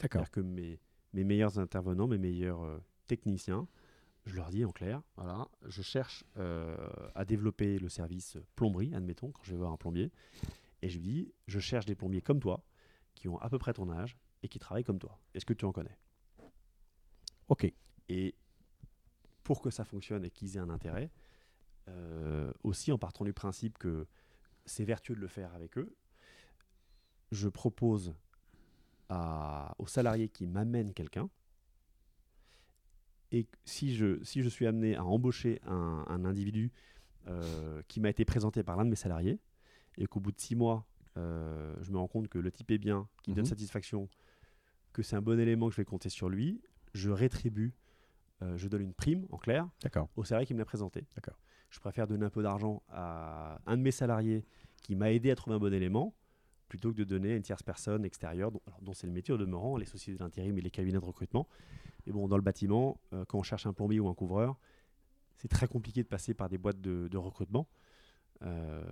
D'accord. 0.00 0.22
C'est-à-dire 0.22 0.30
que 0.30 0.40
mes, 0.40 0.80
mes 1.12 1.24
meilleurs 1.24 1.58
intervenants, 1.58 2.08
mes 2.08 2.18
meilleurs 2.18 2.62
euh, 2.62 2.78
techniciens, 3.06 3.68
je 4.26 4.36
leur 4.36 4.50
dis 4.50 4.64
en 4.64 4.70
clair, 4.70 5.02
voilà, 5.16 5.48
je 5.66 5.82
cherche 5.82 6.24
euh, 6.36 6.76
à 7.14 7.24
développer 7.24 7.78
le 7.78 7.88
service 7.88 8.38
plomberie, 8.56 8.94
admettons, 8.94 9.30
quand 9.30 9.42
je 9.42 9.52
vais 9.52 9.58
voir 9.58 9.72
un 9.72 9.76
plombier, 9.76 10.10
et 10.82 10.88
je 10.88 10.94
lui 10.94 11.02
dis, 11.02 11.34
je 11.46 11.58
cherche 11.58 11.86
des 11.86 11.94
plombiers 11.94 12.22
comme 12.22 12.40
toi, 12.40 12.62
qui 13.14 13.28
ont 13.28 13.38
à 13.38 13.48
peu 13.48 13.58
près 13.58 13.72
ton 13.72 13.90
âge 13.90 14.16
et 14.42 14.48
qui 14.48 14.58
travaillent 14.58 14.84
comme 14.84 14.98
toi. 14.98 15.18
Est-ce 15.34 15.44
que 15.44 15.52
tu 15.52 15.64
en 15.64 15.72
connais? 15.72 15.98
Ok. 17.48 17.70
Et 18.08 18.34
pour 19.42 19.60
que 19.60 19.70
ça 19.70 19.84
fonctionne 19.84 20.24
et 20.24 20.30
qu'ils 20.30 20.56
aient 20.56 20.60
un 20.60 20.70
intérêt, 20.70 21.10
euh, 21.90 22.52
aussi 22.62 22.92
en 22.92 22.98
partant 22.98 23.24
du 23.24 23.32
principe 23.32 23.76
que 23.78 24.06
c'est 24.64 24.84
vertueux 24.84 25.14
de 25.14 25.20
le 25.20 25.28
faire 25.28 25.54
avec 25.54 25.76
eux, 25.78 25.94
je 27.32 27.48
propose 27.48 28.14
à, 29.08 29.74
aux 29.78 29.86
salariés 29.86 30.28
qui 30.28 30.46
m'amènent 30.46 30.92
quelqu'un, 30.94 31.28
et 33.32 33.46
si 33.64 33.94
je, 33.94 34.22
si 34.24 34.42
je 34.42 34.48
suis 34.48 34.66
amené 34.66 34.96
à 34.96 35.04
embaucher 35.04 35.60
un, 35.66 36.04
un 36.08 36.24
individu 36.24 36.72
euh, 37.28 37.82
qui 37.86 38.00
m'a 38.00 38.08
été 38.10 38.24
présenté 38.24 38.62
par 38.62 38.76
l'un 38.76 38.84
de 38.84 38.90
mes 38.90 38.96
salariés, 38.96 39.38
et 39.98 40.06
qu'au 40.06 40.20
bout 40.20 40.32
de 40.32 40.40
six 40.40 40.56
mois, 40.56 40.86
euh, 41.16 41.74
je 41.80 41.90
me 41.92 41.98
rends 41.98 42.08
compte 42.08 42.28
que 42.28 42.38
le 42.38 42.50
type 42.50 42.70
est 42.70 42.78
bien, 42.78 43.08
qu'il 43.22 43.32
me 43.32 43.36
donne 43.36 43.44
Mhm. 43.44 43.50
satisfaction, 43.50 44.08
que 44.92 45.02
c'est 45.02 45.16
un 45.16 45.22
bon 45.22 45.38
élément 45.38 45.68
que 45.68 45.74
je 45.74 45.80
vais 45.80 45.84
compter 45.84 46.08
sur 46.08 46.28
lui, 46.28 46.60
je 46.94 47.10
rétribue, 47.10 47.72
euh, 48.42 48.56
je 48.56 48.66
donne 48.68 48.82
une 48.82 48.94
prime, 48.94 49.26
en 49.30 49.38
clair, 49.38 49.68
au 50.16 50.24
salarié 50.24 50.46
qui 50.46 50.54
me 50.54 50.58
l'a 50.58 50.64
présenté. 50.64 51.04
D'accord. 51.14 51.38
Je 51.70 51.80
préfère 51.80 52.06
donner 52.06 52.26
un 52.26 52.30
peu 52.30 52.42
d'argent 52.42 52.82
à 52.88 53.60
un 53.66 53.76
de 53.76 53.82
mes 53.82 53.90
salariés 53.90 54.44
qui 54.82 54.94
m'a 54.94 55.12
aidé 55.12 55.30
à 55.30 55.36
trouver 55.36 55.56
un 55.56 55.58
bon 55.58 55.72
élément 55.72 56.14
plutôt 56.68 56.92
que 56.92 56.98
de 56.98 57.04
donner 57.04 57.32
à 57.32 57.36
une 57.36 57.42
tierce 57.42 57.62
personne 57.62 58.04
extérieure, 58.04 58.52
dont, 58.80 58.92
c'est 58.92 59.06
le 59.06 59.12
métier 59.12 59.34
au 59.34 59.36
demeurant, 59.36 59.76
les 59.76 59.86
sociétés 59.86 60.18
d'intérim 60.18 60.56
et 60.56 60.60
les 60.60 60.70
cabinets 60.70 61.00
de 61.00 61.04
recrutement. 61.04 61.48
Et 62.06 62.12
bon, 62.12 62.28
dans 62.28 62.36
le 62.36 62.42
bâtiment, 62.42 63.00
euh, 63.12 63.24
quand 63.24 63.38
on 63.38 63.42
cherche 63.42 63.66
un 63.66 63.72
plombier 63.72 63.98
ou 63.98 64.08
un 64.08 64.14
couvreur, 64.14 64.56
c'est 65.36 65.48
très 65.48 65.66
compliqué 65.66 66.02
de 66.02 66.08
passer 66.08 66.32
par 66.32 66.48
des 66.48 66.58
boîtes 66.58 66.80
de, 66.80 67.08
de 67.08 67.16
recrutement 67.18 67.66
euh, 68.42 68.84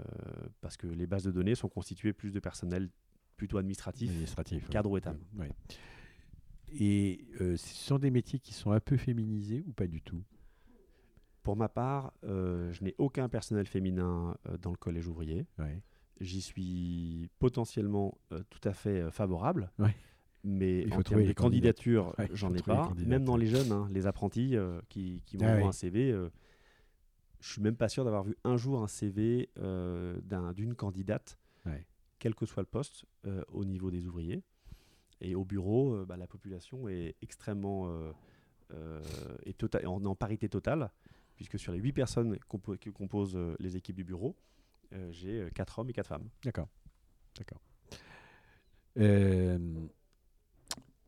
parce 0.61 0.77
que 0.77 0.87
les 0.87 1.07
bases 1.07 1.23
de 1.23 1.31
données 1.31 1.55
sont 1.55 1.69
constituées 1.69 2.13
plus 2.13 2.33
de 2.33 2.41
personnel 2.41 2.91
plutôt 3.37 3.59
administratif. 3.59 4.11
Administratif. 4.11 4.65
ouais. 4.65 4.69
cadre 4.71 4.91
ou. 4.91 4.99
Ouais. 5.37 5.51
Et 6.73 7.25
euh, 7.41 7.57
ce 7.57 7.75
sont 7.75 7.99
des 7.99 8.11
métiers 8.11 8.39
qui 8.39 8.53
sont 8.53 8.73
un 8.73 8.81
peu 8.81 8.97
féminisés 8.97 9.65
ou 9.67 9.73
pas 9.73 9.87
du 9.87 10.03
tout? 10.03 10.23
Pour 11.49 11.57
ma 11.57 11.71
part, 11.71 12.13
euh, 12.25 12.71
je 12.75 12.85
n'ai 12.85 12.95
aucun 12.99 13.27
personnel 13.31 13.65
féminin 13.67 14.37
euh, 14.51 14.59
dans 14.59 14.71
le 14.71 14.77
collège 14.77 15.09
ouvrier. 15.09 15.47
Ouais. 15.59 15.81
J'y 16.21 16.43
suis 16.43 17.31
potentiellement 17.39 18.19
euh, 18.33 18.43
tout 18.51 18.61
à 18.69 18.75
fait 18.75 19.11
favorable. 19.11 19.71
Ouais. 19.79 19.97
Mais 20.45 20.81
Il 20.83 20.93
en 20.93 20.97
faut 20.97 21.03
termes 21.05 21.05
trouver 21.23 21.25
de 21.29 21.33
candidature. 21.33 22.15
Ouais, 22.19 22.29
j'en 22.35 22.53
ai 22.53 22.61
pas. 22.61 22.93
Même 23.07 23.25
dans 23.25 23.39
les 23.39 23.47
jeunes, 23.47 23.73
hein, 23.73 23.89
les 23.91 24.07
apprentis 24.07 24.57
euh, 24.57 24.83
qui, 24.91 25.23
qui 25.25 25.39
Ah 25.41 25.45
m'envoient 25.47 25.63
oui. 25.63 25.69
un 25.69 25.73
CV, 25.73 26.13
euh, 26.13 26.29
je 27.41 27.51
suis 27.51 27.63
même 27.63 27.77
pas 27.77 27.89
sûr 27.89 28.05
d'avoir 28.05 28.25
vu 28.25 28.37
un 28.45 28.59
jour 28.59 28.83
un 28.83 28.87
CV 28.87 29.49
euh, 29.59 30.21
d'un- 30.25 30.53
d'une 30.53 30.75
candidate, 30.75 31.39
Ouais. 31.65 31.87
quel 32.19 32.35
que 32.35 32.45
soit 32.45 32.63
le 32.63 32.69
poste, 32.69 33.07
au 33.51 33.65
niveau 33.65 33.91
des 33.91 34.07
ouvriers. 34.07 34.43
Et 35.23 35.35
au 35.35 35.47
bureau, 35.47 36.05
bah, 36.05 36.19
la 36.19 36.27
population 36.27 36.91
est 36.91 37.17
extrêmement 37.23 37.91
est 39.47 39.59
tota- 39.59 39.87
en, 39.87 40.05
en 40.05 40.15
parité 40.15 40.51
totale, 40.51 40.91
puisque 41.39 41.57
sur 41.59 41.73
les 41.73 41.79
8 41.79 41.93
personnes 41.93 42.37
qui 42.81 42.91
composent 42.91 43.37
euh, 43.37 43.55
les 43.61 43.77
équipes 43.77 43.95
du 43.95 44.03
bureau, 44.03 44.37
euh, 44.93 45.09
j'ai 45.13 45.49
4 45.55 45.79
hommes 45.79 45.89
et 45.89 45.93
4 45.93 46.09
femmes. 46.09 46.29
D'accord. 46.43 46.69
D'accord. 47.39 47.61
Euh, 48.99 49.87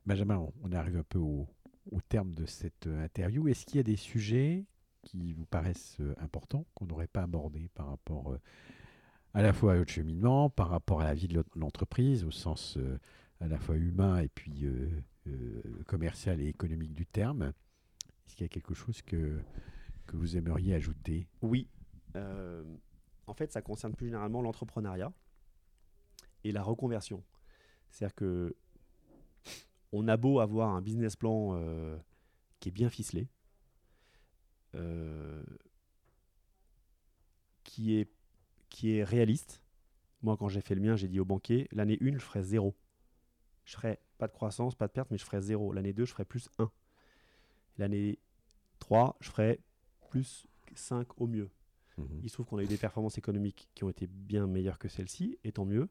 Benjamin, 0.06 0.46
on- 0.62 0.72
arrive 0.72 0.96
un 0.98 1.02
peu 1.02 1.18
au, 1.18 1.48
au 1.90 2.00
terme 2.00 2.32
de 2.32 2.46
cette 2.46 2.86
euh, 2.86 3.04
interview. 3.04 3.48
Est-ce 3.48 3.66
qu'il 3.66 3.76
y 3.78 3.80
a 3.80 3.84
des 3.84 3.96
sujets 3.96 4.66
qui 5.02 5.32
vous 5.32 5.46
paraissent 5.46 5.96
euh, 6.00 6.14
importants 6.18 6.64
qu'on 6.74 6.86
n'aurait 6.86 7.08
pas 7.08 7.22
abordés 7.22 7.68
par 7.74 7.88
rapport 7.88 8.32
euh, 8.32 8.38
à 9.34 9.42
la 9.42 9.52
fois 9.52 9.72
à 9.74 9.78
votre 9.78 9.90
cheminement, 9.90 10.48
par 10.48 10.68
rapport 10.68 11.00
à 11.00 11.04
la 11.04 11.14
vie 11.14 11.26
de 11.28 11.34
l'en- 11.34 11.44
l'entreprise, 11.56 12.22
au 12.24 12.30
sens 12.30 12.76
euh, 12.76 12.98
à 13.40 13.48
la 13.48 13.58
fois 13.58 13.76
humain 13.76 14.18
et 14.20 14.28
puis 14.28 14.64
euh, 14.64 14.88
euh, 15.26 15.62
commercial 15.86 16.40
et 16.40 16.46
économique 16.46 16.92
du 16.94 17.06
terme? 17.06 17.52
Est-ce 18.26 18.36
qu'il 18.36 18.44
y 18.44 18.46
a 18.46 18.48
quelque 18.48 18.74
chose 18.74 19.02
que, 19.02 19.40
que 20.11 20.16
vous 20.16 20.36
aimeriez 20.36 20.74
ajouter 20.74 21.28
Oui. 21.40 21.68
Euh, 22.16 22.64
en 23.28 23.32
fait, 23.32 23.52
ça 23.52 23.62
concerne 23.62 23.94
plus 23.94 24.06
généralement 24.06 24.42
l'entrepreneuriat 24.42 25.12
et 26.42 26.50
la 26.50 26.64
reconversion. 26.64 27.22
C'est-à-dire 27.90 28.16
que 28.16 28.56
on 29.92 30.08
a 30.08 30.16
beau 30.16 30.40
avoir 30.40 30.70
un 30.74 30.82
business 30.82 31.14
plan 31.14 31.54
euh, 31.54 31.96
qui 32.58 32.70
est 32.70 32.72
bien 32.72 32.90
ficelé, 32.90 33.28
euh, 34.74 35.44
qui, 37.62 37.94
est, 37.94 38.11
qui 38.68 38.96
est 38.96 39.04
réaliste. 39.04 39.62
Moi, 40.22 40.36
quand 40.36 40.48
j'ai 40.48 40.61
fait 40.61 40.74
le 40.74 40.80
mien, 40.80 40.96
j'ai 40.96 41.08
dit 41.08 41.20
au 41.20 41.24
banquier, 41.24 41.68
l'année 41.70 41.98
1, 42.00 42.14
je 42.14 42.18
ferai 42.18 42.42
zéro. 42.42 42.76
Je 43.64 43.74
ferai 43.74 44.00
pas 44.18 44.26
de 44.26 44.32
croissance, 44.32 44.74
pas 44.74 44.88
de 44.88 44.92
perte, 44.92 45.12
mais 45.12 45.18
je 45.18 45.24
ferai 45.24 45.40
zéro. 45.40 45.72
L'année 45.72 45.92
2, 45.92 46.04
je 46.04 46.11
ferai 46.11 46.24
plus 46.24 46.48
1. 46.58 46.68
L'année 47.78 48.18
3, 48.80 49.16
je 49.20 49.30
ferai 49.30 49.61
plus 50.11 50.46
5 50.74 51.20
au 51.20 51.26
mieux. 51.26 51.48
Mhm. 51.98 52.20
Il 52.22 52.28
se 52.28 52.34
trouve 52.34 52.46
qu'on 52.46 52.58
a 52.58 52.62
eu 52.62 52.66
des 52.66 52.76
performances 52.76 53.18
économiques 53.18 53.68
qui 53.74 53.84
ont 53.84 53.90
été 53.90 54.06
bien 54.06 54.46
meilleures 54.46 54.78
que 54.78 54.88
celles-ci, 54.88 55.38
et 55.44 55.52
tant 55.52 55.64
mieux. 55.64 55.88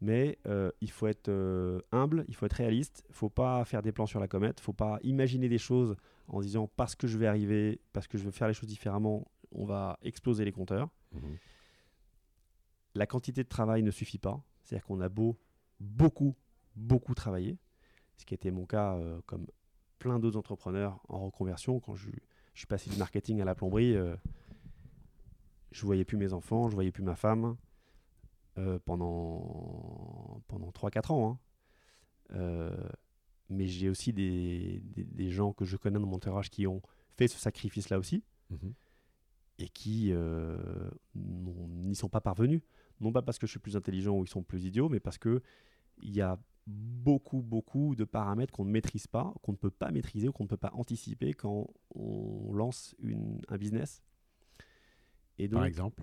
Mais 0.00 0.38
euh, 0.46 0.70
il 0.80 0.90
faut 0.90 1.06
être 1.06 1.28
euh, 1.28 1.80
humble, 1.92 2.24
il 2.28 2.34
faut 2.34 2.46
être 2.46 2.54
réaliste, 2.54 3.04
il 3.08 3.12
ne 3.12 3.16
faut 3.16 3.30
pas 3.30 3.64
faire 3.64 3.80
des 3.80 3.92
plans 3.92 4.06
sur 4.06 4.20
la 4.20 4.28
comète, 4.28 4.58
il 4.58 4.62
ne 4.62 4.64
faut 4.64 4.72
pas 4.72 4.98
imaginer 5.02 5.48
des 5.48 5.58
choses 5.58 5.96
en 6.26 6.40
disant 6.40 6.68
parce 6.76 6.94
que 6.94 7.06
je 7.06 7.16
vais 7.16 7.26
arriver, 7.26 7.80
parce 7.92 8.08
que 8.08 8.18
je 8.18 8.24
vais 8.24 8.32
faire 8.32 8.48
les 8.48 8.54
choses 8.54 8.68
différemment, 8.68 9.30
on 9.52 9.64
va 9.64 9.98
exploser 10.02 10.44
les 10.44 10.52
compteurs. 10.52 10.88
Mhm. 11.12 11.36
La 12.96 13.06
quantité 13.06 13.42
de 13.44 13.48
travail 13.48 13.82
ne 13.82 13.90
suffit 13.90 14.18
pas, 14.18 14.42
c'est-à-dire 14.62 14.84
qu'on 14.84 15.00
a 15.00 15.08
beau 15.08 15.38
beaucoup, 15.80 16.34
beaucoup 16.76 17.14
travailler, 17.14 17.58
ce 18.16 18.24
qui 18.24 18.34
était 18.34 18.50
mon 18.50 18.66
cas 18.66 18.96
euh, 18.96 19.20
comme 19.26 19.46
plein 19.98 20.18
d'autres 20.18 20.38
entrepreneurs 20.38 21.00
en 21.08 21.24
reconversion, 21.26 21.80
quand 21.80 21.94
je, 21.94 22.10
je 22.54 22.60
suis 22.60 22.66
passé 22.66 22.88
du 22.90 22.96
marketing 22.96 23.40
à 23.40 23.44
la 23.44 23.54
plomberie, 23.54 23.94
euh, 23.96 24.16
je 25.72 25.84
voyais 25.84 26.04
plus 26.04 26.16
mes 26.16 26.32
enfants, 26.32 26.68
je 26.68 26.74
voyais 26.74 26.92
plus 26.92 27.02
ma 27.02 27.16
femme 27.16 27.56
euh, 28.58 28.78
pendant, 28.84 30.40
pendant 30.48 30.70
3-4 30.70 31.10
ans. 31.12 31.30
hein. 31.30 31.38
Euh, 32.36 32.88
mais 33.50 33.66
j'ai 33.66 33.88
aussi 33.90 34.12
des, 34.12 34.80
des- 34.84 35.04
des 35.04 35.30
gens 35.30 35.52
que 35.52 35.64
je 35.64 35.76
connais 35.76 35.98
dans 35.98 36.06
mon 36.06 36.16
entourage 36.16 36.50
qui 36.50 36.66
ont 36.66 36.80
fait 37.16 37.28
ce 37.28 37.38
sacrifice-là 37.38 37.98
aussi 37.98 38.22
Mhm. 38.50 38.72
et 39.58 39.68
qui 39.68 40.10
euh, 40.12 40.90
n'y 41.14 41.94
sont 41.94 42.08
pas 42.08 42.20
parvenus. 42.20 42.62
Non 43.00 43.10
pas 43.12 43.22
parce 43.22 43.38
que 43.38 43.46
je 43.46 43.50
suis 43.52 43.60
plus 43.60 43.76
intelligent 43.76 44.16
ou 44.16 44.24
ils 44.24 44.28
sont 44.28 44.42
plus 44.42 44.64
idiots, 44.64 44.88
mais 44.88 45.00
parce 45.00 45.18
que 45.18 45.42
il 46.02 46.10
y 46.14 46.20
a 46.20 46.38
beaucoup, 46.66 47.42
beaucoup 47.42 47.94
de 47.94 48.04
paramètres 48.04 48.52
qu'on 48.52 48.64
ne 48.64 48.70
maîtrise 48.70 49.06
pas, 49.06 49.34
qu'on 49.42 49.52
ne 49.52 49.56
peut 49.56 49.70
pas 49.70 49.90
maîtriser 49.90 50.28
ou 50.28 50.32
qu'on 50.32 50.44
ne 50.44 50.48
peut 50.48 50.56
pas 50.56 50.70
anticiper 50.74 51.34
quand 51.34 51.68
on 51.94 52.52
lance 52.54 52.94
une- 53.00 53.40
un 53.48 53.58
business. 53.58 54.02
Et 55.38 55.48
donc, 55.48 55.58
Par 55.60 55.66
exemple 55.66 56.02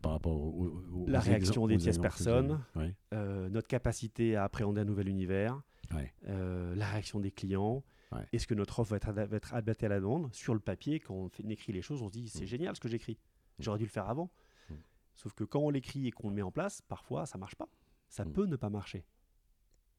par 0.00 0.12
rapport 0.12 0.32
au, 0.40 0.50
au- 0.64 1.02
aux 1.02 1.06
La 1.06 1.20
réaction 1.20 1.66
des 1.66 1.76
tierces 1.76 1.98
personnes. 1.98 2.60
Ouais, 2.76 2.94
euh, 3.12 3.48
notre 3.48 3.68
capacité 3.68 4.34
à 4.36 4.44
appréhender 4.44 4.80
un 4.80 4.84
nouvel 4.84 5.08
univers, 5.08 5.60
ouais. 5.94 6.12
euh, 6.28 6.74
la 6.74 6.86
réaction 6.88 7.20
des 7.20 7.30
clients. 7.30 7.84
Ouais. 8.12 8.24
Est-ce 8.32 8.46
que 8.46 8.54
notre 8.54 8.78
offre 8.80 8.90
va 8.92 8.96
être, 8.96 9.10
va 9.12 9.36
être 9.36 9.54
adaptée 9.54 9.86
à 9.86 9.88
la 9.88 10.00
demande? 10.00 10.32
Sur 10.34 10.54
le 10.54 10.60
papier, 10.60 10.98
quand 11.00 11.14
on, 11.14 11.28
fait, 11.28 11.42
on 11.44 11.50
écrit 11.50 11.72
les 11.72 11.82
choses, 11.82 12.00
on 12.02 12.08
se 12.08 12.12
dit 12.12 12.28
c'est 12.28 12.44
Mm. 12.44 12.48
génial 12.48 12.76
ce 12.76 12.80
que 12.80 12.88
j'écris. 12.88 13.18
J'aurais 13.58 13.78
dû 13.78 13.84
le 13.84 13.90
faire 13.90 14.08
avant. 14.08 14.30
Mm. 14.70 14.74
Sauf 15.16 15.34
que 15.34 15.44
quand 15.44 15.60
on 15.60 15.70
l'écrit 15.70 16.06
et 16.06 16.10
qu'on 16.10 16.28
le 16.30 16.34
met 16.34 16.42
en 16.42 16.52
place, 16.52 16.80
parfois 16.82 17.26
ça 17.26 17.36
marche 17.38 17.56
pas. 17.56 17.68
Ça 18.08 18.24
Mm. 18.24 18.32
peut 18.32 18.46
ne 18.46 18.56
pas 18.56 18.70
marcher. 18.70 19.04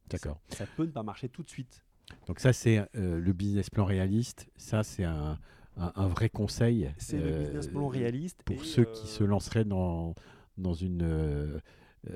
D'accord. 0.10 0.40
Ça, 0.50 0.58
ça 0.58 0.68
peut 0.68 0.86
ne 0.86 0.92
pas 0.92 1.04
marcher 1.04 1.30
tout 1.30 1.44
de 1.44 1.50
suite. 1.50 1.84
Donc 2.28 2.40
ça, 2.40 2.54
c'est 2.54 2.80
euh, 2.96 3.20
le 3.20 3.34
business 3.34 3.70
plan 3.70 3.84
réaliste. 3.86 4.50
Ça, 4.56 4.84
c'est 4.84 5.04
un, 5.04 5.38
un- 5.76 5.92
un 5.96 6.08
vrai 6.08 6.30
conseil. 6.30 6.94
C'est 6.98 7.20
euh, 7.20 7.30
le 7.40 7.44
business 7.44 7.68
plan 7.68 7.88
réaliste. 7.90 8.42
Pour 8.44 8.64
ceux 8.64 8.84
euh, 8.84 8.94
qui 8.94 9.08
se 9.08 9.24
lanceraient 9.26 9.66
dans, 9.66 10.16
dans 10.58 10.74
une, 10.74 11.02
euh, 11.04 11.60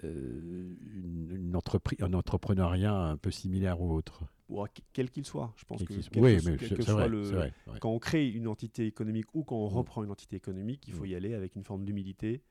euh, 0.06 0.76
une, 0.94 1.32
une 1.36 1.56
entreprise, 1.58 1.98
un 2.02 2.14
entrepreneuriat 2.14 2.96
un 2.96 3.18
peu 3.18 3.32
similaire 3.32 3.82
au 3.82 3.92
autre. 3.94 4.24
ou 4.48 4.66
quel 4.94 5.10
qu'il 5.12 5.26
soit. 5.26 5.54
Je 5.58 5.66
pense 5.66 5.84
que, 5.84 5.94
soit. 6.02 6.18
Oui, 6.18 6.38
que- 6.38 6.50
mais 6.50 6.58
que 6.58 6.82
soit 6.84 6.94
vrai, 6.94 7.10
le- 7.10 7.24
vrai, 7.24 7.54
ouais. 7.68 7.80
quand 7.82 7.92
on 7.92 8.00
crée 8.00 8.30
une 8.30 8.48
entité 8.48 8.86
économique 8.86 9.28
ou 9.34 9.44
quand 9.44 9.58
on 9.58 9.70
Mm. 9.70 9.74
reprend 9.74 10.04
une 10.06 10.12
entité 10.12 10.38
économique, 10.38 10.88
il 10.88 10.94
faut 10.94 11.04
Mm. 11.04 11.08
y 11.08 11.16
aller 11.16 11.34
avec 11.34 11.56
une 11.58 11.64
forme 11.66 11.84
d'humilité 11.84 12.42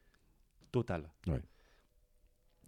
totale. 0.72 1.11
Enfin, 1.26 1.38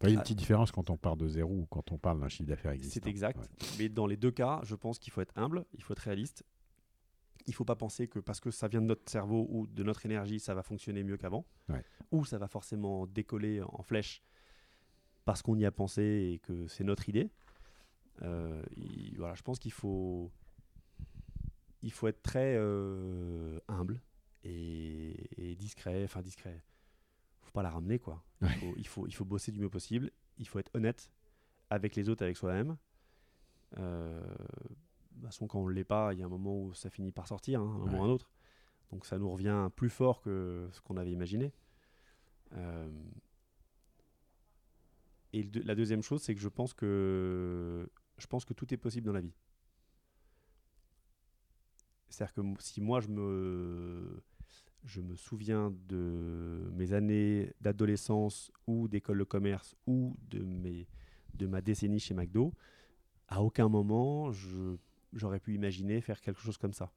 il 0.00 0.06
y 0.06 0.10
a 0.10 0.12
une 0.14 0.18
Ah. 0.18 0.22
petite 0.22 0.38
différence 0.38 0.72
quand 0.72 0.90
on 0.90 0.96
part 0.96 1.16
de 1.16 1.28
zéro 1.28 1.52
ou 1.52 1.66
quand 1.66 1.92
on 1.92 1.98
parle 1.98 2.20
d'un 2.20 2.28
chiffre 2.28 2.48
d'affaires 2.48 2.72
existant. 2.72 3.00
C'est 3.04 3.08
exact. 3.08 3.38
Ouais. 3.38 3.66
Mais 3.78 3.88
dans 3.88 4.06
les 4.06 4.16
deux 4.16 4.30
cas, 4.32 4.60
je 4.64 4.74
pense 4.74 4.98
qu'il 4.98 5.12
faut 5.12 5.20
être 5.20 5.36
humble, 5.36 5.64
il 5.74 5.82
faut 5.82 5.92
être 5.92 6.00
réaliste. 6.00 6.44
il 7.46 7.54
faut 7.54 7.64
pas 7.64 7.74
penser 7.76 8.06
que 8.06 8.20
parce 8.20 8.38
que 8.38 8.52
ça 8.52 8.68
vient 8.68 8.80
de 8.80 8.86
notre 8.86 9.10
cerveau 9.10 9.46
ou 9.50 9.66
de 9.66 9.82
notre 9.82 10.06
énergie, 10.06 10.38
ça 10.38 10.54
va 10.54 10.62
fonctionner 10.62 11.02
mieux 11.02 11.16
qu'avant, 11.16 11.44
ou 12.12 12.24
ça 12.24 12.38
va 12.38 12.46
forcément 12.46 13.06
décoller 13.08 13.60
en 13.62 13.82
flèche 13.82 14.22
parce 15.24 15.42
qu'on 15.42 15.56
y 15.58 15.64
a 15.64 15.72
pensé 15.72 16.02
et 16.34 16.38
que 16.38 16.66
c'est 16.68 16.84
notre 16.84 17.08
idée. 17.08 17.30
Euh, 18.22 18.62
voilà, 19.16 19.34
je 19.34 19.42
pense 19.42 19.58
qu'il 19.58 19.72
faut, 19.72 20.30
il 21.82 21.90
faut 21.92 22.06
être 22.06 22.22
très 22.22 22.54
euh, 22.56 23.58
humble 23.68 24.00
et, 24.44 25.56
discret. 25.58 26.04
Enfin, 26.04 26.22
discret. 26.22 26.62
Faut 27.52 27.58
pas 27.58 27.62
la 27.62 27.70
ramener, 27.70 27.98
quoi. 27.98 28.24
Il, 28.40 28.48
faut, 28.48 28.74
il, 28.78 28.86
faut, 28.86 29.06
il, 29.06 29.14
faut, 29.14 29.24
bosser 29.26 29.52
du 29.52 29.60
mieux 29.60 29.68
possible. 29.68 30.10
Il 30.38 30.48
faut 30.48 30.58
être 30.58 30.70
honnête 30.74 31.10
avec 31.68 31.94
les 31.96 32.08
autres, 32.08 32.22
avec 32.22 32.38
soi-même. 32.38 32.78
Euh, 33.76 34.20
de 34.22 35.16
toute 35.16 35.24
façon, 35.26 35.46
quand 35.46 35.60
on 35.60 35.68
ne 35.68 35.72
l'est 35.72 35.84
pas, 35.84 36.14
il 36.14 36.20
y 36.20 36.22
a 36.22 36.26
un 36.26 36.30
moment 36.30 36.58
où 36.58 36.72
ça 36.72 36.88
finit 36.88 37.12
par 37.12 37.28
sortir, 37.28 37.60
hein, 37.60 37.64
un 37.64 37.78
moment 37.78 38.00
ou 38.00 38.04
un 38.04 38.08
autre. 38.08 38.30
Donc 38.90 39.04
ça 39.04 39.18
nous 39.18 39.30
revient 39.30 39.68
plus 39.76 39.90
fort 39.90 40.22
que 40.22 40.66
ce 40.72 40.80
qu'on 40.80 40.96
avait 40.96 41.12
imaginé. 41.12 41.52
Euh, 42.54 42.90
et 45.34 45.42
la 45.64 45.74
deuxième 45.74 46.02
chose, 46.02 46.22
c'est 46.22 46.34
que 46.34 46.40
je 46.40 46.48
pense 46.48 46.72
que 46.72 47.86
je 48.16 48.26
pense 48.26 48.46
que 48.46 48.54
tout 48.54 48.72
est 48.72 48.78
possible 48.78 49.06
dans 49.06 49.12
la 49.12 49.20
vie. 49.20 49.34
C'est-à-dire 52.08 52.34
que 52.34 52.42
si 52.62 52.80
moi 52.80 53.00
je 53.00 53.08
me 53.08 54.22
je 54.84 55.00
me 55.00 55.14
souviens 55.14 55.72
de 55.88 56.70
mes 56.74 56.92
années 56.92 57.52
d'adolescence 57.60 58.50
ou 58.66 58.88
d'école 58.88 59.18
de 59.18 59.24
commerce 59.24 59.76
ou 59.86 60.16
de 60.30 60.40
mes 60.40 60.86
de 61.34 61.46
ma 61.46 61.60
décennie 61.60 61.98
chez 61.98 62.14
McDo, 62.14 62.52
à 63.28 63.42
aucun 63.42 63.68
moment 63.68 64.30
j'aurais 65.12 65.40
pu 65.40 65.54
imaginer 65.54 66.00
faire 66.00 66.20
quelque 66.20 66.40
chose 66.40 66.58
comme 66.58 66.72
ça. 66.72 66.90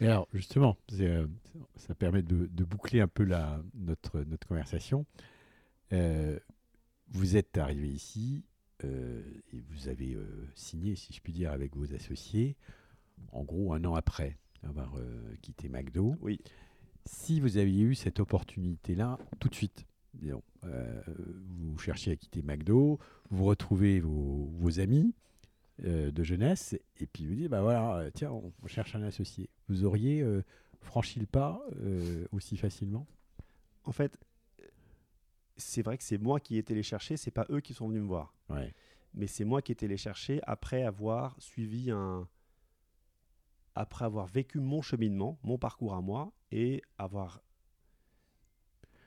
Mais 0.00 0.08
alors, 0.08 0.28
justement, 0.32 0.76
euh, 1.00 1.26
ça 1.76 1.94
permet 1.94 2.22
de, 2.22 2.64
boucler 2.64 3.00
un 3.00 3.08
peu 3.08 3.24
la, 3.24 3.62
notre, 3.74 4.20
notre 4.22 4.46
conversation. 4.46 5.04
Euh, 5.92 6.38
vous 7.08 7.36
êtes 7.36 7.58
arrivé 7.58 7.88
ici 7.88 8.44
euh, 8.84 9.22
et 9.52 9.60
vous 9.60 9.88
avez 9.88 10.16
signé, 10.54 10.96
si 10.96 11.12
je 11.12 11.20
puis 11.20 11.32
dire, 11.32 11.52
avec 11.52 11.76
vos 11.76 11.94
associés, 11.94 12.56
en 13.32 13.44
gros 13.44 13.72
un 13.72 13.84
an 13.84 13.94
après 13.94 14.36
avoir 14.62 14.96
quitté 15.42 15.68
McDo. 15.68 16.16
Oui. 16.20 16.40
Si 17.06 17.40
vous 17.40 17.56
aviez 17.56 17.84
eu 17.84 17.94
cette 17.94 18.20
opportunité-là 18.20 19.18
tout 19.40 19.48
de 19.48 19.54
suite, 19.54 19.86
disons, 20.14 20.42
vous 20.62 21.78
cherchiez 21.78 22.12
à 22.12 22.16
quitter 22.16 22.42
McDo, 22.42 22.98
vous 23.30 23.44
retrouvez 23.44 24.00
vos, 24.00 24.50
vos 24.52 24.80
amis, 24.80 25.14
euh, 25.84 26.10
de 26.10 26.22
jeunesse, 26.22 26.74
et 26.96 27.06
puis 27.06 27.26
vous 27.26 27.34
dites, 27.34 27.48
bah 27.48 27.60
voilà, 27.60 27.96
euh, 27.96 28.10
tiens, 28.10 28.32
on, 28.32 28.66
cherche 28.66 28.94
un 28.94 29.02
associé. 29.02 29.50
Vous 29.68 29.84
auriez 29.84 30.22
euh, 30.22 30.42
franchi 30.80 31.20
le 31.20 31.26
pas 31.26 31.60
aussi 32.32 32.56
facilement? 32.56 33.06
En 33.84 33.92
fait, 33.92 34.18
c'est 35.58 35.82
vrai 35.82 35.98
que 35.98 36.02
c'est 36.02 36.16
moi 36.16 36.40
qui 36.40 36.56
ai 36.56 36.60
été 36.60 36.74
les 36.74 36.82
chercher, 36.82 37.18
c'est 37.18 37.30
pas 37.30 37.44
eux 37.50 37.60
qui 37.60 37.74
sont 37.74 37.88
venus 37.88 38.00
me 38.00 38.08
voir. 38.08 38.34
Mais 39.12 39.26
c'est 39.26 39.44
moi 39.44 39.60
qui 39.60 39.72
ai 39.72 39.74
été 39.74 39.86
les 39.86 39.98
chercher 39.98 40.40
après 40.44 40.82
avoir 40.82 41.36
suivi 41.38 41.90
un. 41.90 42.26
Après 43.74 44.06
avoir 44.06 44.24
vécu 44.24 44.60
mon 44.60 44.80
cheminement, 44.80 45.38
mon 45.42 45.58
parcours 45.58 45.94
à 45.94 46.00
moi, 46.00 46.32
et 46.50 46.82
avoir. 46.98 47.42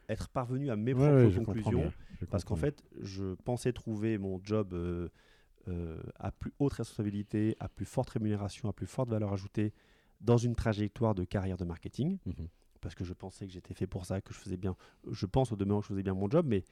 être 0.08 0.30
parvenu 0.30 0.70
à 0.72 0.76
mes 0.76 0.94
propres 0.94 1.44
conclusions. 1.44 1.94
Parce 2.30 2.44
qu'en 2.44 2.56
fait, 2.56 2.84
je 3.02 3.36
pensais 3.36 3.72
trouver 3.74 4.18
mon 4.18 4.42
job 4.44 4.74
euh, 5.70 6.02
à 6.16 6.32
plus 6.32 6.54
haute 6.60 6.74
responsabilité, 6.74 7.56
à 7.60 7.70
plus 7.70 7.86
forte 7.86 8.10
rémunération, 8.10 8.70
à 8.70 8.74
plus 8.74 8.88
forte 8.88 9.10
valeur 9.10 9.34
ajoutée 9.34 9.74
dans 10.22 10.38
une 10.38 10.56
trajectoire 10.56 11.16
de 11.16 11.24
carrière 11.24 11.58
de 11.58 11.66
marketing. 11.66 12.18
Mhm. 12.26 12.48
Parce 12.82 12.96
que 12.96 13.04
je 13.04 13.14
pensais 13.14 13.46
que 13.46 13.52
j'étais 13.52 13.74
fait 13.74 13.88
pour 13.88 14.06
ça, 14.06 14.22
que 14.22 14.34
je 14.34 14.40
faisais 14.40 14.58
bien. 14.58 14.76
Je 15.12 15.26
pense 15.26 15.52
au 15.52 15.56
demeurant 15.56 15.82
que 15.82 15.88
je 15.88 15.90
faisais 15.90 16.04
bien 16.04 16.14
mon 16.14 16.30
job, 16.30 16.46
mais 16.48 16.64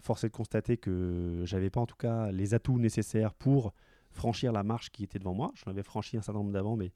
force 0.00 0.24
est 0.24 0.28
de 0.28 0.32
constater 0.32 0.76
que 0.76 1.42
j'avais 1.44 1.70
pas 1.70 1.80
en 1.80 1.86
tout 1.86 1.96
cas 1.96 2.32
les 2.32 2.54
atouts 2.54 2.78
nécessaires 2.78 3.34
pour 3.34 3.72
franchir 4.10 4.52
la 4.52 4.64
marche 4.64 4.90
qui 4.90 5.04
était 5.04 5.18
devant 5.18 5.34
moi. 5.34 5.52
J'en 5.54 5.70
avais 5.70 5.84
franchi 5.84 6.16
un 6.16 6.22
certain 6.22 6.40
nombre 6.40 6.52
d'avant, 6.52 6.76
mais 6.76 6.92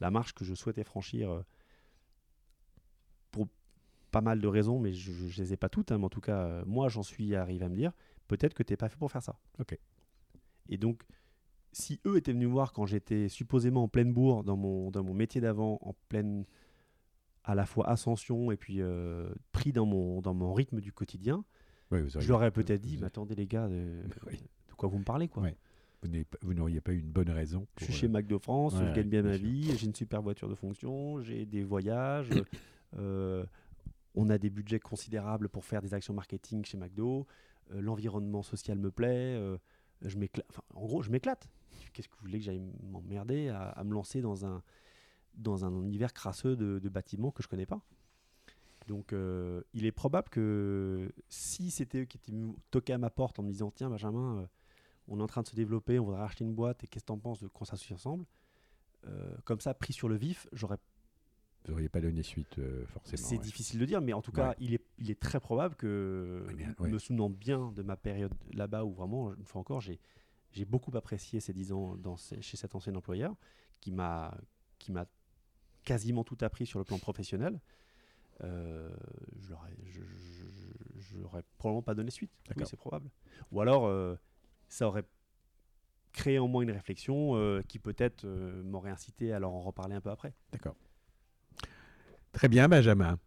la 0.00 0.10
marche 0.10 0.32
que 0.32 0.44
je 0.44 0.54
souhaitais 0.54 0.84
franchir 0.84 1.30
euh, 1.30 1.42
pas 4.10 4.20
mal 4.20 4.40
de 4.40 4.48
raisons, 4.48 4.78
mais 4.78 4.92
je 4.92 5.10
ne 5.10 5.44
les 5.44 5.52
ai 5.52 5.56
pas 5.56 5.68
toutes. 5.68 5.92
Hein, 5.92 5.98
mais 5.98 6.04
en 6.04 6.10
tout 6.10 6.20
cas, 6.20 6.46
euh, 6.46 6.64
moi, 6.66 6.88
j'en 6.88 7.02
suis 7.02 7.34
arrivé 7.34 7.64
à 7.64 7.68
me 7.68 7.76
dire 7.76 7.92
peut-être 8.28 8.54
que 8.54 8.62
tu 8.62 8.72
n'es 8.72 8.76
pas 8.76 8.88
fait 8.88 8.98
pour 8.98 9.10
faire 9.10 9.22
ça. 9.22 9.38
Ok. 9.58 9.78
Et 10.68 10.76
donc, 10.78 11.02
si 11.72 12.00
eux 12.06 12.16
étaient 12.16 12.32
venus 12.32 12.48
voir 12.48 12.72
quand 12.72 12.86
j'étais 12.86 13.28
supposément 13.28 13.84
en 13.84 13.88
pleine 13.88 14.12
bourre 14.12 14.44
dans 14.44 14.56
mon, 14.56 14.90
dans 14.90 15.04
mon 15.04 15.14
métier 15.14 15.40
d'avant, 15.40 15.78
en 15.82 15.94
pleine 16.08 16.44
à 17.44 17.54
la 17.54 17.64
fois 17.64 17.88
ascension 17.88 18.50
et 18.50 18.56
puis 18.56 18.80
euh, 18.80 19.28
pris 19.52 19.72
dans 19.72 19.86
mon, 19.86 20.20
dans 20.20 20.34
mon 20.34 20.52
rythme 20.52 20.80
du 20.80 20.92
quotidien, 20.92 21.44
je 21.92 22.28
leur 22.28 22.38
aurais 22.38 22.50
peut-être 22.50 22.80
dit, 22.80 22.98
mais 22.98 23.06
attendez 23.06 23.36
les 23.36 23.46
gars, 23.46 23.68
de, 23.68 24.02
quoi 24.76 24.88
vous 24.88 24.98
me 24.98 25.04
parlez 25.04 25.28
quoi? 25.28 25.44
Vous 26.42 26.54
n'auriez 26.54 26.80
pas 26.80 26.92
eu 26.92 26.98
une 26.98 27.10
bonne 27.10 27.30
raison. 27.30 27.66
Je 27.78 27.84
suis 27.84 27.92
chez 27.92 28.06
euh, 28.06 28.10
McDo 28.10 28.38
France, 28.38 28.74
je 28.78 28.94
gagne 28.94 29.08
bien 29.08 29.22
ma 29.22 29.36
vie, 29.36 29.76
j'ai 29.76 29.86
une 29.86 29.94
super 29.94 30.22
voiture 30.22 30.48
de 30.48 30.54
fonction, 30.54 31.20
j'ai 31.22 31.46
des 31.46 31.62
voyages, 31.62 32.28
euh, 32.98 33.44
on 34.16 34.28
a 34.30 34.38
des 34.38 34.50
budgets 34.50 34.80
considérables 34.80 35.48
pour 35.48 35.64
faire 35.64 35.82
des 35.82 35.94
actions 35.94 36.14
marketing 36.14 36.64
chez 36.64 36.76
McDo, 36.76 37.26
l'environnement 37.70 38.42
social 38.42 38.78
me 38.78 38.90
plaît 38.90 39.38
m'éclate. 40.16 40.46
en 40.74 40.84
gros, 40.86 41.02
je 41.02 41.10
m'éclate. 41.10 41.48
Qu'est-ce 41.92 42.08
que 42.08 42.14
vous 42.14 42.22
voulez 42.22 42.38
que 42.38 42.44
j'aille 42.44 42.62
m'emmerder 42.82 43.48
à, 43.48 43.82
me 43.84 43.92
lancer 43.92 44.20
dans 44.20 44.44
un, 44.44 44.62
univers 45.82 46.12
crasseux 46.12 46.56
de, 46.56 46.88
bâtiments 46.88 47.30
que 47.30 47.42
je 47.42 47.48
connais 47.48 47.66
pas? 47.66 47.80
Donc, 48.86 49.12
euh, 49.12 49.62
il 49.72 49.84
est 49.84 49.92
probable 49.92 50.28
que 50.28 51.10
si 51.28 51.70
c'était 51.70 52.02
eux 52.02 52.04
qui 52.04 52.18
étaient 52.18 52.32
toqués 52.70 52.92
à 52.92 52.98
ma 52.98 53.10
porte 53.10 53.38
en 53.40 53.42
me 53.42 53.50
disant 53.50 53.72
Tiens, 53.72 53.90
Benjamin, 53.90 54.38
euh, 54.38 54.46
on 55.08 55.18
est 55.18 55.22
en 55.22 55.26
train 55.26 55.42
de 55.42 55.48
se 55.48 55.56
développer, 55.56 55.98
on 55.98 56.04
voudrait 56.04 56.22
acheter 56.22 56.44
une 56.44 56.54
boîte, 56.54 56.84
et 56.84 56.86
qu'est-ce 56.86 57.02
que 57.02 57.08
tu 57.08 57.12
en 57.12 57.18
penses 57.18 57.40
de 57.40 57.48
qu'on 57.48 57.64
s'associe 57.64 57.98
ensemble? 57.98 58.24
Euh, 59.08 59.34
Comme 59.44 59.60
ça, 59.60 59.74
pris 59.74 59.92
sur 59.92 60.08
le 60.08 60.14
vif, 60.14 60.46
j'aurais 60.52 60.78
vous 61.66 61.72
n'auriez 61.72 61.88
pas 61.88 62.00
donné 62.00 62.22
suite, 62.22 62.58
euh, 62.58 62.86
forcément. 62.86 63.28
C'est 63.28 63.38
difficile 63.38 63.80
de 63.80 63.84
dire, 63.84 64.00
mais 64.00 64.12
en 64.12 64.22
tout 64.22 64.32
cas, 64.32 64.54
il, 64.60 64.74
est, 64.74 64.84
il 64.98 65.10
est 65.10 65.18
très 65.18 65.40
probable 65.40 65.74
que, 65.74 66.46
me 66.80 66.98
souvenant 66.98 67.28
bien 67.28 67.72
de 67.72 67.82
ma 67.82 67.96
période 67.96 68.32
là-bas, 68.52 68.84
où 68.84 68.92
vraiment, 68.92 69.34
une 69.34 69.44
fois 69.44 69.60
encore, 69.60 69.80
j'ai, 69.80 69.98
j'ai 70.52 70.64
beaucoup 70.64 70.96
apprécié 70.96 71.40
ces 71.40 71.52
10 71.52 71.72
ans 71.72 71.96
dans 71.96 72.16
chez 72.16 72.56
cet 72.56 72.74
ancien 72.74 72.94
employeur, 72.94 73.34
qui 73.80 73.90
m'a, 73.90 74.36
qui 74.78 74.92
m'a 74.92 75.06
quasiment 75.84 76.24
tout 76.24 76.38
appris 76.40 76.66
sur 76.66 76.78
le 76.78 76.84
plan 76.84 76.98
professionnel. 76.98 77.60
Euh, 78.44 78.94
je 80.98 81.18
n'aurais 81.18 81.42
probablement 81.58 81.82
pas 81.82 81.94
donné 81.94 82.10
suite. 82.10 82.30
Oui, 82.56 82.64
c'est 82.66 82.76
probable. 82.76 83.10
Ou 83.50 83.60
alors, 83.60 83.86
euh, 83.86 84.14
ça 84.68 84.86
aurait 84.86 85.04
créé 86.12 86.38
en 86.38 86.48
moi 86.48 86.62
une 86.62 86.70
réflexion 86.70 87.36
euh, 87.36 87.62
qui 87.62 87.78
peut-être 87.78 88.26
m'aurait 88.26 88.90
incité 88.90 89.32
à 89.32 89.38
leur 89.38 89.52
en 89.52 89.60
reparler 89.60 89.94
un 89.94 90.00
peu 90.00 90.10
après. 90.10 90.34
D'accord. 90.52 90.76
Très 92.36 92.48
bien, 92.48 92.68
Benjamin. 92.68 93.18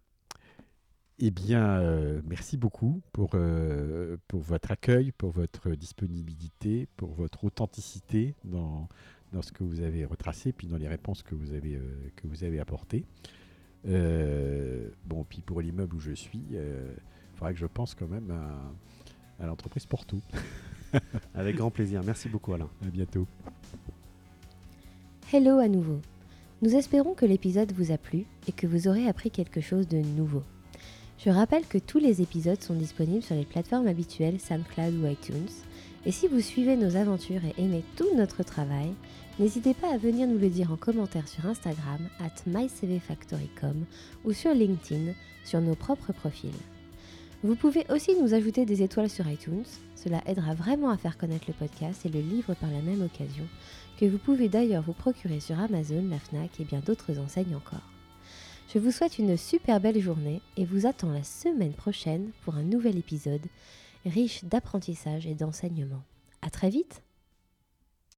Eh 1.18 1.32
bien, 1.32 1.80
euh, 1.80 2.22
merci 2.28 2.58
beaucoup 2.58 3.02
pour, 3.12 3.32
euh, 3.34 4.18
pour 4.28 4.42
votre 4.42 4.70
accueil, 4.70 5.12
pour 5.12 5.32
votre 5.32 5.72
disponibilité, 5.72 6.88
pour 6.96 7.14
votre 7.14 7.44
authenticité 7.44 8.36
dans, 8.44 8.88
dans 9.34 9.42
ce 9.42 9.52
que 9.52 9.64
vous 9.64 9.82
avez 9.82 10.06
retracé, 10.06 10.52
puis 10.52 10.68
dans 10.68 10.78
les 10.78 10.88
réponses 10.88 11.24
que 11.24 11.34
vous 11.34 11.54
avez, 11.54 11.78
euh, 11.78 12.12
que 12.18 12.28
vous 12.28 12.44
avez 12.44 12.60
apportées. 12.60 13.04
bon, 13.84 15.24
puis 15.28 15.42
pour 15.42 15.60
l'immeuble 15.62 15.96
où 15.96 16.00
je 16.00 16.12
suis, 16.12 16.44
il 16.52 17.34
faudra 17.34 17.52
que 17.52 17.58
je 17.58 17.66
pense 17.66 17.96
quand 17.96 18.08
même 18.08 18.30
à, 18.30 19.44
à 19.44 19.48
l'entreprise 19.48 19.88
Porto. 19.88 20.22
Avec 21.34 21.56
grand 21.56 21.72
plaisir. 21.72 22.04
Merci 22.06 22.30
beaucoup, 22.30 22.54
Alain. 22.54 22.70
À 22.86 22.92
bientôt. 22.92 23.26
Hello 25.34 25.58
à 25.58 25.68
nouveau. 25.68 26.00
Nous 26.62 26.76
espérons 26.76 27.14
que 27.14 27.26
l'épisode 27.26 27.72
vous 27.72 27.94
a 27.94 27.98
plu 27.98 28.26
et 28.48 28.52
que 28.52 28.68
vous 28.68 28.90
aurez 28.90 29.08
appris 29.08 29.32
quelque 29.32 29.62
chose 29.62 29.88
de 29.88 29.98
nouveau. 29.98 30.44
Je 31.18 31.30
rappelle 31.30 31.66
que 31.66 31.78
tous 31.78 32.00
les 32.00 32.22
épisodes 32.22 32.62
sont 32.62 32.74
disponibles 32.74 33.24
sur 33.24 33.36
les 33.36 33.46
plateformes 33.46 33.88
habituelles 33.88 34.42
SoundCloud 34.42 34.94
ou 34.96 35.08
iTunes. 35.08 35.48
Et 36.06 36.12
si 36.12 36.28
vous 36.28 36.42
suivez 36.42 36.76
nos 36.76 36.98
aventures 36.98 37.42
et 37.46 37.62
aimez 37.62 37.84
tout 37.96 38.14
notre 38.16 38.44
travail, 38.44 38.92
n'hésitez 39.40 39.74
pas 39.74 39.94
à 39.94 39.98
venir 39.98 40.28
nous 40.28 40.38
le 40.38 40.50
dire 40.50 40.72
en 40.74 40.78
commentaire 40.78 41.30
sur 41.30 41.46
Instagram 41.46 42.10
at 42.20 42.44
mycvfactory.com 42.46 43.86
ou 44.26 44.34
sur 44.34 44.54
LinkedIn 44.54 45.14
sur 45.46 45.62
nos 45.62 45.76
propres 45.76 46.12
profils. 46.12 46.52
Vous 47.42 47.56
pouvez 47.56 47.86
aussi 47.90 48.20
nous 48.22 48.34
ajouter 48.34 48.66
des 48.66 48.84
étoiles 48.84 49.10
sur 49.10 49.26
iTunes, 49.30 49.64
cela 49.96 50.22
aidera 50.26 50.54
vraiment 50.54 50.90
à 50.90 50.98
faire 50.98 51.18
connaître 51.18 51.46
le 51.48 51.54
podcast 51.54 52.06
et 52.06 52.10
le 52.10 52.20
livre 52.20 52.54
par 52.54 52.70
la 52.70 52.82
même 52.82 53.02
occasion, 53.02 53.46
que 53.98 54.06
vous 54.06 54.18
pouvez 54.18 54.50
d'ailleurs 54.50 54.84
vous 54.84 54.92
procurer 54.92 55.40
sur 55.40 55.58
Amazon, 55.58 56.04
la 56.10 56.20
FNAC 56.20 56.60
et 56.60 56.66
bien 56.66 56.82
d'autres 56.82 57.18
enseignes 57.18 57.56
encore. 57.56 57.88
Je 58.74 58.78
vous 58.78 58.92
souhaite 58.92 59.20
une 59.20 59.38
super 59.38 59.80
belle 59.80 60.02
journée 60.02 60.42
et 60.58 60.66
vous 60.66 60.86
attends 60.86 61.14
la 61.14 61.24
semaine 61.24 61.74
prochaine 61.74 62.32
pour 62.44 62.56
un 62.56 62.64
nouvel 62.64 62.98
épisode 62.98 63.48
riche 64.06 64.44
d'apprentissage 64.44 65.26
et 65.26 65.34
d'enseignement. 65.34 66.04
À 66.42 66.50
très 66.50 66.70
vite 66.70 67.04